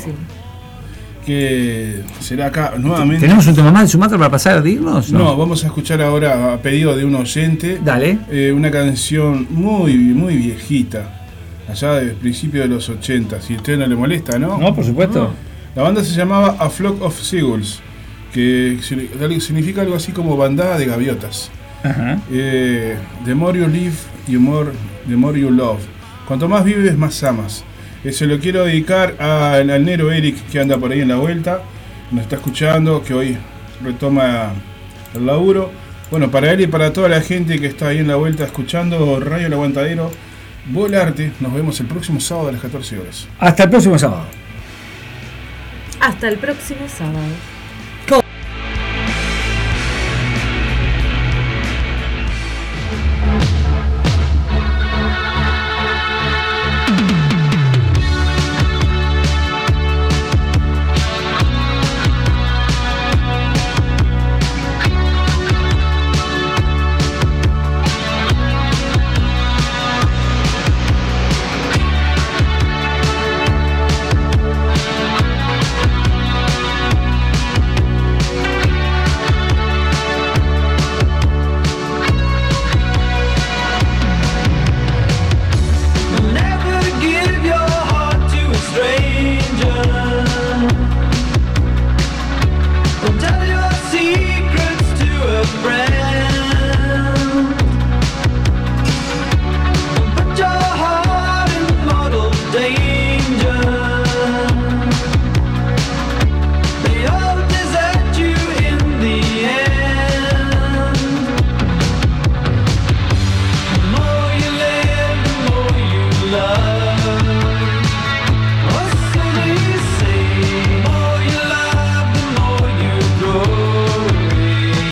Que 1.25 2.03
será 2.21 2.45
acá 2.47 2.73
nuevamente. 2.77 3.21
¿Tenemos 3.21 3.45
un 3.47 3.55
tema 3.55 3.69
más 3.71 3.81
de 3.83 3.87
Sumatra 3.89 4.17
para 4.17 4.29
pasar 4.31 4.63
a 4.63 4.69
irnos? 4.69 5.11
No, 5.11 5.35
vamos 5.35 5.61
a 5.63 5.67
escuchar 5.67 6.01
ahora 6.01 6.53
a 6.53 6.57
pedido 6.61 6.95
de 6.95 7.03
un 7.03 7.15
oyente 7.15 7.81
Dale. 7.83 8.19
eh, 8.31 8.53
una 8.55 8.71
canción 8.71 9.45
muy, 9.49 9.95
muy 9.97 10.37
viejita, 10.37 11.25
allá 11.67 11.95
del 11.95 12.11
principio 12.13 12.61
de 12.61 12.69
los 12.69 12.87
80. 12.87 13.41
Si 13.41 13.55
a 13.55 13.57
usted 13.57 13.77
no 13.77 13.85
le 13.87 13.95
molesta, 13.95 14.39
¿no? 14.39 14.57
No, 14.57 14.73
por 14.73 14.85
supuesto. 14.85 15.33
La 15.75 15.83
banda 15.83 16.01
se 16.01 16.15
llamaba 16.15 16.55
A 16.59 16.69
Flock 16.69 17.01
of 17.01 17.19
Seagulls, 17.21 17.81
que 18.33 18.77
signi- 18.81 19.39
significa 19.41 19.81
algo 19.81 19.95
así 19.95 20.13
como 20.13 20.37
bandada 20.37 20.77
de 20.77 20.85
gaviotas. 20.85 21.51
Ajá. 21.83 22.19
Eh, 22.31 22.95
the 23.25 23.35
more 23.35 23.57
you 23.59 23.67
live, 23.67 23.95
you 24.29 24.39
more, 24.39 24.71
the 25.09 25.15
more 25.17 25.37
you 25.37 25.51
love. 25.51 25.79
Cuanto 26.25 26.47
más 26.47 26.63
vives, 26.63 26.97
más 26.97 27.21
amas. 27.25 27.65
Eh, 28.03 28.11
se 28.11 28.25
lo 28.25 28.39
quiero 28.39 28.63
dedicar 28.65 29.15
al, 29.19 29.69
al 29.69 29.85
Nero 29.85 30.11
Eric 30.11 30.37
que 30.51 30.59
anda 30.59 30.77
por 30.77 30.91
ahí 30.91 31.01
en 31.01 31.09
la 31.09 31.17
vuelta, 31.17 31.61
nos 32.11 32.23
está 32.23 32.35
escuchando, 32.35 33.03
que 33.03 33.13
hoy 33.13 33.37
retoma 33.83 34.53
el 35.15 35.25
laburo. 35.25 35.71
Bueno, 36.09 36.31
para 36.31 36.51
él 36.51 36.61
y 36.61 36.67
para 36.67 36.93
toda 36.93 37.09
la 37.09 37.21
gente 37.21 37.59
que 37.59 37.67
está 37.67 37.89
ahí 37.89 37.99
en 37.99 38.07
la 38.07 38.15
vuelta 38.15 38.45
escuchando 38.45 39.19
Radio 39.19 39.47
El 39.47 39.53
Aguantadero, 39.53 40.11
Volarte, 40.69 41.31
nos 41.39 41.53
vemos 41.53 41.79
el 41.79 41.87
próximo 41.87 42.19
sábado 42.19 42.49
a 42.49 42.51
las 42.51 42.61
14 42.61 42.99
horas. 42.99 43.27
Hasta 43.39 43.63
el 43.63 43.69
próximo 43.69 43.97
sábado. 43.97 44.25
Hasta 45.99 46.27
el 46.27 46.37
próximo 46.37 46.87
sábado. 46.89 47.56